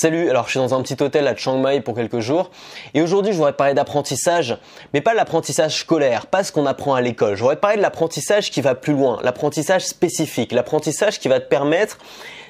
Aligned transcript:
Salut, 0.00 0.30
alors 0.30 0.44
je 0.44 0.50
suis 0.50 0.60
dans 0.60 0.74
un 0.74 0.82
petit 0.82 1.02
hôtel 1.02 1.26
à 1.26 1.34
Chiang 1.34 1.58
Mai 1.58 1.80
pour 1.80 1.96
quelques 1.96 2.20
jours 2.20 2.52
et 2.94 3.02
aujourd'hui 3.02 3.32
je 3.32 3.36
voudrais 3.36 3.54
parler 3.54 3.74
d'apprentissage, 3.74 4.56
mais 4.94 5.00
pas 5.00 5.12
l'apprentissage 5.12 5.80
scolaire, 5.80 6.28
pas 6.28 6.44
ce 6.44 6.52
qu'on 6.52 6.66
apprend 6.66 6.94
à 6.94 7.00
l'école. 7.00 7.34
Je 7.34 7.40
voudrais 7.40 7.56
parler 7.56 7.78
de 7.78 7.82
l'apprentissage 7.82 8.52
qui 8.52 8.60
va 8.60 8.76
plus 8.76 8.92
loin, 8.92 9.18
l'apprentissage 9.24 9.84
spécifique, 9.84 10.52
l'apprentissage 10.52 11.18
qui 11.18 11.26
va 11.26 11.40
te 11.40 11.48
permettre 11.48 11.98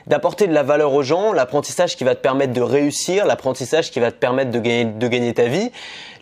d'apporter 0.08 0.46
de 0.46 0.54
la 0.54 0.62
valeur 0.62 0.94
aux 0.94 1.02
gens, 1.02 1.32
l'apprentissage 1.32 1.96
qui 1.96 2.02
va 2.02 2.14
te 2.14 2.20
permettre 2.20 2.54
de 2.54 2.62
réussir, 2.62 3.26
l'apprentissage 3.26 3.90
qui 3.90 4.00
va 4.00 4.10
te 4.10 4.16
permettre 4.16 4.50
de 4.50 4.58
gagner, 4.58 5.34
ta 5.34 5.44
vie, 5.44 5.70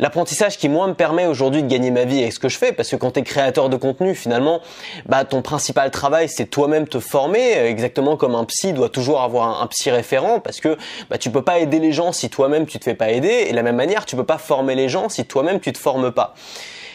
l'apprentissage 0.01 0.59
qui 0.59 0.69
moi 0.69 0.89
me 0.89 0.95
permet 0.95 1.27
aujourd'hui 1.27 1.62
de 1.62 1.69
gagner 1.69 1.93
ma 1.93 2.05
vie 2.05 2.20
avec 2.20 2.33
ce 2.33 2.41
que 2.41 2.48
je 2.48 2.59
fais, 2.59 2.73
parce 2.73 2.91
que 2.91 2.96
quand 2.96 3.12
tu 3.12 3.20
es 3.20 3.23
créateur 3.23 3.69
de 3.69 3.77
contenu, 3.77 4.14
finalement, 4.14 4.61
bah 5.07 5.25
ton 5.25 5.41
principal 5.41 5.91
travail 5.91 6.29
c'est 6.29 6.46
toi-même 6.46 6.88
te 6.88 6.98
former, 6.98 7.52
exactement 7.66 8.16
comme 8.16 8.34
un 8.34 8.45
psy 8.45 8.73
doit 8.73 8.88
toujours 8.88 9.23
avoir 9.23 9.62
un, 9.62 9.66
psy 9.69 9.91
référent, 9.91 10.41
parce 10.41 10.61
que 10.61 10.77
bah 11.09 11.18
tu 11.18 11.30
peux 11.30 11.43
pas 11.43 11.61
aider 11.61 11.79
les 11.79 11.93
gens 11.93 12.11
si 12.11 12.29
toi-même 12.29 12.66
tu 12.66 12.79
te 12.79 12.84
fais 12.84 12.95
pas 12.95 13.10
aider, 13.10 13.46
et 13.46 13.51
de 13.52 13.57
la 13.57 13.62
même 13.62 13.77
manière 13.77 14.05
tu 14.05 14.16
peux 14.16 14.24
pas 14.24 14.38
former 14.38 14.74
les 14.74 14.88
gens 14.88 15.09
si 15.09 15.24
toi-même 15.24 15.60
tu 15.60 15.73
te 15.73 15.79
formes 15.79 16.10
pas. 16.10 16.34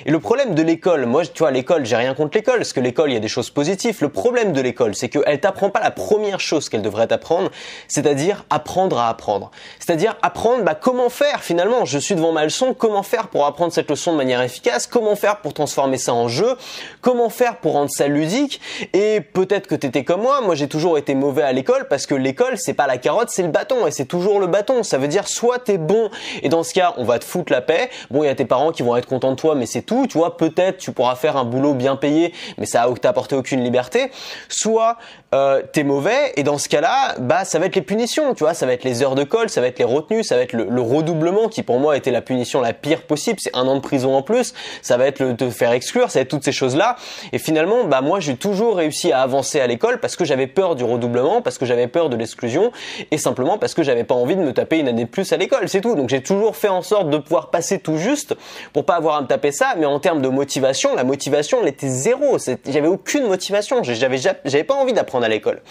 Et 0.05 0.11
le 0.11 0.19
problème 0.19 0.55
de 0.55 0.61
l'école, 0.61 1.05
moi, 1.05 1.25
tu 1.25 1.39
vois, 1.39 1.51
l'école, 1.51 1.85
j'ai 1.85 1.95
rien 1.95 2.13
contre 2.13 2.37
l'école, 2.37 2.57
parce 2.57 2.73
que 2.73 2.79
l'école, 2.79 3.11
il 3.11 3.13
y 3.13 3.17
a 3.17 3.21
des 3.21 3.27
choses 3.27 3.49
positives. 3.49 3.97
Le 4.01 4.09
problème 4.09 4.53
de 4.53 4.61
l'école, 4.61 4.95
c'est 4.95 5.09
qu'elle 5.09 5.39
t'apprend 5.39 5.69
pas 5.69 5.79
la 5.79 5.91
première 5.91 6.39
chose 6.39 6.69
qu'elle 6.69 6.81
devrait 6.81 7.07
t'apprendre, 7.07 7.51
c'est-à-dire 7.87 8.45
apprendre 8.49 8.97
à 8.97 9.09
apprendre. 9.09 9.51
C'est-à-dire 9.79 10.17
apprendre, 10.21 10.63
bah, 10.63 10.75
comment 10.75 11.09
faire 11.09 11.43
finalement. 11.43 11.85
Je 11.85 11.97
suis 11.97 12.15
devant 12.15 12.31
ma 12.31 12.43
leçon, 12.43 12.73
comment 12.73 13.03
faire 13.03 13.27
pour 13.27 13.45
apprendre 13.45 13.73
cette 13.73 13.89
leçon 13.89 14.11
de 14.13 14.17
manière 14.17 14.41
efficace, 14.41 14.87
comment 14.87 15.15
faire 15.15 15.37
pour 15.37 15.53
transformer 15.53 15.97
ça 15.97 16.13
en 16.13 16.27
jeu, 16.27 16.55
comment 17.01 17.29
faire 17.29 17.57
pour 17.57 17.73
rendre 17.73 17.91
ça 17.91 18.07
ludique? 18.07 18.61
Et 18.93 19.21
peut-être 19.21 19.67
que 19.67 19.75
t'étais 19.75 20.03
comme 20.03 20.21
moi, 20.21 20.41
moi 20.41 20.55
j'ai 20.55 20.67
toujours 20.67 20.97
été 20.97 21.15
mauvais 21.15 21.43
à 21.43 21.51
l'école 21.51 21.87
parce 21.87 22.05
que 22.05 22.15
l'école, 22.15 22.57
c'est 22.57 22.73
pas 22.73 22.87
la 22.87 22.97
carotte, 22.97 23.29
c'est 23.29 23.43
le 23.43 23.49
bâton, 23.49 23.87
et 23.87 23.91
c'est 23.91 24.05
toujours 24.05 24.39
le 24.39 24.47
bâton. 24.47 24.83
Ça 24.83 24.97
veut 24.97 25.07
dire 25.07 25.27
soit 25.27 25.59
t'es 25.59 25.77
bon, 25.77 26.09
et 26.41 26.49
dans 26.49 26.63
ce 26.63 26.73
cas, 26.73 26.93
on 26.97 27.03
va 27.03 27.20
te 27.20 27.25
foutre 27.25 27.51
la 27.51 27.61
paix. 27.61 27.89
Bon, 28.09 28.23
il 28.23 28.27
y 28.27 28.29
a 28.29 28.35
tes 28.35 28.45
parents 28.45 28.71
qui 28.71 28.83
vont 28.83 28.95
être 28.95 29.07
contents 29.07 29.31
de 29.31 29.35
toi, 29.35 29.55
mais 29.55 29.65
c'est 29.65 29.81
tu 30.07 30.17
vois, 30.17 30.37
peut-être 30.37 30.77
tu 30.77 30.91
pourras 30.91 31.15
faire 31.15 31.37
un 31.37 31.43
boulot 31.43 31.73
bien 31.73 31.95
payé, 31.95 32.34
mais 32.57 32.65
ça 32.65 32.87
va 32.87 32.93
t'apporter 32.95 33.35
aucune 33.35 33.63
liberté. 33.63 34.11
Soit 34.49 34.98
euh, 35.34 35.62
t'es 35.71 35.84
mauvais 35.84 36.34
et 36.35 36.43
dans 36.43 36.57
ce 36.57 36.68
cas-là, 36.68 37.15
bah 37.20 37.46
ça 37.46 37.57
va 37.57 37.68
être 37.68 37.76
les 37.77 37.82
punitions, 37.82 38.34
tu 38.34 38.43
vois, 38.43 38.54
ça 38.54 38.65
va 38.65 38.74
être 38.74 38.84
les 38.84 39.01
heures 39.01 39.15
de 39.15 39.24
colle, 39.24 39.49
ça 39.49 39.62
va 39.62 39.68
être 39.68 39.79
les 39.79 39.85
retenues, 39.85 40.26
ça 40.26 40.35
va 40.35 40.41
être 40.41 40.51
le, 40.51 40.82
redoublement 40.82 41.48
qui 41.48 41.63
pour 41.63 41.79
moi 41.79 41.96
était 41.96 42.12
la 42.12 42.21
punition 42.21 42.60
la 42.60 42.73
pire 42.73 43.04
possible, 43.04 43.40
c'est 43.40 43.55
un 43.55 43.65
an 43.65 43.76
de 43.76 43.79
prison 43.79 44.13
en 44.13 44.23
plus, 44.23 44.54
ça 44.82 44.98
va 44.98 45.07
être 45.07 45.20
le 45.20 45.34
te 45.38 45.49
faire 45.49 45.71
exclure, 45.71 46.12
ça 46.12 46.20
va 46.20 46.23
être 46.23 46.27
toutes 46.27 46.43
ces 46.43 46.51
choses-là. 46.51 46.98
Et 47.32 47.40
finalement, 47.40 47.85
bah 47.85 48.01
moi 48.01 48.20
j'ai 48.20 48.35
toujours 48.35 48.76
réussi 48.76 49.13
à 49.13 49.21
avancer 49.21 49.62
à 49.62 49.68
l'école 49.68 50.01
parce 50.01 50.18
que 50.18 50.26
j'avais 50.26 50.48
peur 50.48 50.76
du 50.76 50.84
redoublement, 50.84 51.41
parce 51.41 51.57
que 51.57 51.66
j'avais 51.66 51.88
peur 51.88 52.10
de 52.10 52.18
l'exclusion 52.18 52.73
et 53.10 53.18
simplement 53.18 53.57
parce 53.57 53.73
que 53.73 53.84
j'avais 53.84 54.04
pas 54.04 54.16
envie 54.16 54.35
de 54.35 54.41
me 54.41 54.51
taper 54.51 54.79
une 54.79 54.90
année 54.90 55.05
de 55.05 55.10
plus 55.10 55.32
à 55.32 55.38
l'école, 55.38 55.70
c'est 55.70 55.79
tout. 55.79 55.95
Donc 55.95 56.10
j'ai 56.10 56.21
toujours 56.21 56.57
fait 56.57 56.68
en 56.68 56.82
sorte 56.82 57.10
de 57.10 57.18
pouvoir 57.18 57.51
passer 57.51 57.79
tout 57.79 57.95
juste 57.95 58.35
pour 58.73 58.85
pas 58.85 58.95
avoir 58.95 59.16
à 59.16 59.21
me 59.21 59.27
taper 59.27 59.54
ça, 59.54 59.76
mais 59.77 59.85
en 59.85 60.01
termes 60.01 60.21
de 60.21 60.27
motivation, 60.27 60.93
la 60.93 61.05
motivation 61.05 61.60
elle 61.62 61.70
était 61.70 61.88
zéro, 61.88 62.38
j'avais 62.68 62.90
aucune 62.90 63.27
motivation, 63.27 63.82
j'avais 63.82 64.18
j'avais 64.18 64.63
pas 64.66 64.73
envie 64.73 64.91
d'apprendre 64.91 65.20
à 65.23 65.29
l'école. 65.29 65.61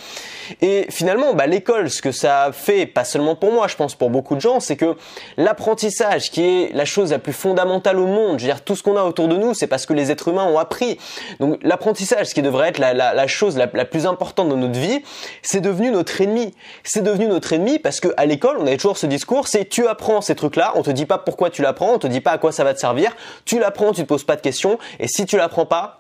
Et 0.63 0.87
finalement, 0.91 1.35
bah, 1.35 1.47
l'école, 1.47 1.91
ce 1.91 2.03
que 2.03 2.13
ça 2.13 2.51
fait, 2.53 2.87
pas 2.87 3.05
seulement 3.05 3.37
pour 3.37 3.53
moi, 3.53 3.69
je 3.69 3.77
pense 3.77 3.95
pour 3.95 4.11
beaucoup 4.11 4.35
de 4.35 4.41
gens, 4.41 4.61
c'est 4.61 4.77
que 4.77 4.97
l'apprentissage, 5.37 6.31
qui 6.31 6.43
est 6.43 6.75
la 6.75 6.85
chose 6.85 7.13
la 7.13 7.19
plus 7.19 7.33
fondamentale 7.33 7.99
au 7.99 8.07
monde, 8.07 8.39
je 8.39 8.47
veux 8.47 8.53
dire, 8.53 8.63
tout 8.65 8.77
ce 8.77 8.83
qu'on 8.83 8.97
a 8.97 9.05
autour 9.05 9.29
de 9.29 9.37
nous, 9.37 9.55
c'est 9.55 9.67
parce 9.67 9.87
que 9.87 9.93
les 9.93 10.11
êtres 10.11 10.29
humains 10.29 10.47
ont 10.47 10.59
appris. 10.59 10.99
Donc 11.39 11.59
l'apprentissage, 11.63 12.27
ce 12.27 12.35
qui 12.35 12.43
devrait 12.43 12.69
être 12.69 12.79
la, 12.79 13.27
chose 13.27 13.57
la, 13.57 13.67
plus 13.67 14.07
importante 14.07 14.49
dans 14.49 14.57
notre 14.57 14.79
vie, 14.79 15.03
c'est 15.43 15.61
devenu 15.61 15.91
notre 15.91 16.21
ennemi. 16.21 16.55
C'est 16.85 17.03
devenu 17.03 17.27
notre 17.27 17.53
ennemi 17.53 17.79
parce 17.79 18.01
que 18.01 18.09
à 18.17 18.27
l'école, 18.27 18.57
on 18.59 18.67
avait 18.67 18.77
toujours 18.77 18.99
ce 18.99 19.07
discours, 19.07 19.49
c'est 19.49 19.67
tu 19.67 19.87
apprends 19.87 20.21
ces 20.21 20.35
trucs-là, 20.35 20.73
on 20.75 20.83
te 20.83 20.91
dit 20.91 21.07
pas 21.07 21.19
pourquoi 21.19 21.51
tu 21.51 21.63
l'apprends, 21.63 21.95
on 21.95 21.99
te 21.99 22.07
dit 22.07 22.21
pas 22.21 22.33
à 22.33 22.39
quoi 22.39 22.53
ça 22.53 22.65
va 22.65 22.75
te 22.75 22.81
servir, 22.81 23.17
tu 23.45 23.59
l'apprends, 23.59 23.93
tu 23.93 24.03
te 24.03 24.07
poses 24.07 24.25
pas 24.25 24.37
de 24.37 24.41
questions, 24.41 24.79
et 24.99 25.09
si 25.09 25.27
tu 25.27 25.37
l'apprends 25.37 25.67
pas, 25.67 26.00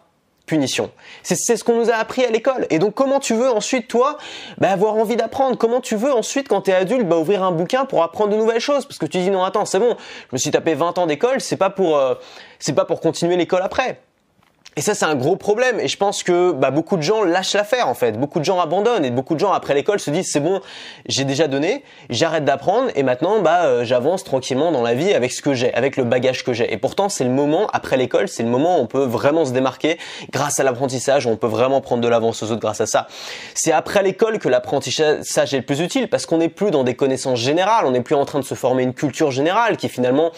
C'est 1.23 1.57
ce 1.57 1.65
qu'on 1.65 1.77
nous 1.77 1.91
a 1.91 1.95
appris 1.95 2.25
à 2.25 2.31
l'école. 2.31 2.67
Et 2.71 2.79
donc 2.79 2.95
comment 2.95 3.21
tu 3.21 3.35
veux 3.35 3.51
ensuite 3.51 3.89
toi 3.89 4.19
bah, 4.59 4.71
avoir 4.71 4.95
envie 4.95 5.17
d'apprendre? 5.17 5.57
Comment 5.57 5.81
tu 5.81 5.97
veux 5.97 6.13
ensuite 6.13 6.49
quand 6.49 6.63
tu 6.63 6.71
es 6.71 6.75
adulte 6.75 7.07
bah, 7.07 7.17
ouvrir 7.19 7.43
un 7.43 7.53
bouquin 7.53 7.85
pour 7.85 8.03
apprendre 8.03 8.33
de 8.33 8.37
nouvelles 8.37 8.61
choses? 8.61 8.87
Parce 8.87 8.99
que 8.99 9.07
tu 9.07 9.19
dis 9.19 9.31
non 9.31 9.45
attends 9.45 9.65
c'est 9.65 9.79
bon, 9.79 9.97
je 10.31 10.35
me 10.35 10.39
suis 10.39 10.51
tapé 10.51 10.75
20 10.75 10.99
ans 10.99 11.07
d'école, 11.07 11.41
c'est 11.41 11.57
pas 11.57 11.75
euh, 11.79 12.15
c'est 12.59 12.75
pas 12.75 12.85
pour 12.85 13.01
continuer 13.01 13.37
l'école 13.37 13.63
après. 13.63 14.01
Et 14.77 14.83
ça, 14.83 14.95
c'est 14.95 15.05
un 15.05 15.17
gros 15.17 15.35
problème. 15.35 15.81
Et 15.81 15.89
je 15.89 15.97
pense 15.97 16.23
que 16.23 16.53
bah, 16.53 16.71
beaucoup 16.71 16.97
de 16.97 17.03
gens 17.03 17.25
lâchent 17.25 17.55
l'affaire, 17.55 17.89
en 17.89 17.95
fait. 17.95 18.13
Beaucoup 18.13 18.39
de 18.39 18.45
gens 18.45 18.61
abandonnent. 18.61 19.05
Et 19.05 19.11
beaucoup 19.11 19.35
de 19.35 19.41
gens, 19.41 19.53
après 19.53 19.75
l'école, 19.75 19.99
se 19.99 20.11
disent, 20.11 20.31
c'est 20.31 20.41
bon, 20.41 20.61
j'ai 21.07 21.25
déjà 21.25 21.49
donné, 21.49 21.83
j'arrête 22.09 22.45
d'apprendre. 22.45 22.89
Et 22.95 23.03
maintenant, 23.03 23.41
bah, 23.41 23.65
euh, 23.65 23.85
j'avance 23.85 24.23
tranquillement 24.23 24.71
dans 24.71 24.83
la 24.83 24.95
vie 24.95 25.13
avec 25.13 25.33
ce 25.33 25.43
que 25.43 25.55
j'ai, 25.55 25.75
avec 25.75 25.97
le 25.97 26.05
bagage 26.05 26.45
que 26.45 26.53
j'ai. 26.53 26.73
Et 26.73 26.77
pourtant, 26.77 27.09
c'est 27.09 27.25
le 27.25 27.31
moment, 27.31 27.67
après 27.73 27.97
l'école, 27.97 28.29
c'est 28.29 28.45
le 28.45 28.49
moment 28.49 28.79
où 28.79 28.83
on 28.83 28.87
peut 28.87 29.05
vraiment 29.05 29.45
se 29.45 29.51
démarquer 29.51 29.99
grâce 30.31 30.61
à 30.61 30.63
l'apprentissage. 30.63 31.27
On 31.27 31.37
peut 31.37 31.49
vraiment 31.49 31.81
prendre 31.81 32.03
de 32.03 32.09
l'avance 32.09 32.41
aux 32.45 32.53
autres 32.53 32.61
grâce 32.61 32.81
à 32.81 32.87
ça. 32.87 33.09
C'est 33.55 33.73
après 33.73 34.05
l'école 34.05 34.39
que 34.39 34.49
l'apprentissage 34.49 35.53
est 35.53 35.59
le 35.59 35.65
plus 35.65 35.81
utile 35.81 36.09
parce 36.09 36.27
qu'on 36.27 36.39
n'est 36.39 36.49
plus 36.49 36.71
dans 36.71 36.85
des 36.85 36.95
connaissances 36.95 37.41
générales. 37.41 37.87
On 37.87 37.91
n'est 37.91 38.03
plus 38.03 38.15
en 38.15 38.25
train 38.25 38.39
de 38.39 38.45
se 38.45 38.55
former 38.55 38.85
une 38.85 38.95
culture 38.95 39.33
générale 39.33 39.77
qui, 39.77 39.89
finalement, 39.89 40.31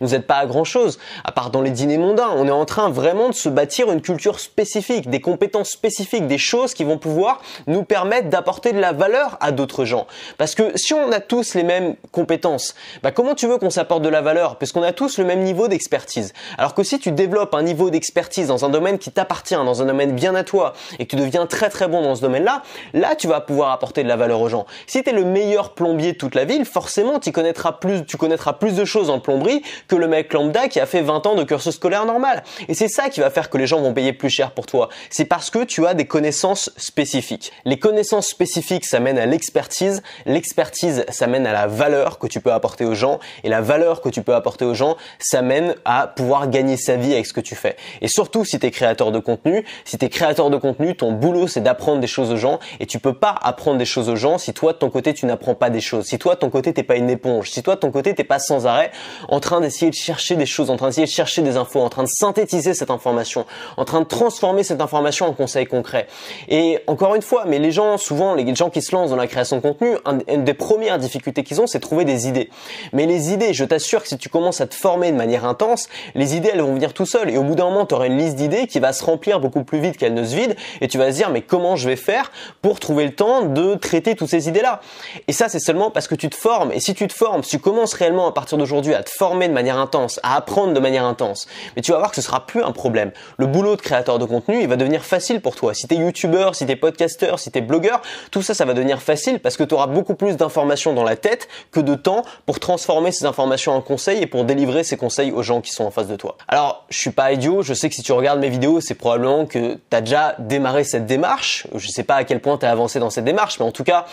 nous 0.00 0.14
aide 0.14 0.26
pas 0.26 0.36
à 0.36 0.46
grand 0.46 0.64
chose. 0.64 1.00
À 1.24 1.32
part 1.32 1.50
dans 1.50 1.60
les 1.60 1.70
dîners 1.70 1.98
mondains. 1.98 2.30
On 2.36 2.46
est 2.46 2.52
en 2.52 2.64
train 2.64 2.88
vraiment 2.88 3.28
de 3.28 3.34
se 3.34 3.48
bâtir 3.48 3.79
une 3.88 4.02
culture 4.02 4.40
spécifique, 4.40 5.08
des 5.08 5.20
compétences 5.20 5.70
spécifiques, 5.70 6.26
des 6.26 6.38
choses 6.38 6.74
qui 6.74 6.84
vont 6.84 6.98
pouvoir 6.98 7.40
nous 7.66 7.84
permettre 7.84 8.28
d'apporter 8.28 8.72
de 8.72 8.80
la 8.80 8.92
valeur 8.92 9.38
à 9.40 9.52
d'autres 9.52 9.84
gens. 9.84 10.06
Parce 10.36 10.54
que 10.54 10.76
si 10.76 10.92
on 10.92 11.12
a 11.12 11.20
tous 11.20 11.54
les 11.54 11.62
mêmes 11.62 11.94
compétences, 12.12 12.74
bah 13.02 13.12
comment 13.12 13.34
tu 13.34 13.46
veux 13.46 13.58
qu'on 13.58 13.70
s'apporte 13.70 14.02
de 14.02 14.08
la 14.08 14.20
valeur? 14.20 14.56
Puisqu'on 14.56 14.82
a 14.82 14.92
tous 14.92 15.18
le 15.18 15.24
même 15.24 15.40
niveau 15.40 15.68
d'expertise. 15.68 16.32
Alors 16.58 16.74
que 16.74 16.82
si 16.82 16.98
tu 16.98 17.12
développes 17.12 17.54
un 17.54 17.62
niveau 17.62 17.90
d'expertise 17.90 18.48
dans 18.48 18.64
un 18.64 18.68
domaine 18.68 18.98
qui 18.98 19.10
t'appartient, 19.10 19.54
dans 19.54 19.82
un 19.82 19.86
domaine 19.86 20.12
bien 20.12 20.34
à 20.34 20.44
toi, 20.44 20.74
et 20.98 21.06
que 21.06 21.16
tu 21.16 21.16
deviens 21.16 21.46
très 21.46 21.70
très 21.70 21.88
bon 21.88 22.02
dans 22.02 22.14
ce 22.14 22.22
domaine-là, 22.22 22.62
là 22.92 23.14
tu 23.14 23.28
vas 23.28 23.40
pouvoir 23.40 23.70
apporter 23.70 24.02
de 24.02 24.08
la 24.08 24.16
valeur 24.16 24.40
aux 24.40 24.48
gens. 24.48 24.66
Si 24.86 25.02
tu 25.02 25.10
es 25.10 25.12
le 25.12 25.24
meilleur 25.24 25.74
plombier 25.74 26.12
de 26.12 26.18
toute 26.18 26.34
la 26.34 26.44
ville, 26.44 26.64
forcément 26.64 27.20
tu 27.20 27.32
connaîtras 27.32 27.72
plus, 27.72 28.04
tu 28.04 28.16
connaîtras 28.16 28.54
plus 28.54 28.74
de 28.74 28.84
choses 28.84 29.10
en 29.10 29.20
plomberie 29.20 29.62
que 29.88 29.96
le 29.96 30.08
mec 30.08 30.32
lambda 30.32 30.68
qui 30.68 30.80
a 30.80 30.86
fait 30.86 31.02
20 31.02 31.26
ans 31.26 31.34
de 31.34 31.44
cursus 31.44 31.74
scolaire 31.74 32.04
normal. 32.04 32.42
Et 32.68 32.74
c'est 32.74 32.88
ça 32.88 33.08
qui 33.08 33.20
va 33.20 33.30
faire 33.30 33.50
que 33.50 33.58
les 33.58 33.66
vont 33.78 33.94
payer 33.94 34.12
plus 34.12 34.30
cher 34.30 34.50
pour 34.52 34.66
toi. 34.66 34.88
C'est 35.10 35.24
parce 35.24 35.50
que 35.50 35.64
tu 35.64 35.86
as 35.86 35.94
des 35.94 36.06
connaissances 36.06 36.70
spécifiques. 36.76 37.52
Les 37.64 37.78
connaissances 37.78 38.26
spécifiques, 38.26 38.84
ça 38.84 38.98
mène 38.98 39.18
à 39.18 39.26
l'expertise. 39.26 40.02
L'expertise, 40.26 41.04
ça 41.10 41.26
mène 41.26 41.46
à 41.46 41.52
la 41.52 41.66
valeur 41.66 42.18
que 42.18 42.26
tu 42.26 42.40
peux 42.40 42.52
apporter 42.52 42.84
aux 42.84 42.94
gens. 42.94 43.20
Et 43.44 43.48
la 43.48 43.60
valeur 43.60 44.00
que 44.00 44.08
tu 44.08 44.22
peux 44.22 44.34
apporter 44.34 44.64
aux 44.64 44.74
gens, 44.74 44.96
ça 45.18 45.42
mène 45.42 45.74
à 45.84 46.08
pouvoir 46.08 46.48
gagner 46.48 46.76
sa 46.76 46.96
vie 46.96 47.12
avec 47.12 47.26
ce 47.26 47.32
que 47.32 47.40
tu 47.40 47.54
fais. 47.54 47.76
Et 48.00 48.08
surtout, 48.08 48.44
si 48.44 48.58
tu 48.58 48.66
es 48.66 48.70
créateur 48.70 49.12
de 49.12 49.18
contenu, 49.18 49.64
si 49.84 49.98
tu 49.98 50.04
es 50.04 50.08
créateur 50.08 50.50
de 50.50 50.56
contenu, 50.56 50.96
ton 50.96 51.12
boulot, 51.12 51.46
c'est 51.46 51.60
d'apprendre 51.60 52.00
des 52.00 52.06
choses 52.06 52.32
aux 52.32 52.36
gens. 52.36 52.58
Et 52.80 52.86
tu 52.86 52.98
peux 52.98 53.14
pas 53.14 53.34
apprendre 53.40 53.78
des 53.78 53.84
choses 53.84 54.08
aux 54.08 54.16
gens 54.16 54.38
si 54.38 54.52
toi, 54.52 54.72
de 54.72 54.78
ton 54.78 54.90
côté, 54.90 55.14
tu 55.14 55.26
n'apprends 55.26 55.54
pas 55.54 55.70
des 55.70 55.80
choses. 55.80 56.06
Si 56.06 56.18
toi, 56.18 56.34
de 56.34 56.40
ton 56.40 56.50
côté, 56.50 56.72
t'es 56.72 56.82
pas 56.82 56.96
une 56.96 57.10
éponge. 57.10 57.50
Si 57.50 57.62
toi, 57.62 57.74
de 57.74 57.80
ton 57.80 57.90
côté, 57.90 58.14
t'es 58.14 58.24
pas 58.24 58.38
sans 58.38 58.66
arrêt 58.66 58.90
en 59.28 59.40
train 59.40 59.60
d'essayer 59.60 59.90
de 59.90 59.96
chercher 59.96 60.36
des 60.36 60.46
choses, 60.46 60.70
en 60.70 60.76
train 60.76 60.88
d'essayer 60.88 61.06
de 61.06 61.12
chercher 61.12 61.42
des 61.42 61.56
infos, 61.56 61.80
en 61.80 61.88
train 61.88 62.02
de 62.02 62.08
synthétiser 62.08 62.74
cette 62.74 62.90
information, 62.90 63.46
en 63.76 63.84
train 63.84 64.00
de 64.00 64.06
transformer 64.06 64.62
cette 64.62 64.80
information 64.80 65.26
en 65.26 65.32
conseils 65.32 65.66
concrets. 65.66 66.06
Et 66.48 66.78
encore 66.86 67.14
une 67.14 67.22
fois, 67.22 67.44
mais 67.46 67.58
les 67.58 67.72
gens, 67.72 67.98
souvent, 67.98 68.34
les 68.34 68.54
gens 68.54 68.70
qui 68.70 68.82
se 68.82 68.94
lancent 68.94 69.10
dans 69.10 69.16
la 69.16 69.26
création 69.26 69.56
de 69.56 69.62
contenu, 69.62 69.96
une 70.28 70.44
des 70.44 70.54
premières 70.54 70.98
difficultés 70.98 71.42
qu'ils 71.42 71.60
ont, 71.60 71.66
c'est 71.66 71.80
trouver 71.80 72.04
des 72.04 72.28
idées. 72.28 72.50
Mais 72.92 73.06
les 73.06 73.32
idées, 73.32 73.54
je 73.54 73.64
t'assure 73.64 74.02
que 74.02 74.08
si 74.08 74.18
tu 74.18 74.28
commences 74.28 74.60
à 74.60 74.66
te 74.66 74.74
former 74.74 75.12
de 75.12 75.16
manière 75.16 75.44
intense, 75.44 75.88
les 76.14 76.36
idées, 76.36 76.50
elles 76.52 76.62
vont 76.62 76.74
venir 76.74 76.92
tout 76.92 77.06
seules. 77.06 77.30
Et 77.30 77.38
au 77.38 77.42
bout 77.42 77.54
d'un 77.54 77.64
moment, 77.64 77.86
tu 77.86 77.94
auras 77.94 78.06
une 78.06 78.18
liste 78.18 78.36
d'idées 78.36 78.66
qui 78.66 78.80
va 78.80 78.92
se 78.92 79.04
remplir 79.04 79.40
beaucoup 79.40 79.64
plus 79.64 79.80
vite 79.80 79.96
qu'elle 79.96 80.14
ne 80.14 80.24
se 80.24 80.34
vide. 80.34 80.56
Et 80.80 80.88
tu 80.88 80.98
vas 80.98 81.10
se 81.10 81.16
dire, 81.16 81.30
mais 81.30 81.42
comment 81.42 81.76
je 81.76 81.88
vais 81.88 81.96
faire 81.96 82.30
pour 82.62 82.80
trouver 82.80 83.04
le 83.04 83.14
temps 83.14 83.42
de 83.42 83.74
traiter 83.74 84.14
toutes 84.14 84.28
ces 84.28 84.48
idées-là? 84.48 84.80
Et 85.28 85.32
ça, 85.32 85.48
c'est 85.48 85.60
seulement 85.60 85.90
parce 85.90 86.08
que 86.08 86.14
tu 86.14 86.28
te 86.28 86.36
formes. 86.36 86.72
Et 86.72 86.80
si 86.80 86.94
tu 86.94 87.06
te 87.06 87.12
formes, 87.12 87.42
si 87.42 87.50
tu 87.50 87.58
commences 87.58 87.94
réellement 87.94 88.26
à 88.26 88.32
partir 88.32 88.58
d'aujourd'hui 88.58 88.94
à 88.94 89.02
te 89.02 89.10
former 89.10 89.48
de 89.48 89.52
manière 89.52 89.78
intense, 89.78 90.20
à 90.22 90.36
apprendre 90.36 90.72
de 90.72 90.80
manière 90.80 91.04
intense, 91.04 91.46
mais 91.76 91.82
tu 91.82 91.92
vas 91.92 91.98
voir 91.98 92.10
que 92.10 92.16
ce 92.16 92.22
sera 92.22 92.46
plus 92.46 92.62
un 92.62 92.72
problème. 92.72 93.12
Boulot 93.50 93.76
de 93.76 93.80
créateur 93.80 94.18
de 94.18 94.24
contenu, 94.24 94.60
il 94.60 94.68
va 94.68 94.76
devenir 94.76 95.04
facile 95.04 95.40
pour 95.40 95.56
toi. 95.56 95.74
Si 95.74 95.86
tu 95.86 95.94
es 95.94 95.98
youtubeur, 95.98 96.54
si 96.54 96.66
tu 96.66 96.72
es 96.72 96.76
podcasteur, 96.76 97.38
si 97.38 97.50
tu 97.50 97.58
es 97.58 97.62
blogueur, 97.62 98.02
tout 98.30 98.42
ça, 98.42 98.54
ça 98.54 98.64
va 98.64 98.74
devenir 98.74 99.02
facile 99.02 99.40
parce 99.40 99.56
que 99.56 99.64
tu 99.64 99.74
auras 99.74 99.86
beaucoup 99.86 100.14
plus 100.14 100.36
d'informations 100.36 100.92
dans 100.92 101.04
la 101.04 101.16
tête 101.16 101.48
que 101.72 101.80
de 101.80 101.94
temps 101.94 102.22
pour 102.46 102.60
transformer 102.60 103.12
ces 103.12 103.26
informations 103.26 103.72
en 103.72 103.80
conseils 103.80 104.22
et 104.22 104.26
pour 104.26 104.44
délivrer 104.44 104.84
ces 104.84 104.96
conseils 104.96 105.32
aux 105.32 105.42
gens 105.42 105.60
qui 105.60 105.72
sont 105.72 105.84
en 105.84 105.90
face 105.90 106.08
de 106.08 106.16
toi. 106.16 106.36
Alors, 106.48 106.84
je 106.88 106.98
suis 106.98 107.10
pas 107.10 107.32
idiot, 107.32 107.62
je 107.62 107.74
sais 107.74 107.88
que 107.88 107.94
si 107.94 108.02
tu 108.02 108.12
regardes 108.12 108.40
mes 108.40 108.50
vidéos, 108.50 108.80
c'est 108.80 108.94
probablement 108.94 109.46
que 109.46 109.74
tu 109.74 109.96
as 109.96 110.00
déjà 110.00 110.34
démarré 110.38 110.84
cette 110.84 111.06
démarche. 111.06 111.66
Je 111.74 111.88
sais 111.88 112.04
pas 112.04 112.16
à 112.16 112.24
quel 112.24 112.40
point 112.40 112.58
tu 112.58 112.66
as 112.66 112.70
avancé 112.70 112.98
dans 112.98 113.10
cette 113.10 113.24
démarche, 113.24 113.58
mais 113.58 113.66
en 113.66 113.72
tout 113.72 113.84
cas, 113.84 114.06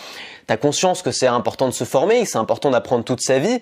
tu 0.48 0.52
as 0.52 0.56
conscience 0.56 1.02
que 1.02 1.12
c'est 1.12 1.26
important 1.26 1.68
de 1.68 1.74
se 1.74 1.84
former, 1.84 2.22
que 2.22 2.28
c'est 2.28 2.38
important 2.38 2.70
d'apprendre 2.70 3.04
toute 3.04 3.20
sa 3.20 3.38
vie, 3.38 3.60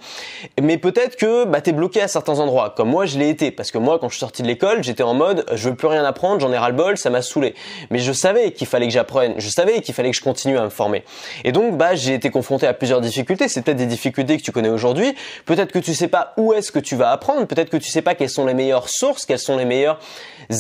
mais 0.61 0.79
peut-être 0.79 1.17
que 1.17 1.45
bah, 1.45 1.61
tu 1.61 1.71
es 1.71 1.73
bloqué 1.73 2.01
à 2.01 2.09
certains 2.09 2.39
endroits, 2.39 2.73
comme 2.77 2.89
moi 2.89 3.05
je 3.05 3.19
l'ai 3.19 3.29
été, 3.29 3.51
parce 3.51 3.71
que 3.71 3.79
moi 3.79 3.99
quand 3.99 4.09
je 4.09 4.15
suis 4.15 4.21
sorti 4.21 4.43
de 4.43 4.47
l'école, 4.47 4.83
j'étais 4.83 5.03
en 5.03 5.15
mode 5.15 5.45
je 5.53 5.69
veux 5.69 5.75
plus 5.75 5.89
rien 5.89 6.05
apprendre, 6.05 6.41
j'en 6.41 6.53
ai 6.53 6.59
ras 6.59 6.71
le 6.71 6.77
bol, 6.77 6.97
ça 6.97 7.11
m'a 7.11 7.23
saoulé. 7.23 7.55
Mais 7.91 7.99
je 7.99 8.13
savais 8.13 8.53
qu'il 8.53 8.67
fallait 8.67 8.87
que 8.87 8.93
j'apprenne, 8.93 9.35
je 9.39 9.49
savais 9.49 9.81
qu'il 9.81 9.95
fallait 9.95 10.11
que 10.11 10.17
je 10.17 10.23
continue 10.23 10.59
à 10.59 10.65
me 10.65 10.71
former. 10.71 11.05
Et 11.45 11.53
donc, 11.53 11.77
bah, 11.77 11.95
j'ai 11.95 12.15
été 12.15 12.31
confronté 12.31 12.67
à 12.67 12.75
plusieurs 12.75 13.01
difficultés. 13.01 13.49
C'est 13.49 13.63
peut-être 13.63 13.77
des 13.77 13.87
difficultés 13.87 14.37
que 14.37 14.43
tu 14.43 14.53
connais 14.53 14.69
aujourd'hui. 14.69 15.15
Peut-être 15.45 15.73
que 15.73 15.79
tu 15.79 15.95
sais 15.95 16.09
pas 16.09 16.33
où 16.37 16.53
est-ce 16.53 16.73
que 16.73 16.79
tu 16.79 16.97
vas 16.97 17.11
apprendre. 17.11 17.47
Peut-être 17.47 17.71
que 17.71 17.77
tu 17.77 17.91
sais 17.91 18.03
pas 18.03 18.15
quelles 18.15 18.31
sont 18.31 18.47
les 18.47 18.55
meilleures 18.55 18.89
sources, 18.89 19.27
quelles 19.27 19.39
sont 19.39 19.57
les 19.57 19.65
meilleures 19.65 19.99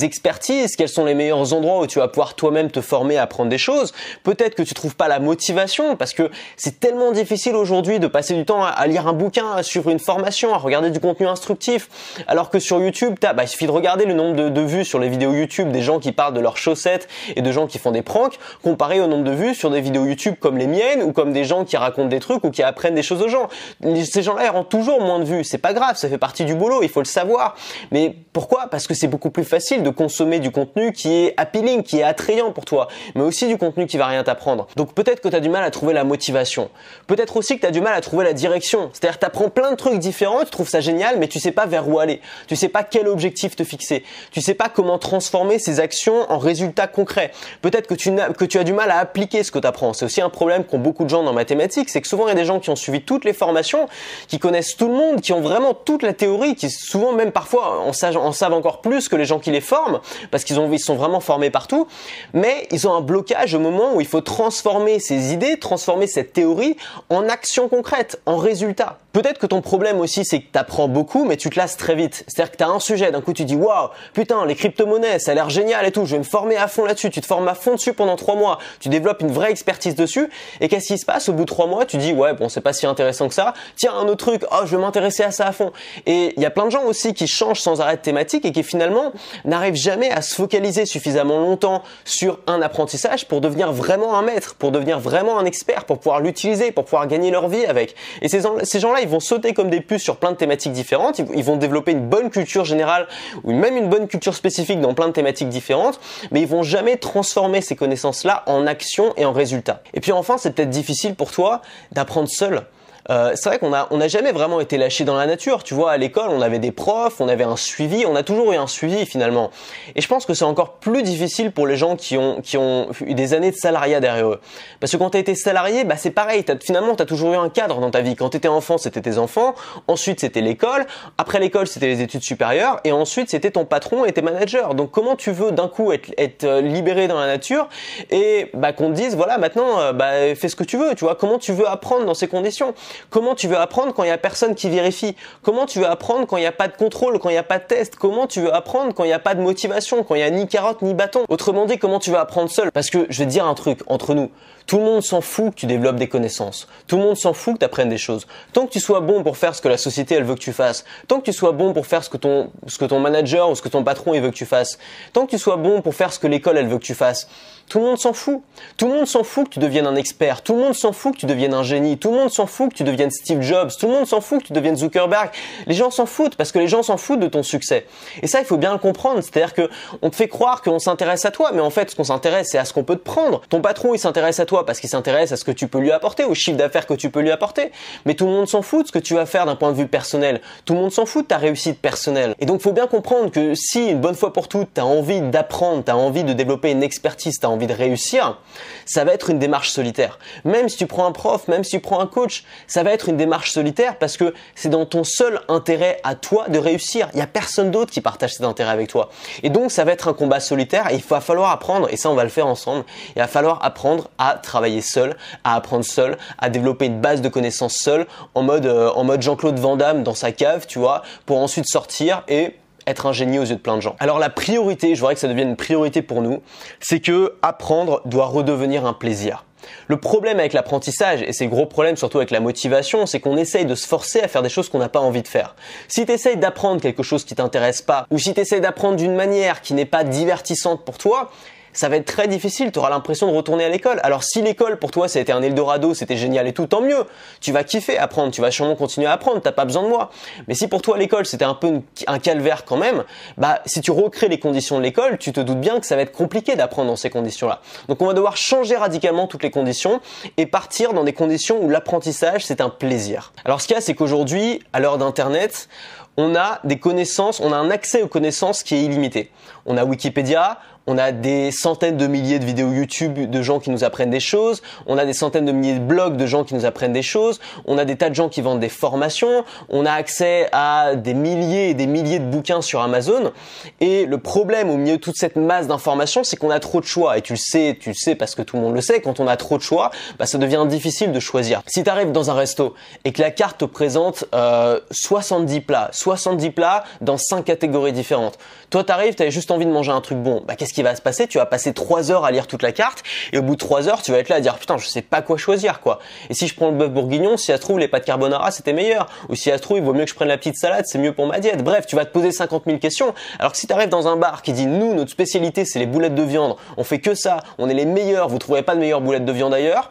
expertises, 0.02 0.76
quels 0.76 0.88
sont 0.88 1.05
les 1.05 1.14
meilleurs 1.14 1.52
endroits 1.52 1.81
où 1.81 1.87
tu 1.87 1.99
vas 1.99 2.08
pouvoir 2.08 2.34
toi-même 2.34 2.70
te 2.70 2.81
former 2.81 3.17
à 3.17 3.23
apprendre 3.23 3.50
des 3.50 3.58
choses. 3.58 3.93
Peut-être 4.23 4.55
que 4.55 4.62
tu 4.62 4.75
trouves 4.75 4.96
pas 4.96 5.08
la 5.08 5.20
motivation 5.20 5.96
parce 5.96 6.12
que 6.12 6.15
c'est 6.56 6.80
tellement 6.80 7.12
difficile 7.12 7.54
aujourd'hui 7.54 7.98
de 7.98 8.06
passer 8.06 8.34
du 8.34 8.44
temps 8.44 8.64
à, 8.64 8.86
lire 8.86 9.06
un 9.06 9.12
bouquin, 9.12 9.52
à 9.52 9.62
suivre 9.62 9.90
une 9.90 9.98
formation, 9.98 10.54
à 10.54 10.58
regarder 10.58 10.90
du 10.90 11.00
contenu 11.00 11.26
instructif. 11.26 11.88
Alors 12.26 12.50
que 12.50 12.58
sur 12.58 12.80
YouTube, 12.80 13.14
bah, 13.20 13.34
il 13.42 13.48
suffit 13.48 13.66
de 13.66 13.70
regarder 13.70 14.04
le 14.04 14.14
nombre 14.14 14.50
de, 14.50 14.60
vues 14.60 14.84
sur 14.84 14.98
les 14.98 15.08
vidéos 15.08 15.32
YouTube 15.32 15.70
des 15.70 15.82
gens 15.82 15.98
qui 15.98 16.12
parlent 16.12 16.34
de 16.34 16.40
leurs 16.40 16.56
chaussettes 16.56 17.08
et 17.34 17.42
de 17.42 17.52
gens 17.52 17.66
qui 17.66 17.78
font 17.78 17.90
des 17.90 18.02
pranks, 18.02 18.38
comparé 18.62 19.00
au 19.00 19.06
nombre 19.06 19.24
de 19.24 19.30
vues 19.30 19.54
sur 19.54 19.70
des 19.70 19.80
vidéos 19.80 20.04
YouTube 20.04 20.34
comme 20.40 20.58
les 20.58 20.66
miennes 20.66 21.02
ou 21.02 21.12
comme 21.12 21.32
des 21.32 21.44
gens 21.44 21.64
qui 21.64 21.76
racontent 21.76 22.08
des 22.08 22.20
trucs 22.20 22.44
ou 22.44 22.50
qui 22.50 22.62
apprennent 22.62 22.94
des 22.94 23.02
choses 23.02 23.22
aux 23.22 23.28
gens. 23.28 23.48
Ces 23.82 24.22
gens-là, 24.22 24.50
ils 24.52 24.56
ont 24.56 24.64
toujours 24.64 25.00
moins 25.00 25.18
de 25.18 25.24
vues. 25.24 25.44
C'est 25.44 25.58
pas 25.58 25.72
grave, 25.72 25.96
ça 25.96 26.08
fait 26.08 26.18
partie 26.18 26.44
du 26.44 26.54
boulot, 26.54 26.82
il 26.82 26.88
faut 26.88 27.00
le 27.00 27.06
savoir. 27.06 27.56
Mais 27.90 28.14
pourquoi? 28.32 28.68
Parce 28.70 28.86
que 28.86 28.94
c'est 28.94 29.08
beaucoup 29.08 29.30
plus 29.30 29.44
facile 29.44 29.82
de 29.82 29.90
consommer 29.90 30.40
du 30.40 30.50
contenu 30.50 30.92
qui 30.92 31.12
est 31.12 31.34
appealing, 31.36 31.82
qui 31.82 31.98
est 31.98 32.02
attrayant 32.02 32.52
pour 32.52 32.64
toi, 32.64 32.88
mais 33.14 33.22
aussi 33.22 33.46
du 33.46 33.58
contenu 33.58 33.86
qui 33.86 33.96
va 33.96 34.06
rien 34.06 34.24
t'apprendre. 34.24 34.66
Donc 34.76 34.94
peut-être 34.94 35.20
que 35.20 35.28
tu 35.28 35.36
as 35.36 35.40
du 35.40 35.48
mal 35.48 35.64
à 35.64 35.70
trouver 35.70 35.94
la 35.94 36.04
motivation. 36.06 36.70
Peut-être 37.06 37.37
aussi 37.37 37.56
que 37.56 37.61
tu 37.61 37.67
as 37.67 37.70
du 37.70 37.81
mal 37.81 37.94
à 37.94 38.00
trouver 38.00 38.25
la 38.25 38.32
direction. 38.32 38.91
C'est-à-dire 38.93 39.19
tu 39.19 39.26
apprends 39.26 39.50
plein 39.50 39.70
de 39.70 39.76
trucs 39.76 39.99
différents, 39.99 40.44
tu 40.44 40.50
trouves 40.50 40.69
ça 40.69 40.81
génial, 40.81 41.19
mais 41.19 41.29
tu 41.29 41.41
sais 41.41 41.53
pas 41.53 41.67
vers 41.67 41.88
où 41.88 41.99
aller. 41.99 42.20
Tu 42.49 42.56
sais 42.56 42.69
pas 42.69 42.82
quel 42.82 43.08
objectif 43.08 43.56
te 43.56 43.64
fixer. 43.64 44.05
Tu 44.31 44.41
sais 44.41 44.55
pas 44.55 44.69
comment 44.69 44.99
transformer 44.99 45.58
ces 45.58 45.81
actions 45.81 46.31
en 46.31 46.38
résultats 46.38 46.87
concrets. 46.87 47.32
Peut-être 47.62 47.87
que 47.87 47.94
tu, 47.94 48.14
que 48.38 48.44
tu 48.44 48.58
as 48.58 48.64
du 48.64 48.73
mal 48.73 48.91
à 48.91 48.99
appliquer 48.99 49.43
ce 49.43 49.50
que 49.50 49.58
tu 49.58 49.67
apprends. 49.67 49.93
C'est 49.93 50.05
aussi 50.05 50.20
un 50.20 50.31
problème 50.31 50.64
qu'ont 50.64 50.79
beaucoup 50.79 51.05
de 51.05 51.11
gens 51.11 51.23
dans 51.23 51.32
mathématiques, 51.32 51.91
c'est 51.91 52.00
que 52.00 52.09
souvent 52.09 52.26
il 52.26 52.29
y 52.29 52.32
a 52.32 52.37
des 52.37 52.44
gens 52.44 52.61
qui 52.61 52.70
ont 52.70 52.76
suivi 52.76 53.02
toutes 53.02 53.25
les 53.25 53.32
formations, 53.32 53.88
qui 54.29 54.38
connaissent 54.38 54.76
tout 54.76 54.88
le 54.88 54.94
monde, 54.94 55.20
qui 55.20 55.32
ont 55.32 55.41
vraiment 55.41 55.75
toute 55.75 56.02
la 56.02 56.12
théorie, 56.12 56.55
qui 56.55 56.70
souvent 56.70 57.12
même 57.12 57.32
parfois 57.32 57.81
en 57.81 57.93
savent, 57.93 58.17
en 58.17 58.32
savent 58.32 58.52
encore 58.52 58.81
plus 58.81 59.09
que 59.09 59.17
les 59.17 59.25
gens 59.25 59.38
qui 59.38 59.50
les 59.50 59.61
forment, 59.61 60.00
parce 60.31 60.44
qu'ils 60.44 60.61
ont, 60.61 60.70
ils 60.73 60.79
sont 60.79 60.97
vraiment 60.97 61.20
formés 61.20 61.50
partout, 61.50 61.87
mais 62.35 62.67
ils 62.70 62.87
ont 62.87 62.94
un 62.94 63.00
blocage 63.00 63.55
au 63.55 63.61
moment 63.61 63.94
où 63.94 64.00
il 64.00 64.06
faut 64.06 64.20
transformer 64.20 65.00
ces 65.00 65.32
idées, 65.32 65.59
transformer 65.59 65.95
cette 66.06 66.34
théorie 66.34 66.76
en 67.08 67.26
action 67.31 67.70
concrète, 67.70 68.20
en 68.26 68.37
résultat. 68.37 68.98
Peut-être 69.12 69.38
que 69.38 69.46
ton 69.46 69.62
problème 69.62 69.98
aussi, 70.00 70.26
c'est 70.26 70.40
que 70.40 70.52
tu 70.52 70.58
apprends 70.58 70.88
beaucoup, 70.88 71.25
mais 71.25 71.38
tu 71.38 71.48
te 71.48 71.58
lasses 71.58 71.78
très 71.78 71.94
vite. 71.94 72.25
C'est-à-dire 72.26 72.52
que 72.52 72.58
tu 72.58 72.64
as 72.64 72.69
un 72.69 72.81
sujet, 72.81 73.10
d'un 73.10 73.22
coup 73.22 73.32
tu 73.32 73.46
dis 73.46 73.56
waouh, 73.56 73.88
putain, 74.12 74.44
les 74.44 74.54
crypto-monnaies, 74.54 75.19
ça 75.19 75.31
a 75.31 75.34
l'air 75.34 75.48
génial 75.48 75.87
et 75.87 75.90
tout, 75.90 76.04
je 76.04 76.12
vais 76.12 76.19
me 76.19 76.25
former 76.25 76.58
à 76.58 76.69
fond 76.69 76.84
là-dessus. 76.84 77.08
Tu 77.08 77.22
te 77.22 77.26
formes 77.26 77.48
à 77.48 77.54
fond 77.54 77.76
dessus 77.76 77.94
pendant 77.94 78.16
trois 78.16 78.34
mois, 78.34 78.58
tu 78.78 78.90
développes 78.90 79.22
une 79.22 79.32
vraie 79.32 79.50
expertise 79.50 79.94
dessus, 79.94 80.28
et 80.60 80.69
qu'est-ce 80.69 80.88
qui 80.88 80.98
se 80.98 81.06
passe 81.06 81.31
au 81.31 81.32
bout 81.32 81.44
de 81.44 81.48
trois 81.48 81.66
mois? 81.66 81.87
Tu 81.87 81.96
dis 81.96 82.12
ouais, 82.12 82.34
bon, 82.34 82.50
c'est 82.50 82.60
pas 82.60 82.75
si 82.75 82.84
intéressant 82.84 83.28
que 83.28 83.34
ça. 83.34 83.54
Tiens, 83.76 83.94
un 83.94 84.06
autre 84.06 84.26
truc, 84.26 84.44
oh, 84.50 84.66
je 84.66 84.76
vais 84.76 84.82
m'intéresser 84.82 85.22
à 85.22 85.31
ça 85.31 85.46
à 85.46 85.52
fond. 85.52 85.72
Et 86.04 86.34
il 86.37 86.42
y 86.42 86.46
a 86.46 86.50
plein 86.50 86.66
de 86.66 86.70
gens 86.70 86.84
aussi 86.84 87.14
qui 87.14 87.26
changent 87.26 87.60
sans 87.60 87.81
arrêt 87.81 87.96
de 87.96 88.02
thématique 88.02 88.44
et 88.44 88.52
qui 88.52 88.62
finalement 88.62 89.12
n'arrivent 89.44 89.76
jamais 89.76 90.10
à 90.10 90.20
se 90.20 90.34
focaliser 90.34 90.84
suffisamment 90.84 91.38
longtemps 91.38 91.82
sur 92.04 92.40
un 92.46 92.60
apprentissage 92.60 93.28
pour 93.28 93.40
devenir 93.40 93.72
vraiment 93.72 94.19
un 94.19 94.22
maître, 94.22 94.54
pour 94.56 94.72
devenir 94.72 94.99
vraiment 94.99 95.38
un 95.38 95.44
expert, 95.44 95.75
pour 95.84 95.99
pouvoir 95.99 96.20
l'utiliser, 96.20 96.73
pour 96.73 96.84
pouvoir 96.84 97.06
gagner 97.06 97.31
leur 97.31 97.49
vie 97.49 97.67
avec. 97.67 97.94
Et 98.23 98.28
ces, 98.28 98.40
gens-là, 98.40 99.00
ils 99.00 99.08
vont 99.08 99.20
sauter 99.20 99.52
comme 99.52 99.70
des 99.70 99.81
puces 99.81 100.02
sur 100.02 100.17
plein 100.17 100.32
de 100.32 100.37
thématiques 100.37 100.73
différentes. 100.73 101.19
Ils, 101.19 101.44
vont 101.44 101.56
développer 101.56 101.93
une 101.93 102.08
bonne 102.08 102.31
culture 102.31 102.64
générale 102.64 103.06
ou 103.44 103.52
même 103.52 103.76
une 103.76 103.88
bonne 103.88 104.08
culture 104.08 104.34
spécifique 104.34 104.81
dans 104.81 104.94
plein 104.94 105.08
de 105.08 105.12
thématiques 105.12 105.49
différentes, 105.49 106.00
mais 106.31 106.40
ils 106.40 106.49
vont 106.49 106.62
jamais 106.62 106.96
transformer 106.96 107.61
ces 107.61 107.76
connaissances-là 107.76 108.43
en 108.46 108.67
action 108.67 109.12
et 109.17 109.25
en 109.25 109.32
résultat. 109.32 109.82
Et 109.94 110.00
puis 110.00 110.12
enfin, 110.12 110.38
c'est 110.38 110.55
peut-être 110.55 110.70
difficile 110.70 111.14
pour 111.14 111.31
toi 111.31 111.62
d'apprendre 111.93 112.28
seul. 112.28 112.67
Euh, 113.11 113.32
c'est 113.35 113.49
vrai 113.49 113.58
qu'on 113.58 113.73
a 113.73 113.87
on 113.91 113.99
n'a 113.99 114.08
jamais 114.08 114.32
vraiment 114.32 114.61
été 114.61 114.79
lâché 114.79 115.05
dans 115.05 115.17
la 115.17 115.26
nature. 115.26 115.62
Tu 115.62 115.75
vois, 115.75 115.93
à 115.93 115.97
l'école, 115.97 116.31
on 116.31 116.41
avait 116.41 116.58
des 116.58 116.73
profs, 116.73 117.20
on 117.20 117.29
avait 117.29 117.44
un 117.44 117.56
suivi, 117.56 118.05
on 118.06 118.17
a 118.17 118.23
toujours 118.23 118.53
eu 118.53 118.56
un 118.56 118.67
suivi 118.67 119.06
finalement. 119.06 119.50
Et 119.94 120.00
je 120.00 120.08
pense 120.08 120.26
que 120.26 120.35
c'est 120.35 120.44
encore 120.44 120.75
plus 120.75 121.03
difficile 121.03 121.53
pour 121.53 121.67
les 121.67 121.76
gens 121.76 121.97
qui 121.97 122.17
ont 122.17 122.41
qui 122.41 122.56
ont 122.56 122.88
eu 123.05 123.14
des 123.14 123.35
années 123.35 123.50
de 123.50 123.56
salariat 123.56 124.00
derrière 124.00 124.29
eux. 124.29 124.41
Parce 124.81 124.93
que 124.93 124.97
quand 124.97 125.11
tu 125.11 125.19
été 125.19 125.35
salarié, 125.35 125.85
bah 125.85 125.97
c'est 125.97 126.11
pareil. 126.11 126.44
As, 126.49 126.64
finalement, 126.64 126.94
tu 126.94 127.03
as 127.03 127.06
toujours 127.06 127.32
eu 127.32 127.37
un 127.37 127.49
cadre 127.49 127.81
dans 127.81 127.91
ta 127.91 128.00
vie. 128.00 128.17
Quand 128.17 128.31
tu 128.31 128.37
étais 128.37 128.49
enfant, 128.49 128.79
c'était 128.79 129.00
tes 129.00 129.19
enfants. 129.19 129.55
Ensuite, 129.88 130.20
c'était 130.20 130.41
l'école. 130.41 130.87
Après 131.19 131.38
l'école, 131.38 131.67
c'était 131.67 131.87
les 131.87 132.02
études 132.02 132.23
supérieures. 132.23 132.81
Et 132.85 132.93
ensuite, 132.93 133.31
c'était 133.31 133.50
ton 133.50 133.64
patron 133.64 134.05
et 134.05 134.12
tes 134.12 134.23
managers. 134.23 134.75
Donc, 134.75 134.91
comment 134.91 135.17
tu 135.17 135.31
veux 135.31 135.52
d'un 135.52 135.69
coup 135.69 135.93
être, 135.93 136.11
être 136.19 136.44
euh, 136.44 136.61
libéré 136.61 137.09
dans 137.09 137.19
la 137.19 137.26
nature 137.26 137.69
et 138.11 138.50
bah, 138.55 138.73
qu'on 138.73 138.88
te 138.88 138.94
dise 138.94 139.17
voilà 139.17 139.38
maintenant, 139.38 139.81
euh, 139.81 139.93
bah, 139.93 140.35
fais 140.35 140.49
ce 140.49 140.56
que 140.56 140.64
tu 140.64 140.76
veux. 140.76 140.94
Tu 140.94 141.05
vois, 141.05 141.14
comment 141.14 141.38
tu 141.38 141.52
veux 141.52 141.69
apprendre 141.69 142.05
dans 142.05 142.14
ces 142.14 142.29
conditions? 142.29 142.75
Comment 143.10 143.34
tu 143.34 143.48
veux 143.48 143.58
apprendre 143.58 143.93
quand 143.94 144.02
il 144.02 144.08
y 144.08 144.10
a 144.10 144.19
personne 144.19 144.54
qui 144.54 144.69
vérifie? 144.69 145.16
Comment 145.43 145.66
tu 145.66 145.78
veux 145.81 145.87
apprendre 145.87 146.26
quand 146.26 146.37
il 146.37 146.40
n'y 146.40 146.46
a 146.46 146.52
pas 146.52 146.69
de 146.69 146.76
contrôle, 146.76 147.19
quand 147.19 147.28
il 147.28 147.32
n'y 147.32 147.38
a 147.38 147.43
pas 147.43 147.58
de 147.58 147.64
test? 147.64 147.96
Comment 147.96 148.26
tu 148.26 148.40
veux 148.40 148.54
apprendre 148.54 148.94
quand 148.94 149.04
il 149.04 149.08
n'y 149.08 149.12
a 149.12 149.19
pas 149.19 149.34
de 149.34 149.40
motivation, 149.40 150.04
quand 150.04 150.14
il 150.14 150.19
n'y 150.19 150.25
a 150.25 150.31
ni 150.31 150.46
carotte 150.46 150.82
ni 150.82 150.94
bâton? 150.94 151.25
Autrement 151.28 151.66
dit, 151.66 151.78
comment 151.78 151.98
tu 151.98 152.10
veux 152.10 152.19
apprendre 152.19 152.50
seul? 152.50 152.70
Parce 152.72 152.90
que 152.90 153.06
je 153.08 153.19
vais 153.19 153.26
dire 153.26 153.46
un 153.46 153.54
truc 153.54 153.81
entre 153.87 154.14
nous. 154.14 154.31
Tout 154.66 154.78
le 154.78 154.84
monde 154.84 155.02
s'en 155.02 155.20
fout 155.20 155.54
que 155.54 155.60
tu 155.60 155.66
développes 155.66 155.96
des 155.96 156.08
connaissances. 156.08 156.66
Tout 156.88 156.96
le 156.96 157.04
monde 157.04 157.16
s'en 157.16 157.32
fout 157.32 157.54
que 157.54 157.58
tu 157.60 157.64
apprennes 157.64 157.88
des 157.88 157.98
choses. 157.98 158.26
Tant 158.52 158.66
que 158.66 158.72
tu 158.72 158.80
sois 158.80 159.00
bon 159.00 159.22
pour 159.22 159.36
faire 159.36 159.54
ce 159.54 159.62
que 159.62 159.68
la 159.68 159.78
société 159.78 160.16
elle 160.16 160.24
veut 160.24 160.34
que 160.34 160.40
tu 160.40 160.52
fasses, 160.52 160.84
tant 161.06 161.20
que 161.20 161.24
tu 161.24 161.32
sois 161.32 161.52
bon 161.52 161.72
pour 161.72 161.86
faire 161.86 162.02
ce 162.02 162.10
que 162.10 162.16
ton 162.16 162.98
manager 162.98 163.48
ou 163.48 163.54
ce 163.54 163.62
que 163.62 163.68
ton 163.68 163.84
patron 163.84 164.12
veut 164.20 164.30
que 164.30 164.36
tu 164.36 164.46
fasses, 164.46 164.78
tant 165.12 165.26
que 165.26 165.30
tu 165.30 165.38
sois 165.38 165.56
bon 165.56 165.82
pour 165.82 165.94
faire 165.94 166.12
ce 166.12 166.18
que 166.18 166.26
l'école 166.26 166.58
elle 166.58 166.66
veut 166.66 166.78
que 166.78 166.84
tu 166.84 166.94
fasses, 166.94 167.28
tout 167.68 167.80
le 167.80 167.84
monde 167.84 167.98
s'en 167.98 168.12
fout. 168.12 168.42
Tout 168.76 168.86
le 168.86 168.94
monde 168.94 169.06
s'en 169.06 169.24
fout 169.24 169.48
que 169.48 169.54
tu 169.54 169.58
deviennes 169.58 169.86
un 169.86 169.96
expert. 169.96 170.42
Tout 170.42 170.54
le 170.54 170.60
monde 170.60 170.74
s'en 170.74 170.92
fout 170.92 171.14
que 171.14 171.20
tu 171.20 171.26
deviennes 171.26 171.54
un 171.54 171.64
génie. 171.64 171.98
Tout 171.98 172.12
le 172.12 172.18
monde 172.18 172.30
s'en 172.30 172.46
fout 172.46 172.70
que 172.70 172.76
tu 172.76 172.84
deviennes 172.84 173.10
Steve 173.10 173.42
Jobs. 173.42 173.70
Tout 173.78 173.86
le 173.86 173.92
monde 173.92 174.06
s'en 174.06 174.20
fout 174.20 174.40
que 174.42 174.46
tu 174.46 174.52
deviennes 174.52 174.76
Zuckerberg. 174.76 175.30
Les 175.66 175.74
gens 175.74 175.90
s'en 175.90 176.06
foutent 176.06 176.36
parce 176.36 176.52
que 176.52 176.60
les 176.60 176.68
gens 176.68 176.84
s'en 176.84 176.96
foutent 176.96 177.20
de 177.20 177.26
ton 177.26 177.42
succès. 177.42 177.86
Et 178.22 178.28
ça, 178.28 178.38
il 178.38 178.46
faut 178.46 178.56
bien 178.56 178.72
le 178.72 178.78
comprendre. 178.78 179.20
C'est-à-dire 179.20 179.52
que 179.52 179.68
on 180.00 180.10
te 180.10 180.16
fait 180.16 180.28
croire 180.28 180.62
qu'on 180.62 180.78
s'intéresse 180.78 181.24
à 181.24 181.32
toi, 181.32 181.50
mais 181.52 181.60
en 181.60 181.70
fait, 181.70 181.90
ce 181.90 181.96
qu'on 181.96 182.04
s'intéresse, 182.04 182.50
c'est 182.52 182.58
à 182.58 182.64
ce 182.64 182.72
qu'on 182.72 182.84
peut 182.84 182.96
te 182.96 183.02
prendre. 183.02 183.42
Ton 183.48 183.60
patron, 183.60 183.94
il 183.94 183.98
s'intéresse 183.98 184.38
à 184.38 184.46
toi 184.46 184.56
parce 184.64 184.81
qu'il 184.81 184.88
s'intéresse 184.88 185.32
à 185.32 185.37
ce 185.37 185.44
que 185.44 185.50
tu 185.50 185.69
peux 185.69 185.79
lui 185.79 185.93
apporter, 185.93 186.25
au 186.25 186.35
chiffre 186.35 186.56
d'affaires 186.56 186.87
que 186.87 186.94
tu 186.94 187.11
peux 187.11 187.20
lui 187.20 187.31
apporter. 187.31 187.73
Mais 188.05 188.14
tout 188.14 188.26
le 188.26 188.32
monde 188.32 188.49
s'en 188.49 188.62
fout 188.62 188.82
de 188.82 188.87
ce 188.88 188.93
que 188.93 188.99
tu 188.99 189.14
vas 189.14 189.26
faire 189.26 189.47
d'un 189.47 189.56
point 189.56 189.73
de 189.73 189.76
vue 189.76 189.88
personnel. 189.88 190.41
Tout 190.64 190.75
le 190.75 190.81
monde 190.81 190.93
s'en 190.93 191.06
fout 191.06 191.25
de 191.25 191.29
ta 191.29 191.38
réussite 191.38 191.81
personnelle. 191.81 192.35
Et 192.41 192.47
donc, 192.47 192.61
faut 192.61 192.73
bien 192.73 192.87
comprendre 192.87 193.31
que 193.31 193.55
si 193.55 193.91
une 193.91 194.00
bonne 194.00 194.14
fois 194.14 194.32
pour 194.32 194.49
toutes, 194.49 194.75
tu 194.75 194.81
as 194.81 194.87
envie 194.87 195.20
d'apprendre, 195.20 195.85
tu 195.85 195.91
as 195.91 195.97
envie 195.97 196.25
de 196.25 196.32
développer 196.32 196.70
une 196.70 196.82
expertise, 196.82 197.38
tu 197.38 197.47
as 197.47 197.50
envie 197.50 197.67
de 197.67 197.75
réussir, 197.75 198.38
ça 198.85 199.05
va 199.05 199.12
être 199.12 199.31
une 199.31 199.38
démarche 199.38 199.70
solitaire. 199.70 200.19
Même 200.44 200.69
si 200.69 200.76
tu 200.76 200.87
prends 200.87 201.06
un 201.06 201.12
prof, 201.12 201.49
même 201.49 201.64
si 201.64 201.73
tu 201.73 201.81
prends 201.81 202.00
un 202.00 202.06
coach, 202.06 202.44
ça 202.67 202.82
va 202.82 202.93
être 202.93 203.09
une 203.09 203.17
démarche 203.17 203.52
solitaire 203.52 203.99
parce 203.99 204.17
que 204.17 204.35
c'est 204.55 204.69
dans 204.69 204.87
ton 204.87 205.05
seul 205.05 205.40
intérêt 205.49 206.00
à 206.04 206.14
toi 206.14 206.47
de 206.49 206.59
réussir. 206.59 207.09
Il 207.12 207.16
n'y 207.16 207.23
a 207.23 207.26
personne 207.26 207.71
d'autre 207.71 207.92
qui 207.92 208.00
partage 208.00 208.35
cet 208.35 208.45
intérêt 208.45 208.71
avec 208.71 208.88
toi. 208.88 209.11
Et 209.42 209.50
donc 209.50 209.71
ça 209.71 209.85
va 209.85 209.92
être 209.92 210.09
un 210.09 210.12
combat 210.12 210.40
solitaire 210.40 210.87
il 210.92 211.02
va 211.02 211.21
falloir 211.21 211.50
apprendre, 211.50 211.88
et 211.90 211.97
ça 211.97 212.11
on 212.11 212.14
va 212.14 212.25
le 212.25 212.30
faire 212.30 212.47
ensemble, 212.47 212.85
il 213.14 213.21
va 213.21 213.28
falloir 213.28 213.64
apprendre 213.64 214.09
à 214.19 214.37
travailler 214.47 214.81
seul, 214.81 215.17
à 215.45 215.55
apprendre 215.55 215.85
seul, 215.85 216.17
à 216.38 216.49
développer 216.49 216.87
une 216.87 217.00
base 217.00 217.21
de 217.21 217.29
connaissances 217.29 217.76
seul, 217.76 218.07
en 218.35 218.43
mode, 218.43 218.67
euh, 218.67 218.91
en 218.95 219.05
mode 219.05 219.23
Jean-Claude 219.23 219.59
Van 219.59 219.76
Damme 219.76 220.03
dans 220.03 220.15
sa 220.15 220.33
cave, 220.33 220.67
tu 220.67 220.79
vois, 220.79 221.03
pour 221.26 221.38
ensuite 221.38 221.69
sortir 221.69 222.23
et 222.29 222.55
être 222.87 223.07
un 223.07 223.11
aux 223.11 223.45
yeux 223.45 223.47
de 223.47 223.55
plein 223.57 223.76
de 223.76 223.83
gens. 223.83 223.97
Alors 223.99 224.19
la 224.19 224.31
priorité, 224.31 224.95
je 224.95 225.00
voudrais 225.00 225.15
que 225.15 225.21
ça 225.21 225.29
devienne 225.29 225.50
une 225.50 225.57
priorité 225.57 226.03
pour 226.03 226.23
nous, 226.23 226.41
c'est 226.81 227.00
que 227.00 227.35
apprendre 227.43 228.00
doit 228.05 228.26
redevenir 228.26 228.87
un 228.87 228.93
plaisir. 228.93 229.45
Le 229.88 229.97
problème 229.97 230.38
avec 230.38 230.53
l'apprentissage, 230.53 231.23
et 231.23 231.33
c'est 231.33 231.49
gros 231.49 231.67
problème 231.67 231.97
surtout 231.97 232.19
avec 232.19 232.31
la 232.31 232.38
motivation, 232.38 233.05
c'est 233.07 233.19
qu'on 233.19 233.37
essaye 233.37 233.65
de 233.65 233.75
se 233.75 233.87
forcer 233.87 234.21
à 234.21 234.29
faire 234.29 234.43
des 234.43 234.49
choses 234.49 234.69
qu'on 234.69 234.79
n'a 234.79 234.88
pas 234.88 235.00
envie 235.00 235.23
de 235.23 235.29
faire. 235.29 235.57
Si 235.88 236.07
tu 236.07 236.12
essayes 236.12 236.37
d'apprendre 236.37 236.81
quelque 236.81 237.03
chose 237.03 237.25
qui 237.25 237.35
t'intéresse 237.35 237.83
pas, 237.83 238.07
ou 238.11 238.19
si 238.19 238.33
tu 238.33 238.41
essayes 238.41 238.61
d'apprendre 238.61 238.97
d'une 238.97 239.17
manière 239.17 239.62
qui 239.62 239.75
n'est 239.75 239.85
pas 239.85 240.05
divertissante 240.05 240.85
pour 240.85 240.99
toi, 240.99 241.31
ça 241.76 241.88
va 241.88 241.97
être 241.97 242.06
très 242.06 242.26
difficile, 242.26 242.73
tu 242.73 242.78
auras 242.78 242.90
l'impression 242.90 243.30
de 243.30 243.37
retourner 243.37 243.64
à 243.64 243.68
l'école. 243.68 244.00
Alors 244.02 244.25
si 244.25 244.40
l'école 244.42 244.78
pour 244.78 244.90
toi 244.90 245.09
c'était 245.09 245.33
un 245.33 245.42
Eldorado, 245.42 245.95
c'était 245.95 246.16
génial 246.16 246.47
et 246.49 246.52
tout, 246.52 246.66
tant 246.66 246.80
mieux. 246.80 247.04
Tu 247.40 247.52
vas 247.52 247.64
kiffer 247.64 247.99
apprendre, 247.99 248.33
tu 248.33 248.40
vas 248.40 248.50
sûrement 248.50 248.76
continuer 248.76 249.06
à 249.06 249.12
apprendre, 249.12 249.40
t'as 249.42 249.52
pas 249.52 249.64
besoin 249.64 249.83
de 249.83 249.88
moi. 249.88 250.11
Mais 250.49 250.54
si 250.54 250.68
pour 250.68 250.80
toi 250.80 250.97
l'école 250.97 251.26
c'était 251.26 251.45
un 251.45 251.54
peu 251.54 251.80
un 252.06 252.18
calvaire 252.18 252.64
quand 252.64 252.78
même, 252.78 253.04
bah 253.37 253.61
si 253.66 253.80
tu 253.83 253.90
recrées 253.90 254.28
les 254.28 254.40
conditions 254.40 254.78
de 254.78 254.83
l'école, 254.83 255.18
tu 255.18 255.33
te 255.33 255.40
doutes 255.40 255.61
bien 255.61 255.78
que 255.78 255.87
ça 255.87 255.97
va 255.97 256.02
être 256.02 256.12
compliqué 256.12 256.56
d'apprendre 256.56 256.88
dans 256.88 256.97
ces 256.97 257.11
conditions-là. 257.11 257.61
Donc 257.88 258.00
on 258.00 258.06
va 258.06 258.14
devoir 258.14 258.37
changer 258.37 258.76
radicalement 258.76 259.26
toutes 259.26 259.42
les 259.42 259.50
conditions 259.50 260.00
et 260.38 260.47
partir 260.47 260.95
dans 260.95 261.04
des 261.04 261.12
conditions 261.12 261.62
où 261.62 261.68
l'apprentissage 261.68 262.45
c'est 262.45 262.61
un 262.62 262.71
plaisir. 262.71 263.33
Alors 263.45 263.61
ce 263.61 263.66
qu'il 263.66 263.75
y 263.75 263.78
a 263.78 263.83
c'est 263.83 263.95
qu'aujourd'hui, 263.95 264.62
à 264.73 264.80
l'heure 264.80 264.97
d'internet, 264.97 265.68
on 266.16 266.35
a 266.35 266.61
des 266.64 266.78
connaissances, 266.78 267.40
on 267.40 267.52
a 267.52 267.56
un 267.56 267.71
accès 267.71 268.02
aux 268.02 268.09
connaissances 268.09 268.62
qui 268.62 268.75
est 268.75 268.83
illimité. 268.83 269.30
On 269.66 269.76
a 269.76 269.85
Wikipédia, 269.85 270.59
on 270.87 270.99
a 270.99 271.12
des 271.12 271.50
centaines 271.50 271.97
de 271.97 272.07
milliers 272.07 272.38
de 272.38 272.45
vidéos 272.45 272.73
YouTube 272.73 273.19
de 273.19 273.43
gens 273.43 273.61
qui 273.61 273.71
nous 273.71 273.85
apprennent 273.85 274.11
des 274.11 274.21
choses, 274.21 274.62
on 274.87 274.99
a 274.99 275.05
des 275.05 275.12
centaines 275.12 275.45
de 275.45 275.52
milliers 275.52 275.75
de 275.75 275.85
blogs 275.85 276.16
de 276.16 276.26
gens 276.26 276.45
qui 276.45 276.55
nous 276.55 276.64
apprennent 276.64 276.93
des 276.93 277.02
choses, 277.02 277.40
on 277.64 277.78
a 277.78 277.85
des 277.85 277.97
tas 277.97 278.11
de 278.11 278.14
gens 278.14 278.28
qui 278.28 278.40
vendent 278.40 278.61
des 278.61 278.69
formations, 278.69 279.45
on 279.69 279.85
a 279.87 279.93
accès 279.93 280.49
à 280.52 280.95
des 280.95 281.14
milliers 281.14 281.71
et 281.71 281.75
des 281.75 281.87
milliers 281.87 282.19
de 282.19 282.25
bouquins 282.25 282.62
sur 282.62 282.81
Amazon. 282.81 283.33
Et 283.81 284.07
le 284.07 284.19
problème 284.19 284.71
au 284.71 284.76
milieu 284.76 284.97
de 284.97 285.00
toute 285.00 285.16
cette 285.16 285.37
masse 285.37 285.66
d'informations, 285.66 286.25
c'est 286.25 286.37
qu'on 286.37 286.50
a 286.50 286.61
trop 286.61 286.81
de 286.81 286.87
choix. 286.87 287.19
Et 287.19 287.23
tu 287.23 287.33
le 287.33 287.38
sais, 287.38 287.76
tu 287.81 287.90
le 287.90 287.95
sais 287.95 288.14
parce 288.14 288.35
que 288.35 288.43
tout 288.43 288.57
le 288.57 288.62
monde 288.62 288.75
le 288.75 288.81
sait, 288.81 289.00
quand 289.00 289.21
on 289.21 289.26
a 289.26 289.37
trop 289.37 289.59
de 289.59 289.62
choix, 289.62 289.90
bah, 290.19 290.26
ça 290.26 290.38
devient 290.38 290.64
difficile 290.69 291.12
de 291.12 291.21
choisir. 291.21 291.62
Si 291.66 291.83
tu 291.83 291.90
arrives 291.90 292.12
dans 292.12 292.31
un 292.31 292.35
resto 292.35 292.75
et 293.05 293.12
que 293.12 293.23
la 293.23 293.31
carte 293.31 293.59
te 293.59 293.64
présente 293.64 294.25
euh, 294.35 294.81
70 294.90 295.61
plats, 295.62 295.90
70 295.93 296.50
plats 296.50 296.85
dans 297.00 297.16
5 297.16 297.45
catégories 297.45 297.93
différentes, 297.93 298.38
toi 298.71 298.85
t'arrives, 298.85 299.14
t'avais 299.14 299.31
juste 299.31 299.50
envie 299.50 299.66
de 299.66 299.71
manger 299.71 299.93
un 299.93 300.00
truc 300.00 300.19
bon, 300.19 300.43
bah 300.47 300.55
qu'est-ce 300.57 300.75
va 300.83 300.95
se 300.95 301.02
passer 301.02 301.26
Tu 301.26 301.38
vas 301.38 301.47
passer 301.47 301.73
3 301.73 302.11
heures 302.11 302.25
à 302.25 302.30
lire 302.30 302.47
toute 302.47 302.62
la 302.62 302.73
carte 302.73 303.02
et 303.33 303.38
au 303.38 303.42
bout 303.42 303.54
de 303.54 303.61
3 303.61 303.88
heures, 303.88 304.02
tu 304.02 304.12
vas 304.12 304.18
être 304.18 304.28
là 304.28 304.37
à 304.37 304.40
dire 304.40 304.56
putain, 304.59 304.78
je 304.78 304.87
sais 304.87 305.02
pas 305.02 305.23
quoi 305.23 305.37
choisir 305.37 305.80
quoi. 305.80 305.99
Et 306.30 306.35
si 306.35 306.49
je 306.49 306.54
prends 306.54 306.71
le 306.71 306.76
bœuf 306.76 306.90
bourguignon, 306.90 307.37
si 307.37 307.47
ça 307.47 307.56
se 307.56 307.62
trouve 307.62 307.78
les 307.78 307.88
pâtes 307.88 308.04
carbonara 308.04 308.50
c'était 308.50 308.73
meilleur, 308.73 309.09
ou 309.28 309.35
si 309.35 309.50
ça 309.50 309.56
se 309.56 309.62
trouve 309.62 309.78
il 309.78 309.83
vaut 309.83 309.95
mieux 309.95 310.04
que 310.04 310.11
je 310.11 310.14
prenne 310.14 310.28
la 310.28 310.38
petite 310.38 310.56
salade, 310.56 310.85
c'est 310.87 310.99
mieux 310.99 311.12
pour 311.12 311.26
ma 311.26 311.40
diète. 311.40 311.62
Bref, 311.62 311.87
tu 311.87 311.97
vas 311.97 312.04
te 312.04 312.12
poser 312.12 312.33
50 312.33 312.64
000 312.66 312.78
questions. 312.78 313.14
Alors 313.38 313.52
que 313.52 313.59
si 313.59 313.66
tu 313.66 313.73
arrives 313.73 313.88
dans 313.88 314.09
un 314.09 314.16
bar 314.16 314.42
qui 314.42 314.52
dit 314.52 314.66
nous 314.66 314.95
notre 314.95 315.11
spécialité 315.11 315.64
c'est 315.64 315.78
les 315.78 315.87
boulettes 315.87 316.14
de 316.14 316.23
viande, 316.23 316.56
on 316.76 316.85
fait 316.85 317.00
que 317.00 317.14
ça, 317.14 317.42
on 317.59 317.68
est 317.68 317.75
les 317.75 317.87
meilleurs, 317.87 318.28
vous 318.28 318.38
trouverez 318.38 318.62
pas 318.62 318.75
de 318.75 318.80
meilleures 318.80 319.00
boulettes 319.00 319.25
de 319.25 319.33
viande 319.33 319.54
ailleurs 319.54 319.90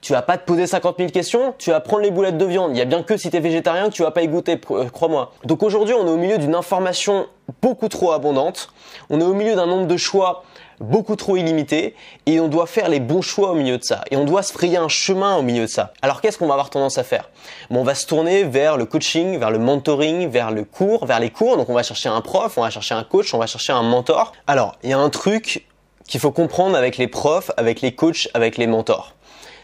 tu 0.00 0.12
vas 0.12 0.22
pas 0.22 0.38
te 0.38 0.44
poser 0.44 0.66
50 0.66 0.96
000 0.98 1.10
questions, 1.10 1.54
tu 1.58 1.70
vas 1.70 1.80
prendre 1.80 2.02
les 2.02 2.10
boulettes 2.10 2.38
de 2.38 2.44
viande. 2.44 2.70
Il 2.72 2.78
y 2.78 2.80
a 2.80 2.86
bien 2.86 3.02
que 3.02 3.16
si 3.16 3.30
tu 3.30 3.36
es 3.36 3.40
végétarien 3.40 3.88
que 3.88 3.94
tu 3.94 4.02
vas 4.02 4.10
pas 4.10 4.22
y 4.22 4.28
goûter, 4.28 4.58
euh, 4.70 4.88
crois-moi. 4.88 5.32
Donc 5.44 5.62
aujourd'hui, 5.62 5.94
on 5.94 6.06
est 6.06 6.10
au 6.10 6.16
milieu 6.16 6.38
d'une 6.38 6.54
information 6.54 7.26
beaucoup 7.60 7.88
trop 7.88 8.12
abondante. 8.12 8.72
On 9.10 9.20
est 9.20 9.24
au 9.24 9.34
milieu 9.34 9.54
d'un 9.54 9.66
nombre 9.66 9.86
de 9.86 9.96
choix 9.96 10.42
beaucoup 10.80 11.14
trop 11.14 11.36
illimité 11.36 11.94
et 12.24 12.40
on 12.40 12.48
doit 12.48 12.66
faire 12.66 12.88
les 12.88 13.00
bons 13.00 13.20
choix 13.20 13.50
au 13.50 13.54
milieu 13.54 13.76
de 13.76 13.84
ça 13.84 14.02
et 14.10 14.16
on 14.16 14.24
doit 14.24 14.42
se 14.42 14.52
frayer 14.52 14.78
un 14.78 14.88
chemin 14.88 15.36
au 15.36 15.42
milieu 15.42 15.62
de 15.62 15.66
ça. 15.66 15.92
Alors 16.00 16.22
qu'est-ce 16.22 16.38
qu'on 16.38 16.46
va 16.46 16.54
avoir 16.54 16.70
tendance 16.70 16.96
à 16.96 17.04
faire? 17.04 17.28
Bon, 17.68 17.80
On 17.80 17.84
va 17.84 17.94
se 17.94 18.06
tourner 18.06 18.44
vers 18.44 18.78
le 18.78 18.86
coaching, 18.86 19.38
vers 19.38 19.50
le 19.50 19.58
mentoring, 19.58 20.28
vers 20.28 20.50
le 20.50 20.64
cours, 20.64 21.04
vers 21.04 21.20
les 21.20 21.30
cours. 21.30 21.58
Donc 21.58 21.68
on 21.68 21.74
va 21.74 21.82
chercher 21.82 22.08
un 22.08 22.22
prof, 22.22 22.56
on 22.56 22.62
va 22.62 22.70
chercher 22.70 22.94
un 22.94 23.04
coach, 23.04 23.34
on 23.34 23.38
va 23.38 23.46
chercher 23.46 23.74
un 23.74 23.82
mentor. 23.82 24.32
Alors 24.46 24.76
il 24.82 24.90
y 24.90 24.92
a 24.94 24.98
un 24.98 25.10
truc 25.10 25.66
qu'il 26.08 26.18
faut 26.18 26.32
comprendre 26.32 26.76
avec 26.76 26.96
les 26.96 27.06
profs, 27.06 27.50
avec 27.56 27.82
les 27.82 27.94
coachs, 27.94 28.28
avec 28.34 28.56
les 28.56 28.66
mentors. 28.66 29.14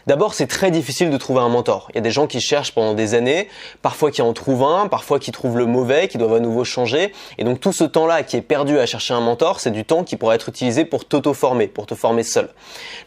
D'abord, 0.07 0.33
c'est 0.33 0.47
très 0.47 0.71
difficile 0.71 1.09
de 1.09 1.17
trouver 1.17 1.41
un 1.41 1.49
mentor. 1.49 1.89
Il 1.91 1.95
y 1.95 1.97
a 1.97 2.01
des 2.01 2.11
gens 2.11 2.27
qui 2.27 2.39
cherchent 2.39 2.71
pendant 2.71 2.93
des 2.93 3.13
années, 3.13 3.49
parfois 3.81 4.09
qui 4.09 4.21
en 4.21 4.31
trouvent 4.31 4.63
un, 4.63 4.87
parfois 4.87 5.19
qui 5.19 5.33
trouvent 5.33 5.57
le 5.57 5.65
mauvais, 5.65 6.07
qui 6.07 6.17
doivent 6.17 6.35
à 6.35 6.39
nouveau 6.39 6.63
changer. 6.63 7.11
Et 7.37 7.43
donc 7.43 7.59
tout 7.59 7.73
ce 7.73 7.83
temps-là 7.83 8.23
qui 8.23 8.37
est 8.37 8.41
perdu 8.41 8.79
à 8.79 8.85
chercher 8.85 9.13
un 9.13 9.19
mentor, 9.19 9.59
c'est 9.59 9.69
du 9.69 9.83
temps 9.83 10.05
qui 10.05 10.15
pourrait 10.15 10.37
être 10.37 10.47
utilisé 10.47 10.85
pour 10.85 11.03
t'auto-former, 11.03 11.67
pour 11.67 11.85
te 11.87 11.93
former 11.93 12.23
seul. 12.23 12.47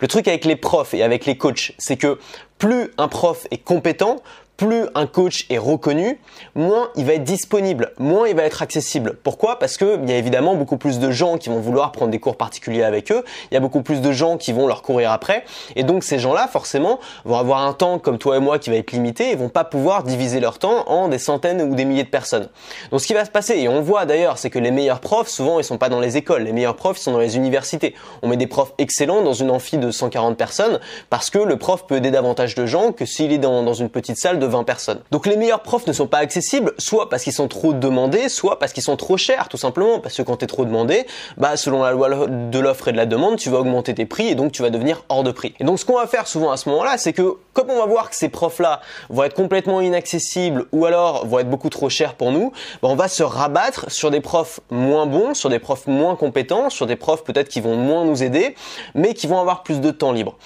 Le 0.00 0.08
truc 0.08 0.28
avec 0.28 0.44
les 0.44 0.56
profs 0.56 0.92
et 0.92 1.02
avec 1.02 1.24
les 1.24 1.38
coachs, 1.38 1.72
c'est 1.78 1.96
que 1.96 2.18
plus 2.58 2.90
un 2.98 3.08
prof 3.08 3.46
est 3.50 3.64
compétent, 3.64 4.16
plus 4.60 4.84
un 4.94 5.06
coach 5.06 5.46
est 5.48 5.56
reconnu, 5.56 6.20
moins 6.54 6.90
il 6.94 7.06
va 7.06 7.14
être 7.14 7.24
disponible, 7.24 7.92
moins 7.98 8.28
il 8.28 8.36
va 8.36 8.42
être 8.42 8.60
accessible. 8.60 9.16
Pourquoi? 9.22 9.58
Parce 9.58 9.78
qu'il 9.78 10.06
y 10.06 10.12
a 10.12 10.18
évidemment 10.18 10.54
beaucoup 10.54 10.76
plus 10.76 10.98
de 10.98 11.10
gens 11.10 11.38
qui 11.38 11.48
vont 11.48 11.60
vouloir 11.60 11.92
prendre 11.92 12.10
des 12.10 12.18
cours 12.18 12.36
particuliers 12.36 12.82
avec 12.82 13.10
eux, 13.10 13.24
il 13.50 13.54
y 13.54 13.56
a 13.56 13.60
beaucoup 13.60 13.80
plus 13.80 14.02
de 14.02 14.12
gens 14.12 14.36
qui 14.36 14.52
vont 14.52 14.66
leur 14.66 14.82
courir 14.82 15.12
après, 15.12 15.44
et 15.76 15.82
donc 15.82 16.04
ces 16.04 16.18
gens-là, 16.18 16.46
forcément, 16.46 17.00
vont 17.24 17.36
avoir 17.36 17.62
un 17.62 17.72
temps 17.72 17.98
comme 17.98 18.18
toi 18.18 18.36
et 18.36 18.38
moi 18.38 18.58
qui 18.58 18.68
va 18.68 18.76
être 18.76 18.92
limité, 18.92 19.30
et 19.30 19.34
vont 19.34 19.48
pas 19.48 19.64
pouvoir 19.64 20.02
diviser 20.02 20.40
leur 20.40 20.58
temps 20.58 20.86
en 20.90 21.08
des 21.08 21.18
centaines 21.18 21.62
ou 21.62 21.74
des 21.74 21.86
milliers 21.86 22.04
de 22.04 22.10
personnes. 22.10 22.50
Donc 22.90 23.00
ce 23.00 23.06
qui 23.06 23.14
va 23.14 23.24
se 23.24 23.30
passer, 23.30 23.56
et 23.56 23.66
on 23.66 23.80
voit 23.80 24.04
d'ailleurs, 24.04 24.36
c'est 24.36 24.50
que 24.50 24.58
les 24.58 24.72
meilleurs 24.72 25.00
profs, 25.00 25.28
souvent, 25.28 25.58
ils 25.58 25.64
sont 25.64 25.78
pas 25.78 25.88
dans 25.88 26.00
les 26.00 26.18
écoles, 26.18 26.42
les 26.42 26.52
meilleurs 26.52 26.76
profs, 26.76 26.98
ils 26.98 27.04
sont 27.04 27.12
dans 27.12 27.18
les 27.18 27.34
universités. 27.38 27.94
On 28.20 28.28
met 28.28 28.36
des 28.36 28.46
profs 28.46 28.74
excellents 28.76 29.22
dans 29.22 29.32
une 29.32 29.50
amphi 29.50 29.78
de 29.78 29.90
140 29.90 30.36
personnes, 30.36 30.80
parce 31.08 31.30
que 31.30 31.38
le 31.38 31.56
prof 31.56 31.86
peut 31.86 31.96
aider 31.96 32.10
davantage 32.10 32.54
de 32.54 32.66
gens 32.66 32.92
que 32.92 33.06
s'il 33.06 33.32
est 33.32 33.38
dans, 33.38 33.62
dans 33.62 33.72
une 33.72 33.88
petite 33.88 34.18
salle 34.18 34.38
de 34.38 34.49
20 34.50 34.64
personnes. 34.64 35.00
Donc 35.10 35.26
les 35.26 35.36
meilleurs 35.36 35.62
profs 35.62 35.86
ne 35.86 35.92
sont 35.92 36.06
pas 36.06 36.18
accessibles, 36.18 36.72
soit 36.78 37.08
parce 37.08 37.22
qu'ils 37.22 37.32
sont 37.32 37.48
trop 37.48 37.72
demandés, 37.72 38.28
soit 38.28 38.58
parce 38.58 38.72
qu'ils 38.72 38.82
sont 38.82 38.96
trop 38.96 39.16
chers, 39.16 39.48
tout 39.48 39.56
simplement. 39.56 40.00
Parce 40.00 40.16
que 40.16 40.22
quand 40.22 40.38
tu 40.38 40.44
es 40.44 40.48
trop 40.48 40.64
demandé, 40.64 41.06
bah 41.36 41.56
selon 41.56 41.82
la 41.82 41.92
loi 41.92 42.26
de 42.28 42.58
l'offre 42.58 42.88
et 42.88 42.92
de 42.92 42.96
la 42.96 43.06
demande, 43.06 43.36
tu 43.36 43.50
vas 43.50 43.58
augmenter 43.58 43.94
tes 43.94 44.06
prix 44.06 44.28
et 44.28 44.34
donc 44.34 44.52
tu 44.52 44.62
vas 44.62 44.70
devenir 44.70 45.04
hors 45.08 45.22
de 45.22 45.30
prix. 45.30 45.54
Et 45.60 45.64
donc 45.64 45.78
ce 45.78 45.84
qu'on 45.84 45.96
va 45.96 46.06
faire 46.06 46.26
souvent 46.26 46.50
à 46.50 46.56
ce 46.56 46.68
moment-là, 46.68 46.98
c'est 46.98 47.12
que 47.12 47.36
comme 47.52 47.70
on 47.70 47.78
va 47.78 47.86
voir 47.86 48.10
que 48.10 48.16
ces 48.16 48.28
profs-là 48.28 48.80
vont 49.08 49.24
être 49.24 49.34
complètement 49.34 49.80
inaccessibles 49.80 50.66
ou 50.72 50.84
alors 50.86 51.26
vont 51.26 51.38
être 51.38 51.50
beaucoup 51.50 51.68
trop 51.68 51.88
chers 51.88 52.14
pour 52.14 52.32
nous, 52.32 52.52
bah, 52.82 52.88
on 52.90 52.96
va 52.96 53.08
se 53.08 53.22
rabattre 53.22 53.90
sur 53.90 54.10
des 54.10 54.20
profs 54.20 54.60
moins 54.70 55.06
bons, 55.06 55.34
sur 55.34 55.48
des 55.48 55.58
profs 55.58 55.86
moins 55.86 56.16
compétents, 56.16 56.70
sur 56.70 56.86
des 56.86 56.96
profs 56.96 57.24
peut-être 57.24 57.48
qui 57.48 57.60
vont 57.60 57.76
moins 57.76 58.04
nous 58.04 58.22
aider, 58.22 58.54
mais 58.94 59.14
qui 59.14 59.26
vont 59.26 59.38
avoir 59.38 59.62
plus 59.62 59.80
de 59.80 59.90
temps 59.90 60.12
libre. 60.12 60.36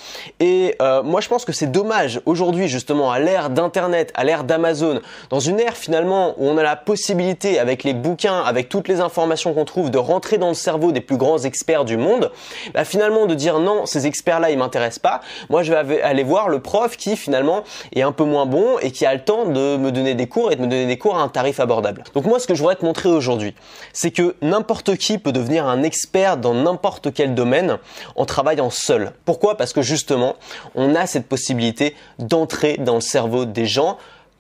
Et 0.40 0.76
euh, 0.82 1.02
moi 1.02 1.20
je 1.20 1.28
pense 1.28 1.44
que 1.44 1.52
c'est 1.52 1.70
dommage 1.70 2.20
aujourd'hui 2.26 2.68
justement 2.68 3.11
à 3.11 3.18
l'ère 3.18 3.50
d'internet, 3.50 3.93
à 4.14 4.24
l'ère 4.24 4.44
d'Amazon, 4.44 5.00
dans 5.30 5.40
une 5.40 5.60
ère 5.60 5.76
finalement 5.76 6.34
où 6.38 6.48
on 6.48 6.58
a 6.58 6.62
la 6.62 6.76
possibilité 6.76 7.58
avec 7.58 7.84
les 7.84 7.94
bouquins, 7.94 8.40
avec 8.40 8.68
toutes 8.68 8.88
les 8.88 9.00
informations 9.00 9.54
qu'on 9.54 9.64
trouve, 9.64 9.90
de 9.90 9.98
rentrer 9.98 10.38
dans 10.38 10.48
le 10.48 10.54
cerveau 10.54 10.92
des 10.92 11.00
plus 11.00 11.16
grands 11.16 11.38
experts 11.38 11.84
du 11.84 11.96
monde, 11.96 12.30
bah 12.74 12.84
finalement 12.84 13.26
de 13.26 13.34
dire 13.34 13.58
non, 13.58 13.86
ces 13.86 14.06
experts-là 14.06 14.50
ils 14.50 14.58
m'intéressent 14.58 14.98
pas, 14.98 15.20
moi 15.48 15.62
je 15.62 15.72
vais 15.72 16.02
aller 16.02 16.24
voir 16.24 16.48
le 16.48 16.60
prof 16.60 16.96
qui 16.96 17.16
finalement 17.16 17.64
est 17.94 18.02
un 18.02 18.12
peu 18.12 18.24
moins 18.24 18.46
bon 18.46 18.78
et 18.80 18.90
qui 18.90 19.06
a 19.06 19.14
le 19.14 19.20
temps 19.20 19.46
de 19.46 19.76
me 19.76 19.90
donner 19.90 20.14
des 20.14 20.26
cours 20.26 20.52
et 20.52 20.56
de 20.56 20.60
me 20.60 20.66
donner 20.66 20.86
des 20.86 20.98
cours 20.98 21.16
à 21.16 21.22
un 21.22 21.28
tarif 21.28 21.60
abordable. 21.60 22.04
Donc 22.14 22.24
moi 22.24 22.38
ce 22.38 22.46
que 22.46 22.54
je 22.54 22.60
voudrais 22.60 22.76
te 22.76 22.84
montrer 22.84 23.08
aujourd'hui, 23.08 23.54
c'est 23.92 24.10
que 24.10 24.36
n'importe 24.42 24.96
qui 24.96 25.18
peut 25.18 25.32
devenir 25.32 25.66
un 25.66 25.82
expert 25.82 26.36
dans 26.36 26.54
n'importe 26.54 27.12
quel 27.12 27.34
domaine 27.34 27.78
en 28.16 28.24
travaillant 28.24 28.70
seul. 28.70 29.12
Pourquoi? 29.24 29.56
Parce 29.56 29.72
que 29.72 29.82
justement, 29.82 30.36
on 30.74 30.94
a 30.94 31.06
cette 31.06 31.26
possibilité 31.26 31.94
d'entrer 32.18 32.76
dans 32.78 32.96
le 32.96 33.00
cerveau 33.00 33.44
des 33.44 33.66
gens 33.66 33.74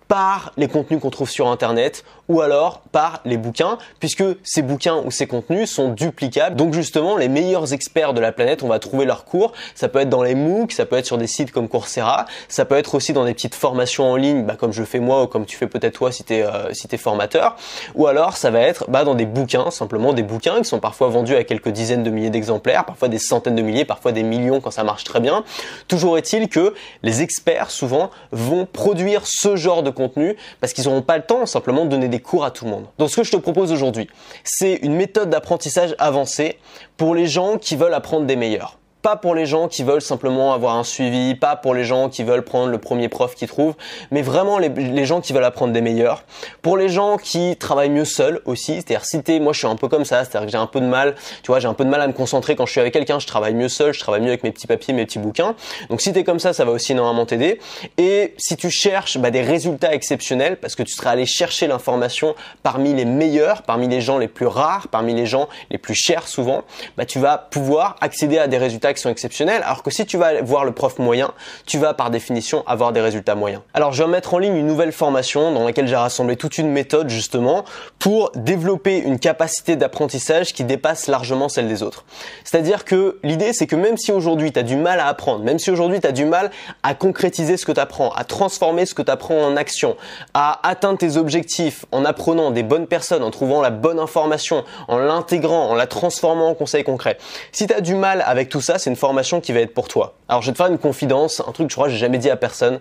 par 0.08 0.52
les 0.56 0.68
contenus 0.68 1.00
qu'on 1.00 1.10
trouve 1.10 1.30
sur 1.30 1.48
Internet 1.48 2.04
ou 2.28 2.40
alors 2.40 2.80
par 2.92 3.20
les 3.24 3.36
bouquins, 3.36 3.78
puisque 4.00 4.24
ces 4.42 4.62
bouquins 4.62 4.96
ou 5.04 5.10
ces 5.10 5.26
contenus 5.26 5.70
sont 5.70 5.88
duplicables. 5.88 6.56
Donc 6.56 6.72
justement, 6.72 7.16
les 7.16 7.28
meilleurs 7.28 7.72
experts 7.72 8.14
de 8.14 8.20
la 8.20 8.32
planète, 8.32 8.62
on 8.62 8.68
va 8.68 8.78
trouver 8.78 9.04
leurs 9.04 9.24
cours. 9.24 9.52
Ça 9.74 9.88
peut 9.88 10.00
être 10.00 10.08
dans 10.08 10.22
les 10.22 10.34
MOOC, 10.34 10.72
ça 10.72 10.86
peut 10.86 10.96
être 10.96 11.06
sur 11.06 11.18
des 11.18 11.26
sites 11.26 11.52
comme 11.52 11.68
Coursera, 11.68 12.26
ça 12.48 12.64
peut 12.64 12.76
être 12.76 12.94
aussi 12.94 13.12
dans 13.12 13.24
des 13.24 13.34
petites 13.34 13.54
formations 13.54 14.04
en 14.04 14.16
ligne, 14.16 14.44
bah, 14.44 14.56
comme 14.58 14.72
je 14.72 14.82
fais 14.84 15.00
moi 15.00 15.22
ou 15.22 15.26
comme 15.26 15.46
tu 15.46 15.56
fais 15.56 15.66
peut-être 15.66 15.94
toi 15.94 16.12
si 16.12 16.24
tu 16.24 16.34
es, 16.34 16.42
euh, 16.42 16.72
formateur. 16.98 17.56
Ou 17.94 18.06
alors 18.06 18.36
ça 18.36 18.50
va 18.50 18.60
être 18.60 18.84
bah, 18.88 19.04
dans 19.04 19.14
des 19.14 19.26
bouquins, 19.26 19.70
simplement 19.70 20.12
des 20.12 20.22
bouquins 20.22 20.58
qui 20.58 20.64
sont 20.64 20.80
parfois 20.80 21.08
vendus 21.08 21.34
à 21.34 21.44
quelques 21.44 21.70
dizaines 21.70 22.02
de 22.02 22.10
milliers 22.10 22.30
d'exemplaires, 22.30 22.84
parfois 22.84 23.08
des 23.08 23.18
centaines 23.18 23.56
de 23.56 23.62
milliers, 23.62 23.84
parfois 23.84 24.12
des 24.12 24.22
millions 24.22 24.60
quand 24.60 24.70
ça 24.70 24.84
marche 24.84 25.04
très 25.04 25.20
bien. 25.20 25.44
Toujours 25.88 26.18
est-il 26.18 26.48
que 26.48 26.74
les 27.02 27.22
experts 27.22 27.70
souvent 27.70 28.10
vont 28.32 28.66
produire 28.66 29.22
ce 29.24 29.56
genre 29.56 29.82
de 29.82 29.90
contenu 29.90 30.36
parce 30.60 30.72
qu'ils 30.72 30.84
n'auront 30.84 31.02
pas 31.02 31.16
le 31.16 31.24
temps 31.24 31.46
simplement 31.46 31.84
de 31.84 31.90
donner 31.90 32.08
des 32.08 32.13
cours 32.20 32.44
à 32.44 32.50
tout 32.50 32.64
le 32.64 32.70
monde. 32.70 32.86
Donc 32.98 33.10
ce 33.10 33.16
que 33.16 33.24
je 33.24 33.32
te 33.32 33.36
propose 33.36 33.72
aujourd'hui, 33.72 34.08
c'est 34.42 34.74
une 34.76 34.94
méthode 34.94 35.30
d'apprentissage 35.30 35.94
avancée 35.98 36.58
pour 36.96 37.14
les 37.14 37.26
gens 37.26 37.58
qui 37.58 37.76
veulent 37.76 37.94
apprendre 37.94 38.26
des 38.26 38.36
meilleurs 38.36 38.78
pas 39.04 39.16
pour 39.16 39.34
les 39.34 39.44
gens 39.44 39.68
qui 39.68 39.82
veulent 39.82 40.00
simplement 40.00 40.54
avoir 40.54 40.76
un 40.76 40.82
suivi, 40.82 41.34
pas 41.34 41.56
pour 41.56 41.74
les 41.74 41.84
gens 41.84 42.08
qui 42.08 42.24
veulent 42.24 42.42
prendre 42.42 42.70
le 42.70 42.78
premier 42.78 43.10
prof 43.10 43.34
qu'ils 43.34 43.48
trouvent, 43.48 43.74
mais 44.10 44.22
vraiment 44.22 44.58
les, 44.58 45.04
gens 45.04 45.20
qui 45.20 45.34
veulent 45.34 45.44
apprendre 45.44 45.74
des 45.74 45.82
meilleurs. 45.82 46.24
Pour 46.62 46.78
les 46.78 46.88
gens 46.88 47.18
qui 47.18 47.54
travaillent 47.56 47.90
mieux 47.90 48.06
seuls 48.06 48.40
aussi, 48.46 48.76
c'est-à-dire 48.76 49.04
si 49.04 49.22
t'es, 49.22 49.40
moi 49.40 49.52
je 49.52 49.58
suis 49.58 49.66
un 49.66 49.76
peu 49.76 49.88
comme 49.88 50.06
ça, 50.06 50.24
c'est-à-dire 50.24 50.46
que 50.46 50.52
j'ai 50.52 50.56
un 50.56 50.66
peu 50.66 50.80
de 50.80 50.86
mal, 50.86 51.16
tu 51.42 51.48
vois, 51.48 51.60
j'ai 51.60 51.68
un 51.68 51.74
peu 51.74 51.84
de 51.84 51.90
mal 51.90 52.00
à 52.00 52.06
me 52.06 52.14
concentrer 52.14 52.56
quand 52.56 52.64
je 52.64 52.70
suis 52.70 52.80
avec 52.80 52.94
quelqu'un, 52.94 53.18
je 53.18 53.26
travaille 53.26 53.52
mieux 53.52 53.68
seul, 53.68 53.92
je 53.92 54.00
travaille 54.00 54.22
mieux 54.22 54.28
avec 54.28 54.42
mes 54.42 54.52
petits 54.52 54.66
papiers, 54.66 54.94
mes 54.94 55.04
petits 55.04 55.18
bouquins. 55.18 55.54
Donc 55.90 56.00
si 56.00 56.14
t'es 56.14 56.24
comme 56.24 56.38
ça, 56.38 56.54
ça 56.54 56.64
va 56.64 56.70
aussi 56.70 56.92
énormément 56.92 57.26
t'aider. 57.26 57.60
Et 57.98 58.32
si 58.38 58.56
tu 58.56 58.70
cherches 58.70 59.18
bah, 59.18 59.30
des 59.30 59.42
résultats 59.42 59.92
exceptionnels, 59.92 60.56
parce 60.56 60.74
que 60.76 60.82
tu 60.82 60.94
seras 60.94 61.10
allé 61.10 61.26
chercher 61.26 61.66
l'information 61.66 62.34
parmi 62.62 62.94
les 62.94 63.04
meilleurs, 63.04 63.64
parmi 63.64 63.86
les 63.86 64.00
gens 64.00 64.16
les 64.16 64.28
plus 64.28 64.46
rares, 64.46 64.88
parmi 64.88 65.12
les 65.12 65.26
gens 65.26 65.50
les 65.70 65.76
plus 65.76 65.94
chers 65.94 66.26
souvent, 66.26 66.62
bah, 66.96 67.04
tu 67.04 67.18
vas 67.18 67.36
pouvoir 67.36 67.96
accéder 68.00 68.38
à 68.38 68.48
des 68.48 68.56
résultats 68.56 68.93
sont 69.00 69.10
exceptionnels, 69.10 69.62
alors 69.62 69.82
que 69.82 69.90
si 69.90 70.06
tu 70.06 70.16
vas 70.16 70.42
voir 70.42 70.64
le 70.64 70.72
prof 70.72 70.98
moyen, 70.98 71.32
tu 71.66 71.78
vas 71.78 71.94
par 71.94 72.10
définition 72.10 72.62
avoir 72.66 72.92
des 72.92 73.00
résultats 73.00 73.34
moyens. 73.34 73.62
Alors 73.74 73.92
je 73.92 74.02
vais 74.02 74.08
mettre 74.08 74.34
en 74.34 74.38
ligne 74.38 74.56
une 74.56 74.66
nouvelle 74.66 74.92
formation 74.92 75.52
dans 75.52 75.64
laquelle 75.64 75.86
j'ai 75.86 75.96
rassemblé 75.96 76.36
toute 76.36 76.58
une 76.58 76.70
méthode 76.70 77.08
justement 77.08 77.64
pour 77.98 78.30
développer 78.34 78.98
une 78.98 79.18
capacité 79.18 79.76
d'apprentissage 79.76 80.52
qui 80.52 80.64
dépasse 80.64 81.06
largement 81.06 81.48
celle 81.48 81.68
des 81.68 81.82
autres. 81.82 82.04
C'est-à-dire 82.44 82.84
que 82.84 83.18
l'idée 83.22 83.52
c'est 83.52 83.66
que 83.66 83.76
même 83.76 83.96
si 83.96 84.12
aujourd'hui 84.12 84.52
tu 84.52 84.58
as 84.58 84.62
du 84.62 84.76
mal 84.76 85.00
à 85.00 85.06
apprendre, 85.06 85.44
même 85.44 85.58
si 85.58 85.70
aujourd'hui 85.70 86.00
tu 86.00 86.06
as 86.06 86.12
du 86.12 86.24
mal 86.24 86.50
à 86.82 86.94
concrétiser 86.94 87.56
ce 87.56 87.66
que 87.66 87.72
tu 87.72 87.80
apprends, 87.80 88.10
à 88.10 88.24
transformer 88.24 88.86
ce 88.86 88.94
que 88.94 89.02
tu 89.02 89.10
apprends 89.10 89.42
en 89.44 89.56
action, 89.56 89.96
à 90.34 90.66
atteindre 90.68 90.98
tes 90.98 91.16
objectifs 91.16 91.84
en 91.92 92.04
apprenant 92.04 92.50
des 92.50 92.62
bonnes 92.62 92.86
personnes, 92.86 93.22
en 93.22 93.30
trouvant 93.30 93.60
la 93.60 93.70
bonne 93.70 93.98
information, 93.98 94.64
en 94.88 94.98
l'intégrant, 94.98 95.68
en 95.68 95.74
la 95.74 95.86
transformant 95.86 96.50
en 96.50 96.54
conseils 96.54 96.84
concrets. 96.84 97.18
Si 97.52 97.66
tu 97.66 97.74
as 97.74 97.80
du 97.80 97.94
mal 97.94 98.22
avec 98.26 98.48
tout 98.48 98.60
ça, 98.60 98.78
c'est 98.84 98.90
une 98.90 98.96
formation 98.96 99.40
qui 99.40 99.52
va 99.52 99.60
être 99.60 99.72
pour 99.72 99.88
toi. 99.88 100.14
Alors 100.28 100.42
je 100.42 100.48
vais 100.48 100.52
te 100.52 100.58
faire 100.58 100.66
une 100.66 100.78
confidence, 100.78 101.40
un 101.40 101.52
truc 101.52 101.68
que 101.68 101.70
je 101.70 101.76
crois 101.76 101.86
que 101.86 101.92
j'ai 101.92 101.98
jamais 101.98 102.18
dit 102.18 102.28
à 102.28 102.36
personne. 102.36 102.80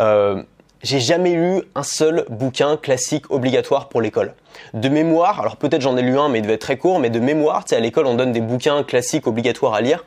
Euh, 0.00 0.42
j'ai 0.82 0.98
jamais 0.98 1.34
lu 1.34 1.62
un 1.74 1.82
seul 1.82 2.24
bouquin 2.30 2.78
classique 2.78 3.30
obligatoire 3.30 3.90
pour 3.90 4.00
l'école. 4.00 4.32
De 4.74 4.88
mémoire, 4.88 5.40
alors 5.40 5.56
peut-être 5.56 5.82
j'en 5.82 5.96
ai 5.96 6.02
lu 6.02 6.18
un, 6.18 6.28
mais 6.28 6.38
il 6.38 6.42
devait 6.42 6.54
être 6.54 6.60
très 6.60 6.78
court, 6.78 6.98
mais 6.98 7.10
de 7.10 7.20
mémoire, 7.20 7.64
tu 7.64 7.70
sais, 7.70 7.76
à 7.76 7.80
l'école, 7.80 8.06
on 8.06 8.14
donne 8.14 8.32
des 8.32 8.40
bouquins 8.40 8.82
classiques 8.82 9.26
obligatoires 9.26 9.74
à 9.74 9.80
lire. 9.80 10.04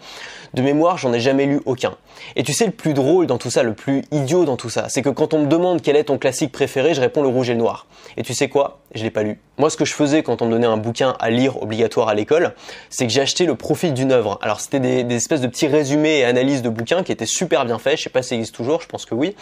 De 0.54 0.62
mémoire, 0.62 0.98
j'en 0.98 1.12
ai 1.12 1.20
jamais 1.20 1.46
lu 1.46 1.62
aucun. 1.66 1.96
Et 2.36 2.44
tu 2.44 2.54
sais, 2.54 2.66
le 2.66 2.72
plus 2.72 2.94
drôle 2.94 3.28
dans 3.28 3.38
tout 3.38 3.50
ça, 3.50 3.62
le 3.62 3.74
plus 3.74 4.04
idiot 4.12 4.46
dans 4.46 4.56
tout 4.56 4.70
ça, 4.70 4.88
c'est 4.88 5.02
que 5.02 5.10
quand 5.10 5.34
on 5.34 5.40
me 5.40 5.48
demande 5.48 5.82
quel 5.82 5.98
est 5.98 6.06
ton 6.06 6.18
classique 6.18 6.52
préféré, 6.52 6.94
je 6.94 7.02
réponds 7.02 7.22
le 7.22 7.28
rouge 7.28 7.50
et 7.50 7.54
le 7.54 7.60
noir. 7.60 7.88
Et 8.16 8.24
tu 8.24 8.34
sais 8.34 8.48
quoi? 8.48 8.80
Je 8.94 9.04
l'ai 9.04 9.12
pas 9.12 9.24
lu. 9.24 9.40
Moi, 9.58 9.70
ce 9.70 9.78
que 9.78 9.86
je 9.86 9.94
faisais 9.94 10.24
quand 10.24 10.42
on 10.42 10.46
me 10.46 10.52
donnait 10.52 10.68
un 10.68 10.78
bouquin 10.78 11.16
à 11.20 11.30
lire 11.30 11.62
obligatoire 11.62 12.08
à 12.08 12.14
l'école, 12.14 12.54
c'est 12.90 13.08
que 13.08 13.20
acheté 13.20 13.46
le 13.46 13.56
profil 13.56 13.94
d'une 13.94 14.12
œuvre. 14.12 14.38
Alors, 14.42 14.60
c'était 14.60 14.80
des, 14.80 15.16
espèces 15.16 15.42
de 15.42 15.48
petits 15.48 15.68
résumés 15.68 16.20
et 16.20 16.26
analyses 16.26 16.62
de 16.62 16.70
bouquins 16.70 17.04
qui 17.04 17.12
étaient 17.12 17.26
super 17.26 17.66
bien 17.66 17.80
faits. 17.80 17.98
Je 17.98 18.04
sais 18.04 18.10
pas 18.10 18.22
si 18.22 18.30
ça 18.30 18.36
existe 18.36 18.56
toujours, 18.56 18.82
je 18.82 18.88
pense 18.88 19.06
que 19.06 19.16
oui, 19.16 19.36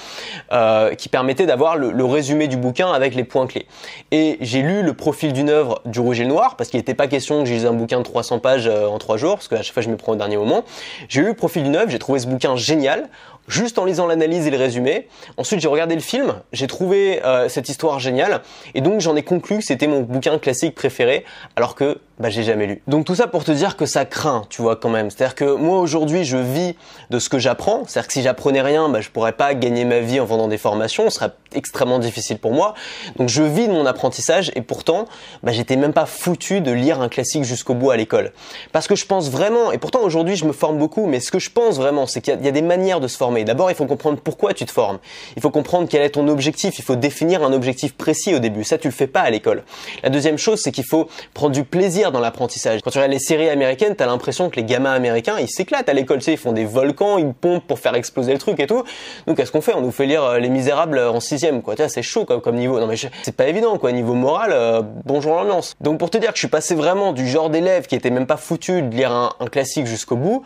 euh, 0.51 0.93
qui 0.95 1.09
permettaient 1.09 1.45
d'avoir 1.45 1.77
le, 1.77 2.05
résumé 2.05 2.47
du 2.47 2.57
bouquin 2.57 2.91
avec 2.91 3.15
les 3.15 3.23
points 3.23 3.47
clés. 3.47 3.67
Et 4.11 4.37
j'ai 4.41 4.61
lu 4.61 4.83
le 4.83 4.92
profil 4.93 5.33
d'une 5.33 5.49
œuvre 5.49 5.81
du 5.85 5.99
rouge 5.99 6.19
et 6.19 6.23
le 6.23 6.29
noir 6.29 6.55
parce 6.55 6.69
qu'il 6.69 6.79
n'était 6.79 6.93
pas 6.93 7.07
question 7.07 7.43
que 7.43 7.49
j'ai 7.49 7.65
un 7.65 7.73
bouquin 7.73 7.99
de 7.99 8.03
300 8.03 8.39
pages 8.39 8.67
euh, 8.67 8.87
en 8.87 8.97
3 8.97 9.17
jours 9.17 9.35
parce 9.35 9.47
que 9.47 9.55
à 9.55 9.61
chaque 9.61 9.73
fois 9.73 9.83
je 9.83 9.89
me 9.89 9.97
prends 9.97 10.13
au 10.13 10.15
dernier 10.15 10.37
moment. 10.37 10.63
J'ai 11.09 11.21
lu 11.21 11.27
le 11.27 11.33
profil 11.33 11.63
d'une 11.63 11.75
œuvre, 11.75 11.89
j'ai 11.89 11.99
trouvé 11.99 12.19
ce 12.19 12.27
bouquin 12.27 12.55
génial 12.55 13.09
juste 13.47 13.77
en 13.77 13.85
lisant 13.85 14.07
l'analyse 14.07 14.47
et 14.47 14.51
le 14.51 14.57
résumé. 14.57 15.07
Ensuite, 15.37 15.59
j'ai 15.59 15.67
regardé 15.67 15.95
le 15.95 16.01
film, 16.01 16.35
j'ai 16.51 16.67
trouvé 16.67 17.23
euh, 17.25 17.49
cette 17.49 17.69
histoire 17.69 17.99
géniale, 17.99 18.41
et 18.73 18.81
donc 18.81 19.01
j'en 19.01 19.15
ai 19.15 19.23
conclu 19.23 19.59
que 19.59 19.65
c'était 19.65 19.87
mon 19.87 20.01
bouquin 20.01 20.37
classique 20.39 20.75
préféré, 20.75 21.25
alors 21.55 21.75
que 21.75 21.99
bah, 22.19 22.29
j'ai 22.29 22.43
jamais 22.43 22.67
lu. 22.67 22.81
Donc 22.87 23.05
tout 23.05 23.15
ça 23.15 23.27
pour 23.27 23.43
te 23.43 23.51
dire 23.51 23.75
que 23.75 23.85
ça 23.85 24.05
craint, 24.05 24.43
tu 24.49 24.61
vois 24.61 24.75
quand 24.75 24.89
même. 24.89 25.09
C'est-à-dire 25.09 25.35
que 25.35 25.55
moi 25.55 25.79
aujourd'hui, 25.79 26.23
je 26.23 26.37
vis 26.37 26.75
de 27.09 27.19
ce 27.19 27.29
que 27.29 27.39
j'apprends. 27.39 27.83
C'est-à-dire 27.85 28.07
que 28.07 28.13
si 28.13 28.21
j'apprenais 28.21 28.61
rien, 28.61 28.89
bah, 28.89 29.01
je 29.01 29.09
pourrais 29.09 29.33
pas 29.33 29.53
gagner 29.53 29.85
ma 29.85 29.99
vie 29.99 30.19
en 30.19 30.25
vendant 30.25 30.47
des 30.47 30.57
formations, 30.57 31.09
ce 31.09 31.15
serait 31.17 31.31
extrêmement 31.53 31.99
difficile 31.99 32.39
pour 32.39 32.53
moi. 32.53 32.73
Donc 33.17 33.29
je 33.29 33.43
vis 33.43 33.67
de 33.67 33.73
mon 33.73 33.85
apprentissage, 33.85 34.51
et 34.55 34.61
pourtant, 34.61 35.05
bah, 35.43 35.51
j'étais 35.51 35.75
même 35.75 35.93
pas 35.93 36.05
foutu 36.05 36.61
de 36.61 36.71
lire 36.71 37.01
un 37.01 37.09
classique 37.09 37.43
jusqu'au 37.43 37.73
bout 37.73 37.91
à 37.91 37.97
l'école, 37.97 38.31
parce 38.71 38.87
que 38.87 38.95
je 38.95 39.05
pense 39.05 39.29
vraiment, 39.29 39.71
et 39.71 39.77
pourtant 39.77 40.01
aujourd'hui 40.01 40.35
je 40.35 40.45
me 40.45 40.53
forme 40.53 40.79
beaucoup, 40.79 41.05
mais 41.05 41.19
ce 41.19 41.31
que 41.31 41.39
je 41.39 41.51
pense 41.51 41.77
vraiment, 41.77 42.07
c'est 42.07 42.21
qu'il 42.21 42.39
y, 42.39 42.45
y 42.45 42.47
a 42.47 42.51
des 42.51 42.61
manières 42.61 42.99
de 42.99 43.07
se 43.07 43.17
former 43.17 43.43
D'abord, 43.43 43.71
il 43.71 43.75
faut 43.75 43.85
comprendre 43.85 44.19
pourquoi 44.19 44.53
tu 44.53 44.65
te 44.65 44.71
formes. 44.71 44.99
Il 45.35 45.41
faut 45.41 45.49
comprendre 45.49 45.87
quel 45.89 46.01
est 46.03 46.11
ton 46.11 46.27
objectif. 46.27 46.77
Il 46.77 46.83
faut 46.83 46.95
définir 46.95 47.43
un 47.43 47.53
objectif 47.53 47.95
précis 47.95 48.35
au 48.35 48.39
début. 48.39 48.63
Ça, 48.63 48.77
tu 48.77 48.87
le 48.87 48.93
fais 48.93 49.07
pas 49.07 49.21
à 49.21 49.29
l'école. 49.29 49.63
La 50.03 50.09
deuxième 50.09 50.37
chose, 50.37 50.61
c'est 50.61 50.71
qu'il 50.71 50.85
faut 50.85 51.07
prendre 51.33 51.53
du 51.53 51.63
plaisir 51.63 52.02
dans 52.11 52.19
l'apprentissage. 52.19 52.81
Quand 52.81 52.91
tu 52.91 52.97
regardes 52.97 53.11
les 53.11 53.19
séries 53.19 53.49
américaines, 53.49 53.95
tu 53.95 54.03
as 54.03 54.05
l'impression 54.05 54.49
que 54.49 54.55
les 54.55 54.63
gamins 54.63 54.91
américains, 54.91 55.35
ils 55.39 55.49
s'éclatent 55.49 55.89
à 55.89 55.93
l'école. 55.93 56.19
Tu 56.19 56.25
sais, 56.25 56.33
ils 56.33 56.37
font 56.37 56.51
des 56.51 56.65
volcans, 56.65 57.17
ils 57.17 57.33
pompent 57.33 57.65
pour 57.65 57.79
faire 57.79 57.95
exploser 57.95 58.33
le 58.33 58.39
truc 58.39 58.59
et 58.59 58.67
tout. 58.67 58.83
Donc, 59.27 59.37
qu'est-ce 59.37 59.51
qu'on 59.51 59.61
fait? 59.61 59.73
On 59.73 59.81
nous 59.81 59.91
fait 59.91 60.05
lire 60.05 60.23
euh, 60.23 60.39
Les 60.39 60.49
Misérables 60.49 60.99
en 60.99 61.19
sixième, 61.19 61.61
quoi. 61.61 61.75
Tu 61.75 61.83
c'est 61.87 62.01
chaud 62.01 62.25
comme, 62.25 62.55
niveau. 62.55 62.79
Non, 62.79 62.87
mais 62.87 62.95
c'est 62.97 63.35
pas 63.35 63.47
évident, 63.47 63.77
quoi. 63.77 63.91
Niveau 63.91 64.13
moral, 64.13 64.51
euh, 64.53 64.81
bonjour 65.05 65.35
l'ambiance. 65.35 65.75
Donc, 65.81 65.99
pour 65.99 66.09
te 66.09 66.17
dire 66.17 66.29
que 66.29 66.35
je 66.35 66.39
suis 66.39 66.47
passé 66.47 66.75
vraiment 66.75 67.13
du 67.13 67.27
genre 67.27 67.49
d'élève 67.49 67.87
qui 67.87 67.95
était 67.95 68.09
même 68.09 68.27
pas 68.27 68.37
foutu 68.37 68.81
de 68.81 68.95
lire 68.95 69.11
un 69.39 69.47
classique 69.47 69.85
jusqu'au 69.85 70.15
bout 70.15 70.43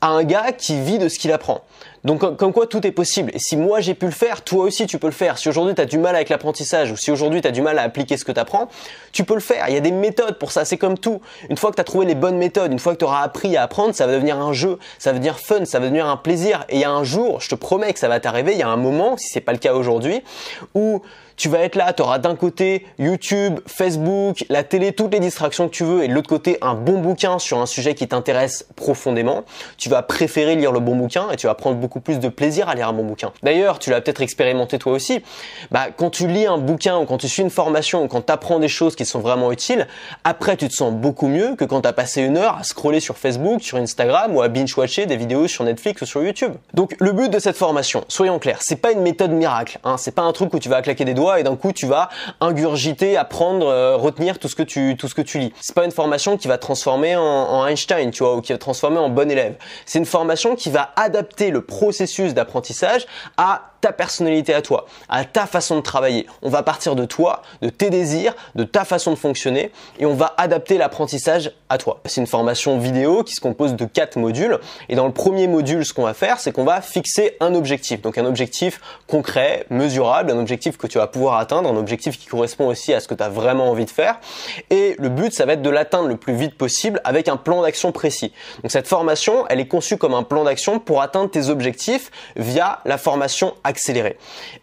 à 0.00 0.08
un 0.08 0.24
gars 0.24 0.52
qui 0.52 0.80
vit 0.80 0.98
de 0.98 1.08
ce 1.08 1.18
qu'il 1.18 1.32
apprend. 1.32 1.62
Donc 2.04 2.36
comme 2.36 2.52
quoi 2.52 2.66
tout 2.66 2.86
est 2.86 2.92
possible. 2.92 3.30
Et 3.34 3.38
si 3.38 3.56
moi 3.56 3.80
j'ai 3.80 3.94
pu 3.94 4.06
le 4.06 4.12
faire, 4.12 4.42
toi 4.42 4.64
aussi 4.64 4.86
tu 4.86 4.98
peux 4.98 5.06
le 5.06 5.12
faire. 5.12 5.36
Si 5.38 5.48
aujourd'hui 5.48 5.74
tu 5.74 5.82
as 5.82 5.86
du 5.86 5.98
mal 5.98 6.14
avec 6.14 6.28
l'apprentissage 6.28 6.90
ou 6.90 6.96
si 6.96 7.10
aujourd'hui 7.10 7.42
tu 7.42 7.48
as 7.48 7.50
du 7.50 7.60
mal 7.60 7.78
à 7.78 7.82
appliquer 7.82 8.16
ce 8.16 8.24
que 8.24 8.32
tu 8.32 8.40
apprends, 8.40 8.68
tu 9.12 9.24
peux 9.24 9.34
le 9.34 9.40
faire. 9.40 9.66
Il 9.68 9.74
y 9.74 9.76
a 9.76 9.80
des 9.80 9.90
méthodes 9.90 10.38
pour 10.38 10.52
ça, 10.52 10.64
c'est 10.64 10.78
comme 10.78 10.98
tout. 10.98 11.20
Une 11.50 11.56
fois 11.56 11.70
que 11.70 11.76
tu 11.76 11.80
as 11.80 11.84
trouvé 11.84 12.06
les 12.06 12.14
bonnes 12.14 12.38
méthodes, 12.38 12.72
une 12.72 12.78
fois 12.78 12.94
que 12.94 12.98
tu 12.98 13.04
auras 13.04 13.20
appris 13.20 13.56
à 13.56 13.62
apprendre, 13.62 13.94
ça 13.94 14.06
va 14.06 14.14
devenir 14.14 14.38
un 14.38 14.52
jeu, 14.52 14.78
ça 14.98 15.10
va 15.10 15.18
devenir 15.18 15.38
fun, 15.38 15.64
ça 15.64 15.78
va 15.78 15.86
devenir 15.86 16.06
un 16.06 16.16
plaisir. 16.16 16.64
Et 16.70 16.76
il 16.76 16.80
y 16.80 16.84
a 16.84 16.90
un 16.90 17.04
jour, 17.04 17.40
je 17.40 17.48
te 17.50 17.54
promets 17.54 17.92
que 17.92 17.98
ça 17.98 18.08
va 18.08 18.18
t'arriver, 18.18 18.52
il 18.52 18.58
y 18.58 18.62
a 18.62 18.68
un 18.68 18.76
moment, 18.76 19.16
si 19.16 19.28
c'est 19.28 19.40
pas 19.40 19.52
le 19.52 19.58
cas 19.58 19.74
aujourd'hui, 19.74 20.22
où 20.74 21.02
tu 21.40 21.48
vas 21.48 21.60
être 21.60 21.74
là, 21.74 21.94
tu 21.94 22.02
auras 22.02 22.18
d'un 22.18 22.36
côté 22.36 22.84
YouTube, 22.98 23.60
Facebook, 23.66 24.44
la 24.50 24.62
télé, 24.62 24.92
toutes 24.92 25.14
les 25.14 25.20
distractions 25.20 25.68
que 25.68 25.74
tu 25.74 25.84
veux, 25.84 26.04
et 26.04 26.08
de 26.08 26.12
l'autre 26.12 26.28
côté 26.28 26.58
un 26.60 26.74
bon 26.74 26.98
bouquin 26.98 27.38
sur 27.38 27.58
un 27.58 27.64
sujet 27.64 27.94
qui 27.94 28.06
t'intéresse 28.06 28.66
profondément. 28.76 29.44
Tu 29.78 29.88
vas 29.88 30.02
préférer 30.02 30.54
lire 30.54 30.70
le 30.70 30.80
bon 30.80 30.94
bouquin 30.96 31.30
et 31.30 31.36
tu 31.36 31.46
vas 31.46 31.54
prendre 31.54 31.76
beaucoup 31.76 32.00
plus 32.00 32.18
de 32.20 32.28
plaisir 32.28 32.68
à 32.68 32.74
lire 32.74 32.88
un 32.88 32.92
bon 32.92 33.04
bouquin. 33.04 33.32
D'ailleurs, 33.42 33.78
tu 33.78 33.88
l'as 33.88 34.02
peut-être 34.02 34.20
expérimenté 34.20 34.78
toi 34.78 34.92
aussi. 34.92 35.22
Bah, 35.70 35.86
quand 35.96 36.10
tu 36.10 36.26
lis 36.26 36.44
un 36.44 36.58
bouquin 36.58 36.98
ou 36.98 37.06
quand 37.06 37.16
tu 37.16 37.26
suis 37.26 37.42
une 37.42 37.48
formation 37.48 38.04
ou 38.04 38.06
quand 38.06 38.20
tu 38.20 38.32
apprends 38.34 38.58
des 38.58 38.68
choses 38.68 38.94
qui 38.94 39.06
sont 39.06 39.20
vraiment 39.20 39.50
utiles, 39.50 39.86
après 40.24 40.58
tu 40.58 40.68
te 40.68 40.74
sens 40.74 40.92
beaucoup 40.92 41.28
mieux 41.28 41.56
que 41.56 41.64
quand 41.64 41.80
tu 41.80 41.88
as 41.88 41.94
passé 41.94 42.20
une 42.20 42.36
heure 42.36 42.58
à 42.58 42.64
scroller 42.64 43.00
sur 43.00 43.16
Facebook, 43.16 43.62
sur 43.62 43.78
Instagram 43.78 44.36
ou 44.36 44.42
à 44.42 44.48
binge-watcher 44.48 45.06
des 45.06 45.16
vidéos 45.16 45.48
sur 45.48 45.64
Netflix 45.64 46.02
ou 46.02 46.04
sur 46.04 46.22
YouTube. 46.22 46.52
Donc 46.74 46.94
le 47.00 47.12
but 47.12 47.30
de 47.30 47.38
cette 47.38 47.56
formation, 47.56 48.04
soyons 48.08 48.38
clairs, 48.38 48.58
c'est 48.60 48.76
pas 48.76 48.92
une 48.92 49.00
méthode 49.00 49.30
miracle. 49.30 49.78
Hein. 49.84 49.96
C'est 49.96 50.14
pas 50.14 50.20
un 50.20 50.32
truc 50.32 50.52
où 50.52 50.58
tu 50.58 50.68
vas 50.68 50.82
claquer 50.82 51.06
des 51.06 51.14
doigts 51.14 51.29
et 51.38 51.42
d'un 51.42 51.56
coup 51.56 51.72
tu 51.72 51.86
vas 51.86 52.08
ingurgiter, 52.40 53.16
apprendre, 53.16 53.66
euh, 53.66 53.96
retenir 53.96 54.38
tout 54.38 54.48
ce 54.48 54.56
que 54.56 54.62
tu 54.62 54.96
tout 54.98 55.08
ce 55.08 55.14
que 55.14 55.22
tu 55.22 55.38
lis. 55.38 55.52
C'est 55.60 55.74
pas 55.74 55.84
une 55.84 55.92
formation 55.92 56.36
qui 56.36 56.48
va 56.48 56.58
transformer 56.58 57.16
en, 57.16 57.22
en, 57.22 57.66
Einstein, 57.66 58.10
tu 58.10 58.24
vois, 58.24 58.36
ou 58.36 58.40
qui 58.40 58.52
va 58.52 58.58
transformer 58.58 58.98
en 58.98 59.08
bon 59.08 59.30
élève. 59.30 59.56
C'est 59.86 59.98
une 59.98 60.06
formation 60.06 60.56
qui 60.56 60.70
va 60.70 60.90
adapter 60.96 61.50
le 61.50 61.62
processus 61.62 62.34
d'apprentissage 62.34 63.06
à 63.36 63.69
ta 63.80 63.92
personnalité 63.92 64.54
à 64.54 64.62
toi, 64.62 64.86
à 65.08 65.24
ta 65.24 65.46
façon 65.46 65.76
de 65.76 65.80
travailler. 65.80 66.26
On 66.42 66.50
va 66.50 66.62
partir 66.62 66.96
de 66.96 67.04
toi, 67.04 67.42
de 67.62 67.68
tes 67.68 67.90
désirs, 67.90 68.34
de 68.54 68.64
ta 68.64 68.84
façon 68.84 69.10
de 69.10 69.16
fonctionner 69.16 69.72
et 69.98 70.06
on 70.06 70.14
va 70.14 70.34
adapter 70.36 70.78
l'apprentissage 70.78 71.52
à 71.68 71.78
toi. 71.78 72.00
C'est 72.04 72.20
une 72.20 72.26
formation 72.26 72.78
vidéo 72.78 73.22
qui 73.24 73.34
se 73.34 73.40
compose 73.40 73.74
de 73.74 73.84
quatre 73.84 74.16
modules 74.16 74.58
et 74.88 74.96
dans 74.96 75.06
le 75.06 75.12
premier 75.12 75.46
module, 75.46 75.84
ce 75.84 75.92
qu'on 75.92 76.04
va 76.04 76.14
faire, 76.14 76.40
c'est 76.40 76.52
qu'on 76.52 76.64
va 76.64 76.80
fixer 76.80 77.36
un 77.40 77.54
objectif. 77.54 78.02
Donc 78.02 78.18
un 78.18 78.26
objectif 78.26 78.80
concret, 79.06 79.66
mesurable, 79.70 80.30
un 80.30 80.38
objectif 80.38 80.76
que 80.76 80.86
tu 80.86 80.98
vas 80.98 81.06
pouvoir 81.06 81.38
atteindre, 81.38 81.70
un 81.70 81.76
objectif 81.76 82.18
qui 82.18 82.26
correspond 82.26 82.68
aussi 82.68 82.92
à 82.92 83.00
ce 83.00 83.08
que 83.08 83.14
tu 83.14 83.22
as 83.22 83.28
vraiment 83.28 83.70
envie 83.70 83.84
de 83.84 83.90
faire 83.90 84.18
et 84.70 84.96
le 84.98 85.08
but, 85.08 85.32
ça 85.32 85.46
va 85.46 85.54
être 85.54 85.62
de 85.62 85.70
l'atteindre 85.70 86.08
le 86.08 86.16
plus 86.16 86.34
vite 86.34 86.56
possible 86.56 87.00
avec 87.04 87.28
un 87.28 87.36
plan 87.36 87.62
d'action 87.62 87.92
précis. 87.92 88.32
Donc 88.62 88.70
cette 88.70 88.88
formation, 88.88 89.46
elle 89.48 89.60
est 89.60 89.68
conçue 89.68 89.96
comme 89.96 90.14
un 90.14 90.22
plan 90.22 90.44
d'action 90.44 90.78
pour 90.78 91.02
atteindre 91.02 91.30
tes 91.30 91.48
objectifs 91.48 92.10
via 92.36 92.80
la 92.84 92.98
formation 92.98 93.54
accéléré. 93.70 94.18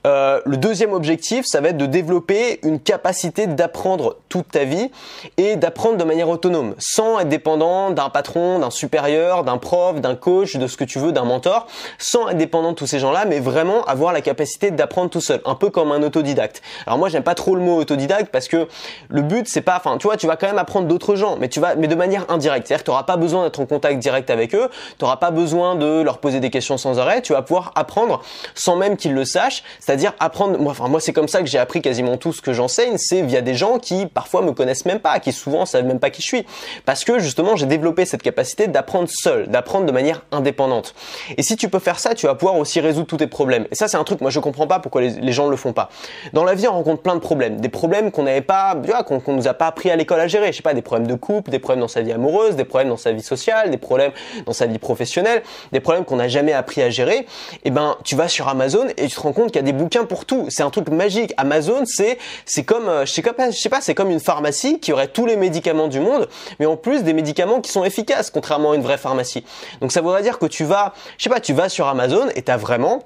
Euh, 0.05 0.41
le 0.45 0.57
deuxième 0.57 0.93
objectif, 0.93 1.45
ça 1.45 1.61
va 1.61 1.69
être 1.69 1.77
de 1.77 1.87
développer 1.87 2.59
une 2.63 2.79
capacité 2.79 3.47
d'apprendre 3.47 4.17
toute 4.29 4.49
ta 4.49 4.65
vie 4.65 4.91
et 5.37 5.55
d'apprendre 5.55 5.97
de 5.97 6.03
manière 6.03 6.29
autonome, 6.29 6.75
sans 6.77 7.19
être 7.19 7.29
dépendant 7.29 7.89
d'un 7.89 8.09
patron, 8.09 8.59
d'un 8.59 8.69
supérieur, 8.69 9.43
d'un 9.43 9.57
prof, 9.57 9.99
d'un 9.99 10.15
coach, 10.15 10.57
de 10.57 10.67
ce 10.67 10.77
que 10.77 10.83
tu 10.83 10.99
veux, 10.99 11.11
d'un 11.11 11.23
mentor, 11.23 11.67
sans 11.97 12.29
être 12.29 12.37
dépendant 12.37 12.71
de 12.71 12.75
tous 12.75 12.85
ces 12.87 12.99
gens-là, 12.99 13.25
mais 13.25 13.39
vraiment 13.39 13.83
avoir 13.85 14.13
la 14.13 14.21
capacité 14.21 14.69
d'apprendre 14.69 15.09
tout 15.09 15.21
seul, 15.21 15.41
un 15.45 15.55
peu 15.55 15.69
comme 15.69 15.91
un 15.91 16.03
autodidacte. 16.03 16.61
Alors 16.85 16.99
moi, 16.99 17.09
j'aime 17.09 17.23
pas 17.23 17.35
trop 17.35 17.55
le 17.55 17.61
mot 17.61 17.77
autodidacte 17.77 18.29
parce 18.31 18.47
que 18.47 18.67
le 19.09 19.21
but, 19.21 19.47
c'est 19.47 19.61
pas, 19.61 19.77
enfin, 19.77 19.97
tu 19.97 20.07
vois, 20.07 20.17
tu 20.17 20.27
vas 20.27 20.35
quand 20.35 20.47
même 20.47 20.57
apprendre 20.57 20.87
d'autres 20.87 21.15
gens, 21.15 21.37
mais 21.39 21.47
tu 21.47 21.59
vas, 21.59 21.75
mais 21.75 21.87
de 21.87 21.95
manière 21.95 22.25
indirecte. 22.29 22.67
C'est-à-dire 22.67 22.83
que 22.83 22.85
tu 22.85 22.91
n'auras 22.91 23.03
pas 23.03 23.17
besoin 23.17 23.43
d'être 23.43 23.59
en 23.59 23.65
contact 23.65 23.99
direct 23.99 24.29
avec 24.29 24.53
eux, 24.53 24.69
tu 24.97 25.05
n'auras 25.05 25.17
pas 25.17 25.31
besoin 25.31 25.75
de 25.75 26.01
leur 26.01 26.17
poser 26.17 26.39
des 26.39 26.49
questions 26.49 26.77
sans 26.77 26.99
arrêt, 26.99 27.21
tu 27.21 27.33
vas 27.33 27.41
pouvoir 27.41 27.71
apprendre 27.75 28.21
sans 28.55 28.75
même 28.75 28.96
qu'ils 28.97 29.13
le 29.13 29.25
sachent, 29.25 29.63
c'est-à-dire 29.79 30.13
apprendre, 30.19 30.59
moi, 30.59 30.99
c'est 30.99 31.13
comme 31.13 31.27
ça 31.27 31.39
que 31.41 31.47
j'ai 31.47 31.59
appris 31.59 31.81
quasiment 31.81 32.17
tout 32.17 32.33
ce 32.33 32.41
que 32.41 32.53
j'enseigne, 32.53 32.97
c'est 32.97 33.21
via 33.21 33.41
des 33.41 33.53
gens 33.53 33.79
qui 33.79 34.05
parfois 34.07 34.41
me 34.41 34.51
connaissent 34.51 34.85
même 34.85 34.99
pas, 34.99 35.19
qui 35.19 35.31
souvent 35.31 35.65
savent 35.65 35.85
même 35.85 35.99
pas 35.99 36.09
qui 36.09 36.21
je 36.21 36.27
suis, 36.27 36.45
parce 36.85 37.03
que 37.03 37.19
justement 37.19 37.55
j'ai 37.55 37.65
développé 37.65 38.05
cette 38.05 38.23
capacité 38.23 38.67
d'apprendre 38.67 39.09
seul, 39.09 39.47
d'apprendre 39.47 39.85
de 39.85 39.91
manière 39.91 40.23
indépendante. 40.31 40.93
Et 41.37 41.43
si 41.43 41.55
tu 41.55 41.69
peux 41.69 41.79
faire 41.79 41.99
ça, 41.99 42.15
tu 42.15 42.25
vas 42.25 42.35
pouvoir 42.35 42.57
aussi 42.57 42.79
résoudre 42.79 43.07
tous 43.07 43.17
tes 43.17 43.27
problèmes. 43.27 43.67
Et 43.71 43.75
ça 43.75 43.87
c'est 43.87 43.97
un 43.97 44.03
truc, 44.03 44.21
moi 44.21 44.29
je 44.29 44.39
comprends 44.39 44.67
pas 44.67 44.79
pourquoi 44.79 45.01
les, 45.01 45.31
gens 45.31 45.47
le 45.47 45.57
font 45.57 45.73
pas. 45.73 45.89
Dans 46.33 46.43
la 46.43 46.55
vie 46.55 46.67
on 46.67 46.73
rencontre 46.73 47.01
plein 47.01 47.15
de 47.15 47.19
problèmes, 47.19 47.59
des 47.59 47.69
problèmes 47.69 48.11
qu'on 48.11 48.23
n'avait 48.23 48.41
pas, 48.41 48.75
qu'on 49.05 49.19
qu 49.19 49.31
nous 49.31 49.47
a 49.47 49.53
pas 49.53 49.67
appris 49.67 49.91
à 49.91 49.95
l'école 49.95 50.19
à 50.19 50.27
gérer, 50.27 50.51
je 50.51 50.57
sais 50.57 50.63
pas, 50.63 50.73
des 50.73 50.81
problèmes 50.81 51.07
de 51.07 51.15
couple, 51.15 51.51
des 51.51 51.59
problèmes 51.59 51.81
dans 51.81 51.87
sa 51.87 52.01
vie 52.01 52.11
amoureuse, 52.11 52.55
des 52.55 52.65
problèmes 52.65 52.89
dans 52.89 52.97
sa 52.97 53.11
vie 53.11 53.23
sociale, 53.23 53.69
des 53.69 53.77
problèmes 53.77 54.11
dans 54.45 54.53
sa 54.53 54.65
vie 54.65 54.79
professionnelle, 54.79 55.43
des 55.71 55.79
problèmes 55.79 56.05
qu'on 56.05 56.17
n'a 56.17 56.27
jamais 56.27 56.53
appris 56.53 56.81
à 56.81 56.89
gérer. 56.89 57.17
Et 57.17 57.25
eh 57.65 57.69
ben 57.71 57.97
tu 58.03 58.15
vas 58.15 58.27
sur 58.27 58.47
Amazon 58.47 58.86
et 58.97 59.07
tu 59.07 59.15
te 59.15 59.19
rends 59.19 59.33
compte 59.33 59.47
qu'il 59.47 59.57
y 59.57 59.59
a 59.59 59.63
des 59.63 59.73
bouquins 59.73 60.05
pour 60.05 60.25
tout. 60.25 60.45
C'est 60.49 60.63
un 60.63 60.69
truc 60.69 60.89
magique. 60.89 61.33
Amazon, 61.37 61.83
c'est 61.85 62.17
c'est 62.45 62.63
comme 62.63 62.87
euh, 62.87 63.05
je 63.05 63.11
sais 63.11 63.21
pas, 63.21 63.51
je 63.51 63.57
sais 63.57 63.69
pas, 63.69 63.81
c'est 63.81 63.95
comme 63.95 64.09
une 64.09 64.19
pharmacie 64.19 64.79
qui 64.79 64.93
aurait 64.93 65.07
tous 65.07 65.25
les 65.25 65.35
médicaments 65.35 65.87
du 65.87 65.99
monde, 65.99 66.27
mais 66.59 66.65
en 66.65 66.77
plus 66.77 67.03
des 67.03 67.13
médicaments 67.13 67.61
qui 67.61 67.71
sont 67.71 67.83
efficaces, 67.83 68.29
contrairement 68.29 68.71
à 68.71 68.75
une 68.75 68.81
vraie 68.81 68.97
pharmacie. 68.97 69.43
Donc 69.81 69.91
ça 69.91 70.01
voudrait 70.01 70.23
dire 70.23 70.39
que 70.39 70.45
tu 70.45 70.63
vas, 70.63 70.93
je 71.17 71.23
sais 71.23 71.29
pas, 71.29 71.39
tu 71.39 71.53
vas 71.53 71.69
sur 71.69 71.87
Amazon 71.87 72.27
et 72.35 72.41
tu 72.41 72.51
as 72.51 72.57
vraiment 72.57 73.03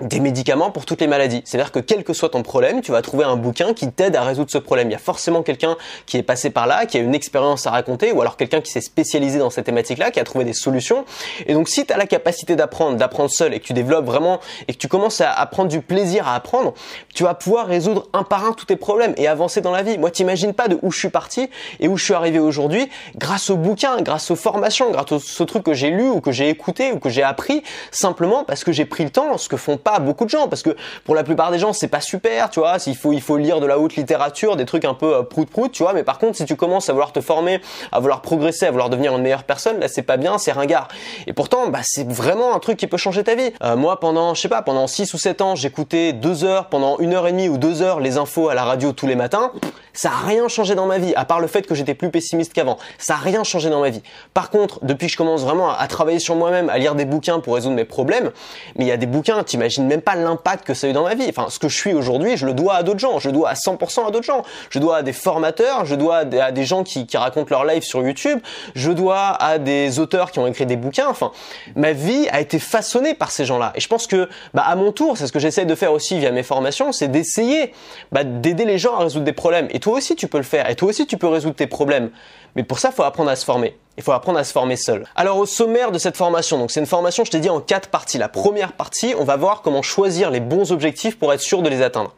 des 0.00 0.18
médicaments 0.18 0.72
pour 0.72 0.86
toutes 0.86 1.00
les 1.00 1.06
maladies. 1.06 1.42
C'est-à-dire 1.44 1.70
que 1.70 1.78
quel 1.78 2.02
que 2.02 2.12
soit 2.12 2.30
ton 2.30 2.42
problème, 2.42 2.80
tu 2.80 2.90
vas 2.90 3.00
trouver 3.00 3.24
un 3.24 3.36
bouquin 3.36 3.74
qui 3.74 3.90
t'aide 3.92 4.16
à 4.16 4.22
résoudre 4.22 4.50
ce 4.50 4.58
problème. 4.58 4.88
Il 4.88 4.92
y 4.92 4.96
a 4.96 4.98
forcément 4.98 5.42
quelqu'un 5.42 5.76
qui 6.06 6.16
est 6.16 6.24
passé 6.24 6.50
par 6.50 6.66
là, 6.66 6.84
qui 6.84 6.96
a 6.96 7.00
une 7.00 7.14
expérience 7.14 7.66
à 7.68 7.70
raconter, 7.70 8.10
ou 8.10 8.20
alors 8.20 8.36
quelqu'un 8.36 8.60
qui 8.60 8.72
s'est 8.72 8.80
spécialisé 8.80 9.38
dans 9.38 9.50
cette 9.50 9.66
thématique-là, 9.66 10.10
qui 10.10 10.18
a 10.18 10.24
trouvé 10.24 10.44
des 10.44 10.52
solutions. 10.52 11.04
Et 11.46 11.54
donc 11.54 11.68
si 11.68 11.86
tu 11.86 11.92
as 11.92 11.96
la 11.96 12.06
capacité 12.06 12.56
d'apprendre, 12.56 12.96
d'apprendre 12.96 13.30
seul, 13.30 13.54
et 13.54 13.60
que 13.60 13.66
tu 13.66 13.72
développes 13.72 14.06
vraiment, 14.06 14.40
et 14.66 14.72
que 14.72 14.78
tu 14.78 14.88
commences 14.88 15.20
à, 15.20 15.46
prendre 15.46 15.68
du 15.68 15.80
plaisir 15.80 16.26
à 16.26 16.34
apprendre, 16.34 16.74
tu 17.14 17.22
vas 17.22 17.34
pouvoir 17.34 17.68
résoudre 17.68 18.08
un 18.12 18.24
par 18.24 18.44
un 18.44 18.52
tous 18.52 18.66
tes 18.66 18.76
problèmes 18.76 19.14
et 19.16 19.28
avancer 19.28 19.60
dans 19.60 19.70
la 19.70 19.82
vie. 19.82 19.96
Moi, 19.98 20.10
t'imagines 20.10 20.54
pas 20.54 20.66
de 20.66 20.76
où 20.82 20.90
je 20.90 20.98
suis 20.98 21.08
parti 21.08 21.48
et 21.78 21.86
où 21.86 21.96
je 21.96 22.04
suis 22.04 22.14
arrivé 22.14 22.40
aujourd'hui 22.40 22.88
grâce 23.16 23.48
aux 23.48 23.56
bouquins, 23.56 24.00
grâce 24.00 24.32
aux 24.32 24.36
formations, 24.36 24.90
grâce 24.90 25.12
aux, 25.12 25.42
aux 25.42 25.44
trucs 25.44 25.62
que 25.62 25.74
j'ai 25.74 25.90
lus 25.90 26.08
ou 26.08 26.20
que 26.20 26.32
j'ai 26.32 26.48
écouté 26.48 26.90
ou 26.90 26.98
que 26.98 27.10
j'ai 27.10 27.22
appris, 27.22 27.62
simplement 27.92 28.42
parce 28.42 28.64
que 28.64 28.72
j'ai 28.72 28.86
pris 28.86 29.04
le 29.04 29.10
temps, 29.10 29.38
ce 29.38 29.48
que 29.48 29.56
font 29.56 29.78
pas 29.84 29.98
beaucoup 29.98 30.24
de 30.24 30.30
gens 30.30 30.48
parce 30.48 30.62
que 30.62 30.74
pour 31.04 31.14
la 31.14 31.22
plupart 31.22 31.50
des 31.50 31.58
gens 31.58 31.72
c'est 31.72 31.88
pas 31.88 32.00
super, 32.00 32.50
tu 32.50 32.60
vois. 32.60 32.76
Il 32.86 32.96
faut 32.96 33.12
il 33.12 33.20
faut 33.20 33.36
lire 33.36 33.60
de 33.60 33.66
la 33.66 33.78
haute 33.78 33.96
littérature, 33.96 34.56
des 34.56 34.64
trucs 34.64 34.84
un 34.84 34.94
peu 34.94 35.14
euh, 35.14 35.22
prout 35.22 35.48
prout, 35.48 35.70
tu 35.70 35.82
vois. 35.82 35.92
Mais 35.92 36.02
par 36.02 36.18
contre, 36.18 36.36
si 36.36 36.44
tu 36.44 36.56
commences 36.56 36.88
à 36.88 36.92
vouloir 36.92 37.12
te 37.12 37.20
former, 37.20 37.60
à 37.92 38.00
vouloir 38.00 38.22
progresser, 38.22 38.66
à 38.66 38.70
vouloir 38.70 38.90
devenir 38.90 39.14
une 39.14 39.22
meilleure 39.22 39.44
personne, 39.44 39.78
là 39.78 39.88
c'est 39.88 40.02
pas 40.02 40.16
bien, 40.16 40.38
c'est 40.38 40.52
ringard. 40.52 40.88
Et 41.26 41.32
pourtant, 41.32 41.68
bah 41.68 41.80
c'est 41.82 42.08
vraiment 42.08 42.54
un 42.54 42.58
truc 42.58 42.78
qui 42.78 42.86
peut 42.86 42.96
changer 42.96 43.22
ta 43.22 43.34
vie. 43.34 43.52
Euh, 43.62 43.76
moi, 43.76 44.00
pendant 44.00 44.34
je 44.34 44.40
sais 44.40 44.48
pas, 44.48 44.62
pendant 44.62 44.86
6 44.86 45.12
ou 45.14 45.18
7 45.18 45.40
ans, 45.42 45.54
j'écoutais 45.54 46.12
deux 46.12 46.44
heures, 46.44 46.68
pendant 46.68 46.98
une 46.98 47.14
heure 47.14 47.26
et 47.26 47.32
demie 47.32 47.48
ou 47.48 47.58
deux 47.58 47.82
heures 47.82 48.00
les 48.00 48.16
infos 48.16 48.48
à 48.48 48.54
la 48.54 48.64
radio 48.64 48.92
tous 48.92 49.06
les 49.06 49.16
matins. 49.16 49.52
Ça 49.94 50.10
a 50.10 50.26
rien 50.26 50.48
changé 50.48 50.74
dans 50.74 50.86
ma 50.86 50.98
vie, 50.98 51.14
à 51.14 51.24
part 51.24 51.40
le 51.40 51.46
fait 51.46 51.66
que 51.66 51.74
j'étais 51.74 51.94
plus 51.94 52.10
pessimiste 52.10 52.52
qu'avant. 52.52 52.78
Ça 52.98 53.14
a 53.14 53.16
rien 53.16 53.44
changé 53.44 53.70
dans 53.70 53.80
ma 53.80 53.90
vie. 53.90 54.02
Par 54.34 54.50
contre, 54.50 54.84
depuis 54.84 55.06
que 55.06 55.12
je 55.12 55.16
commence 55.16 55.42
vraiment 55.42 55.70
à, 55.70 55.86
travailler 55.86 56.18
sur 56.18 56.34
moi-même, 56.34 56.68
à 56.68 56.78
lire 56.78 56.96
des 56.96 57.04
bouquins 57.04 57.38
pour 57.38 57.54
résoudre 57.54 57.76
mes 57.76 57.84
problèmes, 57.84 58.32
mais 58.76 58.84
il 58.84 58.88
y 58.88 58.92
a 58.92 58.96
des 58.96 59.06
bouquins, 59.06 59.44
t'imagines 59.44 59.86
même 59.86 60.02
pas 60.02 60.16
l'impact 60.16 60.66
que 60.66 60.74
ça 60.74 60.88
a 60.88 60.90
eu 60.90 60.92
dans 60.92 61.04
ma 61.04 61.14
vie. 61.14 61.26
Enfin, 61.28 61.46
ce 61.48 61.60
que 61.60 61.68
je 61.68 61.76
suis 61.76 61.94
aujourd'hui, 61.94 62.36
je 62.36 62.44
le 62.44 62.54
dois 62.54 62.74
à 62.74 62.82
d'autres 62.82 62.98
gens. 62.98 63.20
Je 63.20 63.28
le 63.28 63.34
dois 63.34 63.50
à 63.50 63.54
100% 63.54 64.08
à 64.08 64.10
d'autres 64.10 64.26
gens. 64.26 64.42
Je 64.70 64.80
dois 64.80 64.96
à 64.98 65.02
des 65.02 65.12
formateurs, 65.12 65.84
je 65.84 65.94
dois 65.94 66.16
à 66.16 66.50
des, 66.50 66.64
gens 66.64 66.82
qui, 66.82 67.06
racontent 67.14 67.48
leur 67.50 67.64
life 67.64 67.84
sur 67.84 68.02
YouTube, 68.02 68.40
je 68.74 68.90
dois 68.90 69.40
à 69.40 69.58
des 69.58 70.00
auteurs 70.00 70.32
qui 70.32 70.40
ont 70.40 70.46
écrit 70.48 70.66
des 70.66 70.76
bouquins. 70.76 71.08
Enfin, 71.08 71.30
ma 71.76 71.92
vie 71.92 72.26
a 72.32 72.40
été 72.40 72.58
façonnée 72.58 73.14
par 73.14 73.30
ces 73.30 73.44
gens-là. 73.44 73.72
Et 73.76 73.80
je 73.80 73.86
pense 73.86 74.08
que, 74.08 74.28
bah, 74.54 74.64
à 74.66 74.74
mon 74.74 74.90
tour, 74.90 75.16
c'est 75.16 75.28
ce 75.28 75.32
que 75.32 75.38
j'essaie 75.38 75.66
de 75.66 75.74
faire 75.74 75.92
aussi 75.92 76.18
via 76.18 76.32
mes 76.32 76.42
formations, 76.42 76.90
c'est 76.90 77.08
d'essayer 77.08 77.72
bah, 78.10 78.24
d'aider 78.24 78.64
les 78.64 78.78
gens 78.78 78.96
à 78.96 79.04
résoudre 79.04 79.24
des 79.24 79.32
problèmes. 79.32 79.68
Toi 79.84 79.98
aussi, 79.98 80.16
tu 80.16 80.28
peux 80.28 80.38
le 80.38 80.44
faire. 80.44 80.70
Et 80.70 80.76
toi 80.76 80.88
aussi, 80.88 81.06
tu 81.06 81.18
peux 81.18 81.28
résoudre 81.28 81.56
tes 81.56 81.66
problèmes. 81.66 82.08
Mais 82.56 82.62
pour 82.62 82.78
ça, 82.78 82.90
il 82.90 82.94
faut 82.94 83.02
apprendre 83.02 83.30
à 83.30 83.36
se 83.36 83.44
former. 83.44 83.76
Il 83.96 84.02
faut 84.02 84.12
apprendre 84.12 84.40
à 84.40 84.44
se 84.44 84.52
former 84.52 84.76
seul. 84.76 85.04
Alors 85.14 85.38
au 85.38 85.46
sommaire 85.46 85.92
de 85.92 85.98
cette 85.98 86.16
formation, 86.16 86.58
donc 86.58 86.72
c'est 86.72 86.80
une 86.80 86.86
formation, 86.86 87.24
je 87.24 87.30
t'ai 87.30 87.38
dit, 87.38 87.48
en 87.48 87.60
quatre 87.60 87.90
parties. 87.90 88.18
La 88.18 88.28
première 88.28 88.72
partie, 88.72 89.14
on 89.16 89.24
va 89.24 89.36
voir 89.36 89.62
comment 89.62 89.82
choisir 89.82 90.30
les 90.30 90.40
bons 90.40 90.72
objectifs 90.72 91.16
pour 91.16 91.32
être 91.32 91.40
sûr 91.40 91.62
de 91.62 91.68
les 91.68 91.80
atteindre. 91.80 92.12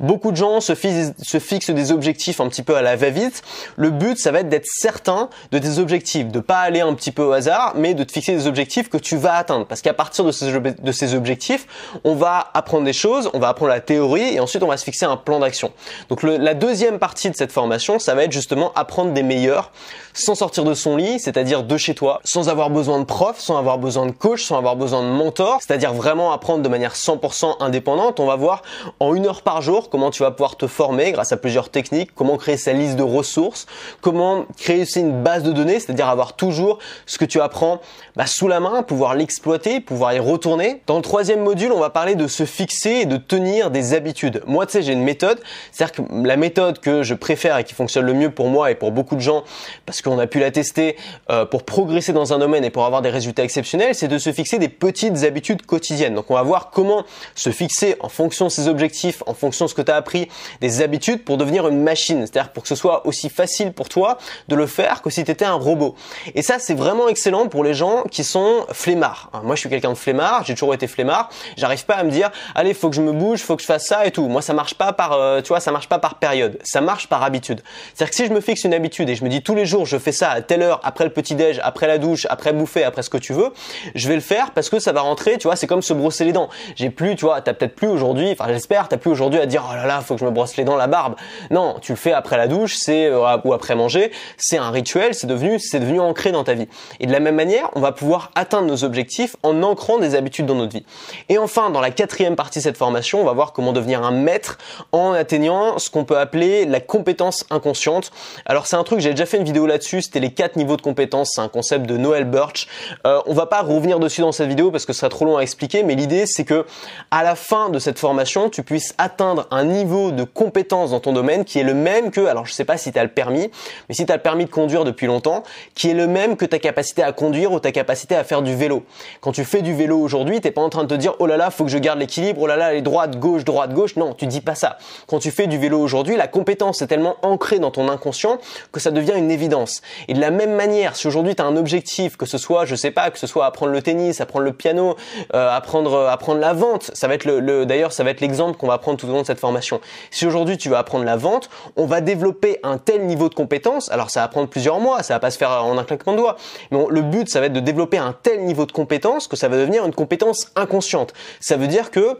Beaucoup 0.00 0.32
de 0.32 0.36
gens 0.36 0.62
se, 0.62 0.74
fixent 0.74 1.70
des 1.70 1.92
objectifs 1.92 2.40
un 2.40 2.48
petit 2.48 2.62
peu 2.62 2.76
à 2.76 2.82
la 2.82 2.96
va-vite. 2.96 3.42
Le 3.76 3.90
but, 3.90 4.18
ça 4.18 4.32
va 4.32 4.40
être 4.40 4.48
d'être 4.48 4.66
certain 4.66 5.28
de 5.52 5.58
tes 5.58 5.78
objectifs, 5.78 6.28
de 6.28 6.40
pas 6.40 6.60
aller 6.60 6.80
un 6.80 6.94
petit 6.94 7.12
peu 7.12 7.24
au 7.24 7.32
hasard, 7.32 7.74
mais 7.76 7.92
de 7.92 8.04
te 8.04 8.12
fixer 8.12 8.34
des 8.34 8.46
objectifs 8.46 8.88
que 8.88 8.96
tu 8.96 9.18
vas 9.18 9.34
atteindre. 9.34 9.66
Parce 9.66 9.82
qu'à 9.82 9.94
partir 9.94 10.24
de 10.24 10.32
ces, 10.32 10.58
de 10.58 10.92
ces 10.92 11.14
objectifs, 11.14 11.66
on 12.04 12.14
va 12.14 12.50
apprendre 12.54 12.84
des 12.84 12.94
choses, 12.94 13.28
on 13.34 13.38
va 13.38 13.48
apprendre 13.48 13.70
la 13.70 13.80
théorie 13.80 14.34
et 14.34 14.40
ensuite 14.40 14.62
on 14.62 14.68
va 14.68 14.78
se 14.78 14.84
fixer 14.84 15.04
un 15.04 15.18
plan 15.18 15.40
d'action. 15.40 15.72
Donc 16.08 16.22
la 16.22 16.54
deuxième 16.54 16.98
partie 16.98 17.28
de 17.28 17.36
cette 17.36 17.52
formation, 17.52 17.98
ça 17.98 18.14
va 18.14 18.24
être 18.24 18.32
justement 18.32 18.72
apprendre 18.74 19.12
des 19.12 19.22
meilleurs 19.22 19.72
sans 20.14 20.34
sortir 20.34 20.64
de 20.64 20.74
son 20.74 20.96
lit, 20.96 21.20
c'est-à-dire 21.20 21.62
de 21.62 21.76
chez 21.76 21.94
toi, 21.94 22.20
sans 22.24 22.48
avoir 22.48 22.70
besoin 22.70 22.98
de 22.98 23.04
prof, 23.04 23.38
sans 23.38 23.56
avoir 23.56 23.78
besoin 23.78 24.06
de 24.06 24.10
coach, 24.10 24.44
sans 24.44 24.58
avoir 24.58 24.76
besoin 24.76 25.02
de 25.02 25.08
mentor, 25.08 25.60
c'est-à-dire 25.60 25.94
vraiment 25.94 26.32
apprendre 26.32 26.62
de 26.62 26.68
manière 26.68 26.94
100% 26.94 27.56
indépendante. 27.60 28.20
On 28.20 28.26
va 28.26 28.36
voir 28.36 28.62
en 29.00 29.14
une 29.14 29.26
heure 29.26 29.42
par 29.42 29.62
jour 29.62 29.90
comment 29.90 30.10
tu 30.10 30.22
vas 30.22 30.30
pouvoir 30.30 30.56
te 30.56 30.66
former 30.66 31.12
grâce 31.12 31.32
à 31.32 31.36
plusieurs 31.36 31.68
techniques, 31.68 32.14
comment 32.14 32.36
créer 32.36 32.56
sa 32.56 32.72
liste 32.72 32.96
de 32.96 33.02
ressources, 33.02 33.66
comment 34.00 34.44
créer 34.56 34.82
aussi 34.82 35.00
une 35.00 35.22
base 35.22 35.42
de 35.42 35.52
données, 35.52 35.78
c'est-à-dire 35.78 36.08
avoir 36.08 36.34
toujours 36.34 36.78
ce 37.06 37.18
que 37.18 37.24
tu 37.24 37.40
apprends 37.40 37.80
bah, 38.16 38.26
sous 38.26 38.48
la 38.48 38.60
main, 38.60 38.82
pouvoir 38.82 39.14
l'exploiter, 39.14 39.80
pouvoir 39.80 40.12
y 40.12 40.18
retourner. 40.18 40.82
Dans 40.86 40.96
le 40.96 41.02
troisième 41.02 41.42
module, 41.42 41.72
on 41.72 41.80
va 41.80 41.90
parler 41.90 42.16
de 42.16 42.26
se 42.26 42.44
fixer 42.44 42.90
et 42.90 43.06
de 43.06 43.16
tenir 43.16 43.70
des 43.70 43.94
habitudes. 43.94 44.42
Moi, 44.46 44.66
tu 44.66 44.72
sais, 44.72 44.82
j'ai 44.82 44.92
une 44.92 45.04
méthode, 45.04 45.40
c'est-à-dire 45.70 45.94
que 45.94 46.26
la 46.26 46.36
méthode 46.36 46.80
que 46.80 47.02
je 47.02 47.14
préfère 47.14 47.56
et 47.58 47.64
qui 47.64 47.74
fonctionne 47.74 48.04
le 48.04 48.14
mieux 48.14 48.30
pour 48.30 48.48
moi 48.48 48.70
et 48.70 48.74
pour 48.74 48.90
beaucoup 48.90 49.14
de 49.14 49.20
gens, 49.20 49.44
parce 49.86 50.02
qu'on 50.02 50.18
a 50.18 50.26
pu 50.26 50.38
la 50.38 50.50
tester 50.50 50.96
euh, 51.30 51.44
pour 51.44 51.64
progresser 51.64 52.12
dans 52.12 52.32
un 52.32 52.38
domaine 52.38 52.64
et 52.64 52.70
pour 52.70 52.84
avoir 52.84 53.02
des 53.02 53.10
résultats 53.10 53.44
exceptionnels, 53.44 53.94
c'est 53.94 54.08
de 54.08 54.18
se 54.18 54.32
fixer 54.32 54.58
des 54.58 54.68
petites 54.68 55.24
habitudes 55.24 55.64
quotidiennes. 55.66 56.14
Donc 56.14 56.30
on 56.30 56.34
va 56.34 56.42
voir 56.42 56.70
comment 56.70 57.04
se 57.34 57.50
fixer 57.50 57.96
en 58.00 58.08
fonction 58.08 58.46
de 58.46 58.50
ses 58.50 58.68
objectifs, 58.68 59.22
en 59.26 59.34
fonction 59.34 59.66
de 59.66 59.70
ce 59.70 59.74
que 59.74 59.82
tu 59.82 59.92
as 59.92 59.96
appris, 59.96 60.28
des 60.60 60.82
habitudes 60.82 61.24
pour 61.24 61.36
devenir 61.36 61.68
une 61.68 61.82
machine, 61.82 62.26
c'est-à-dire 62.26 62.52
pour 62.52 62.62
que 62.62 62.68
ce 62.68 62.74
soit 62.74 63.06
aussi 63.06 63.28
facile 63.28 63.72
pour 63.72 63.88
toi 63.88 64.18
de 64.48 64.56
le 64.56 64.66
faire 64.66 65.02
que 65.02 65.10
si 65.10 65.24
tu 65.24 65.30
étais 65.30 65.44
un 65.44 65.54
robot. 65.54 65.94
Et 66.34 66.42
ça 66.42 66.58
c'est 66.58 66.74
vraiment 66.74 67.08
excellent 67.08 67.48
pour 67.48 67.64
les 67.64 67.74
gens 67.74 68.04
qui 68.10 68.24
sont 68.24 68.66
flemmards. 68.72 69.30
Moi 69.44 69.54
je 69.54 69.60
suis 69.60 69.70
quelqu'un 69.70 69.90
de 69.90 69.98
flemmard, 69.98 70.44
j'ai 70.44 70.54
toujours 70.54 70.74
été 70.74 70.86
flemmard, 70.86 71.28
j'arrive 71.56 71.84
pas 71.84 71.94
à 71.94 72.04
me 72.04 72.10
dire 72.10 72.30
allez 72.54 72.74
faut 72.74 72.90
que 72.90 72.96
je 72.96 73.02
me 73.02 73.12
bouge, 73.12 73.40
faut 73.40 73.56
que 73.56 73.62
je 73.62 73.66
fasse 73.66 73.86
ça 73.86 74.06
et 74.06 74.10
tout. 74.10 74.28
Moi 74.28 74.42
ça 74.42 74.54
marche 74.54 74.74
pas 74.74 74.92
par 74.92 75.12
euh, 75.12 75.40
tu 75.40 75.48
vois, 75.48 75.60
ça 75.60 75.72
marche 75.72 75.88
pas 75.88 75.98
par 75.98 76.16
période, 76.16 76.58
ça 76.62 76.80
marche 76.80 77.08
par 77.08 77.22
habitude. 77.22 77.62
C'est-à-dire 77.94 78.10
que 78.10 78.16
si 78.16 78.26
je 78.26 78.32
me 78.32 78.40
fixe 78.40 78.64
une 78.64 78.74
habitude 78.74 79.08
et 79.08 79.14
je 79.14 79.24
me 79.24 79.28
dis 79.28 79.42
tous 79.42 79.54
les 79.58 79.66
jours 79.66 79.86
je 79.86 79.98
fais 79.98 80.12
ça 80.12 80.30
à 80.30 80.40
telle 80.40 80.62
heure, 80.62 80.80
après 80.84 81.04
le 81.04 81.10
petit-déj, 81.10 81.60
après 81.62 81.86
la 81.86 81.98
douche, 81.98 82.26
après 82.30 82.52
bouffer, 82.52 82.84
après 82.84 83.02
ce 83.02 83.10
que 83.10 83.18
tu 83.18 83.32
veux, 83.32 83.52
je 83.94 84.08
vais 84.08 84.14
le 84.14 84.20
faire 84.20 84.52
parce 84.52 84.70
que 84.70 84.78
ça 84.78 84.92
va 84.92 85.00
rentrer, 85.00 85.38
tu 85.38 85.46
vois, 85.48 85.56
c'est 85.56 85.66
comme 85.66 85.82
se 85.82 85.92
brosser 85.92 86.24
les 86.24 86.32
dents. 86.32 86.48
J'ai 86.76 86.90
plus, 86.90 87.16
tu 87.16 87.24
vois, 87.24 87.40
t'as 87.40 87.52
peut-être 87.52 87.74
plus 87.74 87.88
aujourd'hui, 87.88 88.30
enfin 88.32 88.46
j'espère, 88.48 88.88
t'as 88.88 88.96
plus 88.96 89.10
aujourd'hui 89.10 89.40
à 89.40 89.46
dire 89.46 89.68
oh 89.70 89.74
là 89.74 89.86
là, 89.86 90.00
faut 90.00 90.14
que 90.14 90.20
je 90.20 90.24
me 90.24 90.30
brosse 90.30 90.56
les 90.56 90.64
dents, 90.64 90.76
la 90.76 90.86
barbe. 90.86 91.16
Non, 91.50 91.76
tu 91.80 91.92
le 91.92 91.96
fais 91.96 92.12
après 92.12 92.36
la 92.36 92.46
douche, 92.48 92.76
c'est 92.76 93.06
euh, 93.06 93.36
ou 93.44 93.52
après 93.52 93.74
manger, 93.74 94.12
c'est 94.36 94.58
un 94.58 94.70
rituel, 94.70 95.14
c'est 95.14 95.26
devenu, 95.26 95.58
c'est 95.58 95.80
devenu 95.80 96.00
ancré 96.00 96.32
dans 96.32 96.44
ta 96.44 96.54
vie. 96.54 96.68
Et 97.00 97.06
de 97.06 97.12
la 97.12 97.20
même 97.20 97.34
manière, 97.34 97.70
on 97.74 97.80
va 97.80 97.92
pouvoir 97.92 98.30
atteindre 98.34 98.68
nos 98.68 98.84
objectifs 98.84 99.36
en 99.42 99.62
ancrant 99.62 99.98
des 99.98 100.14
habitudes 100.14 100.46
dans 100.46 100.54
notre 100.54 100.72
vie. 100.72 100.84
Et 101.28 101.38
enfin, 101.38 101.70
dans 101.70 101.80
la 101.80 101.90
quatrième 101.90 102.36
partie 102.36 102.58
de 102.58 102.64
cette 102.64 102.76
formation, 102.76 103.20
on 103.20 103.24
va 103.24 103.32
voir 103.32 103.52
comment 103.52 103.72
devenir 103.72 104.02
un 104.02 104.10
maître 104.10 104.58
en 104.92 105.12
atteignant 105.12 105.78
ce 105.78 105.90
qu'on 105.90 106.04
peut 106.04 106.18
appeler 106.18 106.64
la 106.64 106.80
compétence 106.80 107.44
inconsciente. 107.50 108.10
Alors 108.46 108.66
c'est 108.66 108.76
un 108.76 108.84
truc, 108.84 109.00
j'ai 109.00 109.10
déjà 109.10 109.26
fait 109.26 109.36
une 109.36 109.44
vidéo 109.48 109.66
là-dessus, 109.66 110.02
c'était 110.02 110.20
les 110.20 110.30
quatre 110.30 110.56
niveaux 110.56 110.76
de 110.76 110.82
compétences, 110.82 111.32
c'est 111.34 111.40
un 111.40 111.48
concept 111.48 111.86
de 111.86 111.96
Noël 111.96 112.24
Birch. 112.24 112.68
Euh, 113.06 113.20
on 113.26 113.34
va 113.34 113.46
pas 113.46 113.62
revenir 113.62 113.98
dessus 113.98 114.20
dans 114.20 114.30
cette 114.30 114.48
vidéo 114.48 114.70
parce 114.70 114.84
que 114.84 114.92
ce 114.92 115.00
serait 115.00 115.08
trop 115.08 115.24
long 115.24 115.38
à 115.38 115.40
expliquer, 115.40 115.82
mais 115.82 115.94
l'idée 115.94 116.26
c'est 116.26 116.44
que 116.44 116.66
à 117.10 117.22
la 117.22 117.34
fin 117.34 117.70
de 117.70 117.78
cette 117.78 117.98
formation, 117.98 118.50
tu 118.50 118.62
puisses 118.62 118.94
atteindre 118.98 119.46
un 119.50 119.64
niveau 119.64 120.10
de 120.10 120.22
compétence 120.22 120.90
dans 120.90 121.00
ton 121.00 121.12
domaine 121.12 121.44
qui 121.44 121.58
est 121.58 121.62
le 121.64 121.74
même 121.74 122.10
que, 122.10 122.26
alors 122.26 122.46
je 122.46 122.52
sais 122.52 122.64
pas 122.66 122.76
si 122.76 122.92
tu 122.92 122.98
as 122.98 123.04
le 123.04 123.10
permis, 123.10 123.50
mais 123.88 123.94
si 123.94 124.04
tu 124.04 124.12
as 124.12 124.16
le 124.16 124.22
permis 124.22 124.44
de 124.44 124.50
conduire 124.50 124.84
depuis 124.84 125.06
longtemps, 125.06 125.42
qui 125.74 125.90
est 125.90 125.94
le 125.94 126.06
même 126.06 126.36
que 126.36 126.44
ta 126.44 126.58
capacité 126.58 127.02
à 127.02 127.12
conduire 127.12 127.52
ou 127.52 127.60
ta 127.60 127.72
capacité 127.72 128.14
à 128.14 128.24
faire 128.24 128.42
du 128.42 128.54
vélo. 128.54 128.84
Quand 129.20 129.32
tu 129.32 129.44
fais 129.44 129.62
du 129.62 129.74
vélo 129.74 129.98
aujourd'hui, 129.98 130.40
t'es 130.40 130.50
pas 130.50 130.62
en 130.62 130.68
train 130.68 130.84
de 130.84 130.88
te 130.88 130.94
dire 130.94 131.14
oh 131.18 131.26
là 131.26 131.36
là, 131.36 131.50
faut 131.50 131.64
que 131.64 131.70
je 131.70 131.78
garde 131.78 131.98
l'équilibre, 131.98 132.42
oh 132.42 132.46
là 132.46 132.56
là, 132.56 132.72
les 132.74 132.82
droite, 132.82 133.18
gauche, 133.18 133.44
droite, 133.44 133.72
gauche. 133.72 133.96
Non, 133.96 134.12
tu 134.12 134.26
dis 134.26 134.40
pas 134.40 134.54
ça. 134.54 134.78
Quand 135.06 135.18
tu 135.18 135.30
fais 135.30 135.46
du 135.46 135.58
vélo 135.58 135.80
aujourd'hui, 135.80 136.16
la 136.16 136.28
compétence 136.28 136.82
est 136.82 136.86
tellement 136.86 137.16
ancrée 137.22 137.58
dans 137.58 137.70
ton 137.70 137.88
inconscient 137.88 138.38
que 138.72 138.80
ça 138.80 138.90
devient 138.90 139.14
une 139.16 139.27
évidence. 139.28 139.82
Et 140.08 140.14
de 140.14 140.20
la 140.20 140.30
même 140.30 140.54
manière, 140.54 140.96
si 140.96 141.06
aujourd'hui 141.06 141.34
tu 141.34 141.42
as 141.42 141.46
un 141.46 141.56
objectif, 141.56 142.16
que 142.16 142.26
ce 142.26 142.38
soit, 142.38 142.64
je 142.64 142.74
sais 142.74 142.90
pas, 142.90 143.10
que 143.10 143.18
ce 143.18 143.26
soit 143.26 143.46
apprendre 143.46 143.72
le 143.72 143.82
tennis, 143.82 144.20
apprendre 144.20 144.44
le 144.44 144.52
piano, 144.52 144.96
euh, 145.34 145.50
apprendre 145.50 145.94
euh, 145.94 146.08
apprendre 146.08 146.40
la 146.40 146.52
vente, 146.52 146.90
ça 146.94 147.08
va 147.08 147.14
être 147.14 147.24
le, 147.24 147.66
d'ailleurs 147.66 147.92
ça 147.92 148.04
va 148.04 148.10
être 148.10 148.20
l'exemple 148.20 148.56
qu'on 148.56 148.66
va 148.66 148.74
apprendre 148.74 148.98
tout 148.98 149.06
au 149.06 149.12
long 149.12 149.22
de 149.22 149.26
cette 149.26 149.40
formation. 149.40 149.80
Si 150.10 150.26
aujourd'hui 150.26 150.58
tu 150.58 150.68
veux 150.68 150.76
apprendre 150.76 151.04
la 151.04 151.16
vente, 151.16 151.50
on 151.76 151.86
va 151.86 152.00
développer 152.00 152.58
un 152.62 152.78
tel 152.78 153.06
niveau 153.06 153.28
de 153.28 153.34
compétence. 153.34 153.90
Alors 153.90 154.10
ça 154.10 154.20
va 154.20 154.28
prendre 154.28 154.48
plusieurs 154.48 154.80
mois, 154.80 155.02
ça 155.02 155.14
va 155.14 155.20
pas 155.20 155.30
se 155.30 155.38
faire 155.38 155.64
en 155.64 155.76
un 155.78 155.84
claquement 155.84 156.12
de 156.12 156.18
doigts, 156.18 156.36
mais 156.70 156.78
le 156.88 157.02
but 157.02 157.28
ça 157.28 157.40
va 157.40 157.46
être 157.46 157.52
de 157.52 157.60
développer 157.60 157.98
un 157.98 158.14
tel 158.22 158.44
niveau 158.44 158.66
de 158.66 158.72
compétence 158.72 159.28
que 159.28 159.36
ça 159.36 159.48
va 159.48 159.56
devenir 159.56 159.84
une 159.84 159.94
compétence 159.94 160.50
inconsciente. 160.56 161.12
Ça 161.40 161.56
veut 161.56 161.68
dire 161.68 161.90
que 161.90 162.18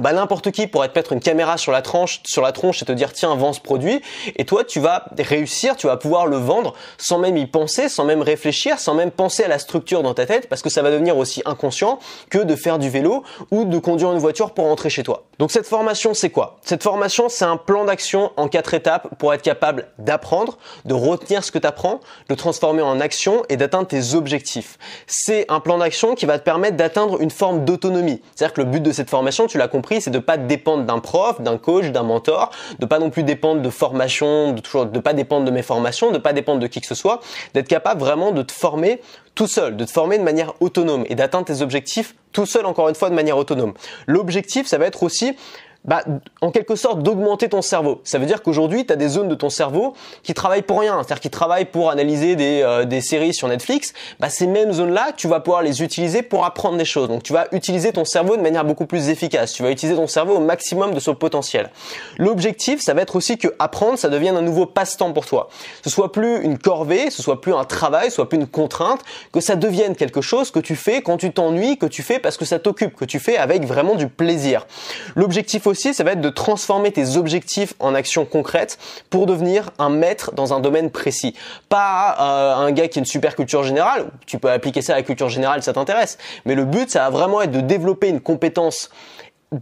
bah, 0.00 0.12
n'importe 0.12 0.50
qui 0.50 0.66
pourrait 0.66 0.88
te 0.88 0.98
mettre 0.98 1.12
une 1.12 1.20
caméra 1.20 1.56
sur 1.56 1.72
la 1.72 1.82
tranche, 1.82 2.20
sur 2.26 2.42
la 2.42 2.52
tronche 2.52 2.82
et 2.82 2.84
te 2.84 2.92
dire 2.92 3.12
tiens 3.12 3.34
vends 3.34 3.52
ce 3.52 3.60
produit 3.60 4.00
et 4.36 4.44
toi 4.44 4.64
tu 4.64 4.80
vas 4.80 5.06
réussir, 5.18 5.76
tu 5.76 5.86
vas 5.86 5.96
pouvoir 5.96 6.26
le 6.26 6.36
vendre 6.36 6.74
sans 6.98 7.18
même 7.18 7.36
y 7.36 7.46
penser, 7.46 7.88
sans 7.88 8.04
même 8.04 8.22
réfléchir, 8.22 8.78
sans 8.78 8.94
même 8.94 9.10
penser 9.10 9.44
à 9.44 9.48
la 9.48 9.58
structure 9.58 10.02
dans 10.02 10.14
ta 10.14 10.26
tête 10.26 10.48
parce 10.48 10.62
que 10.62 10.70
ça 10.70 10.82
va 10.82 10.90
devenir 10.90 11.16
aussi 11.16 11.42
inconscient 11.44 11.98
que 12.30 12.38
de 12.38 12.54
faire 12.54 12.78
du 12.78 12.90
vélo 12.90 13.24
ou 13.50 13.64
de 13.64 13.78
conduire 13.78 14.12
une 14.12 14.18
voiture 14.18 14.52
pour 14.52 14.66
rentrer 14.66 14.90
chez 14.90 15.02
toi. 15.02 15.24
Donc 15.38 15.50
cette 15.50 15.66
formation 15.66 16.14
c'est 16.14 16.30
quoi? 16.30 16.58
Cette 16.62 16.82
formation 16.82 17.28
c'est 17.28 17.44
un 17.44 17.56
plan 17.56 17.84
d'action 17.84 18.32
en 18.36 18.48
quatre 18.48 18.74
étapes 18.74 19.08
pour 19.18 19.34
être 19.34 19.42
capable 19.42 19.88
d'apprendre, 19.98 20.58
de 20.84 20.94
retenir 20.94 21.44
ce 21.44 21.50
que 21.50 21.58
tu 21.58 21.66
apprends, 21.66 22.00
de 22.28 22.34
transformer 22.34 22.82
en 22.82 23.00
action 23.00 23.42
et 23.48 23.56
d'atteindre 23.56 23.88
tes 23.88 24.14
objectifs. 24.14 24.78
C'est 25.06 25.46
un 25.48 25.60
plan 25.60 25.78
d'action 25.78 26.14
qui 26.14 26.26
va 26.26 26.38
te 26.38 26.44
permettre 26.44 26.76
d'atteindre 26.76 27.20
une 27.20 27.30
forme 27.30 27.64
d'autonomie. 27.64 28.22
C'est-à-dire 28.34 28.54
que 28.54 28.60
le 28.60 28.66
but 28.66 28.82
de 28.82 28.92
cette 28.92 29.10
formation, 29.10 29.46
tu 29.46 29.58
l'as 29.58 29.68
compris 29.68 29.87
c'est 30.00 30.10
de 30.10 30.18
pas 30.18 30.36
dépendre 30.36 30.84
d'un 30.84 30.98
prof, 30.98 31.40
d'un 31.40 31.58
coach, 31.58 31.86
d'un 31.86 32.02
mentor, 32.02 32.50
de 32.78 32.86
pas 32.86 32.98
non 32.98 33.10
plus 33.10 33.22
dépendre 33.22 33.62
de 33.62 33.70
formation, 33.70 34.52
de 34.52 34.60
toujours, 34.60 34.90
pas 34.90 35.12
dépendre 35.12 35.44
de 35.44 35.50
mes 35.50 35.62
formations, 35.62 36.10
de 36.10 36.18
pas 36.18 36.32
dépendre 36.32 36.60
de 36.60 36.66
qui 36.66 36.80
que 36.80 36.86
ce 36.86 36.94
soit, 36.94 37.20
d'être 37.54 37.68
capable 37.68 38.00
vraiment 38.00 38.32
de 38.32 38.42
te 38.42 38.52
former 38.52 39.00
tout 39.34 39.46
seul, 39.46 39.76
de 39.76 39.84
te 39.84 39.90
former 39.90 40.18
de 40.18 40.24
manière 40.24 40.52
autonome 40.60 41.04
et 41.08 41.14
d'atteindre 41.14 41.46
tes 41.46 41.62
objectifs 41.62 42.14
tout 42.32 42.46
seul 42.46 42.66
encore 42.66 42.88
une 42.88 42.94
fois 42.94 43.10
de 43.10 43.14
manière 43.14 43.36
autonome. 43.36 43.74
L'objectif, 44.06 44.66
ça 44.66 44.78
va 44.78 44.86
être 44.86 45.02
aussi 45.02 45.36
bah, 45.84 46.02
en 46.40 46.50
quelque 46.50 46.76
sorte 46.76 47.02
d'augmenter 47.02 47.48
ton 47.48 47.62
cerveau. 47.62 48.00
Ça 48.04 48.18
veut 48.18 48.26
dire 48.26 48.42
qu'aujourd'hui, 48.42 48.84
tu 48.84 48.92
as 48.92 48.96
des 48.96 49.08
zones 49.08 49.28
de 49.28 49.34
ton 49.34 49.48
cerveau 49.48 49.94
qui 50.22 50.34
travaillent 50.34 50.62
pour 50.62 50.80
rien, 50.80 50.96
c'est-à-dire 50.98 51.20
qui 51.20 51.30
travaillent 51.30 51.64
pour 51.64 51.90
analyser 51.90 52.36
des, 52.36 52.62
euh, 52.62 52.84
des 52.84 53.00
séries 53.00 53.32
sur 53.32 53.48
Netflix. 53.48 53.94
Bah, 54.20 54.28
ces 54.28 54.46
mêmes 54.46 54.72
zones-là, 54.72 55.12
tu 55.16 55.28
vas 55.28 55.40
pouvoir 55.40 55.62
les 55.62 55.82
utiliser 55.82 56.22
pour 56.22 56.44
apprendre 56.44 56.76
des 56.76 56.84
choses. 56.84 57.08
Donc 57.08 57.22
tu 57.22 57.32
vas 57.32 57.46
utiliser 57.52 57.92
ton 57.92 58.04
cerveau 58.04 58.36
de 58.36 58.42
manière 58.42 58.64
beaucoup 58.64 58.86
plus 58.86 59.08
efficace. 59.08 59.52
Tu 59.52 59.62
vas 59.62 59.70
utiliser 59.70 59.96
ton 59.96 60.08
cerveau 60.08 60.34
au 60.34 60.40
maximum 60.40 60.92
de 60.92 61.00
son 61.00 61.14
potentiel. 61.14 61.70
L'objectif, 62.18 62.82
ça 62.82 62.92
va 62.92 63.02
être 63.02 63.16
aussi 63.16 63.38
que 63.38 63.48
apprendre, 63.58 63.98
ça 63.98 64.08
devienne 64.08 64.36
un 64.36 64.42
nouveau 64.42 64.66
passe-temps 64.66 65.12
pour 65.12 65.26
toi. 65.26 65.48
Ce 65.84 65.90
soit 65.90 66.12
plus 66.12 66.42
une 66.42 66.58
corvée, 66.58 67.10
ce 67.10 67.22
soit 67.22 67.40
plus 67.40 67.54
un 67.54 67.64
travail, 67.64 68.10
ce 68.10 68.16
soit 68.16 68.28
plus 68.28 68.38
une 68.38 68.46
contrainte, 68.46 69.00
que 69.32 69.40
ça 69.40 69.56
devienne 69.56 69.96
quelque 69.96 70.20
chose 70.20 70.50
que 70.50 70.60
tu 70.60 70.76
fais 70.76 71.02
quand 71.02 71.16
tu 71.16 71.32
t'ennuies, 71.32 71.78
que 71.78 71.86
tu 71.86 72.02
fais 72.02 72.18
parce 72.18 72.36
que 72.36 72.44
ça 72.44 72.58
t'occupe, 72.58 72.96
que 72.96 73.04
tu 73.04 73.20
fais 73.20 73.36
avec 73.36 73.64
vraiment 73.64 73.94
du 73.94 74.08
plaisir. 74.08 74.66
L'objectif 75.14 75.66
aussi, 75.68 75.94
ça 75.94 76.04
va 76.04 76.12
être 76.12 76.20
de 76.20 76.30
transformer 76.30 76.90
tes 76.90 77.16
objectifs 77.16 77.74
en 77.78 77.94
actions 77.94 78.24
concrètes 78.24 78.78
pour 79.10 79.26
devenir 79.26 79.70
un 79.78 79.90
maître 79.90 80.32
dans 80.34 80.52
un 80.52 80.60
domaine 80.60 80.90
précis. 80.90 81.34
Pas 81.68 82.16
euh, 82.18 82.54
un 82.56 82.72
gars 82.72 82.88
qui 82.88 82.98
a 82.98 83.00
une 83.00 83.06
super 83.06 83.36
culture 83.36 83.62
générale, 83.62 84.10
tu 84.26 84.38
peux 84.38 84.50
appliquer 84.50 84.82
ça 84.82 84.94
à 84.94 84.96
la 84.96 85.02
culture 85.02 85.28
générale, 85.28 85.62
ça 85.62 85.72
t'intéresse. 85.72 86.18
Mais 86.44 86.54
le 86.54 86.64
but, 86.64 86.90
ça 86.90 87.00
va 87.00 87.10
vraiment 87.10 87.42
être 87.42 87.52
de 87.52 87.60
développer 87.60 88.08
une 88.08 88.20
compétence 88.20 88.90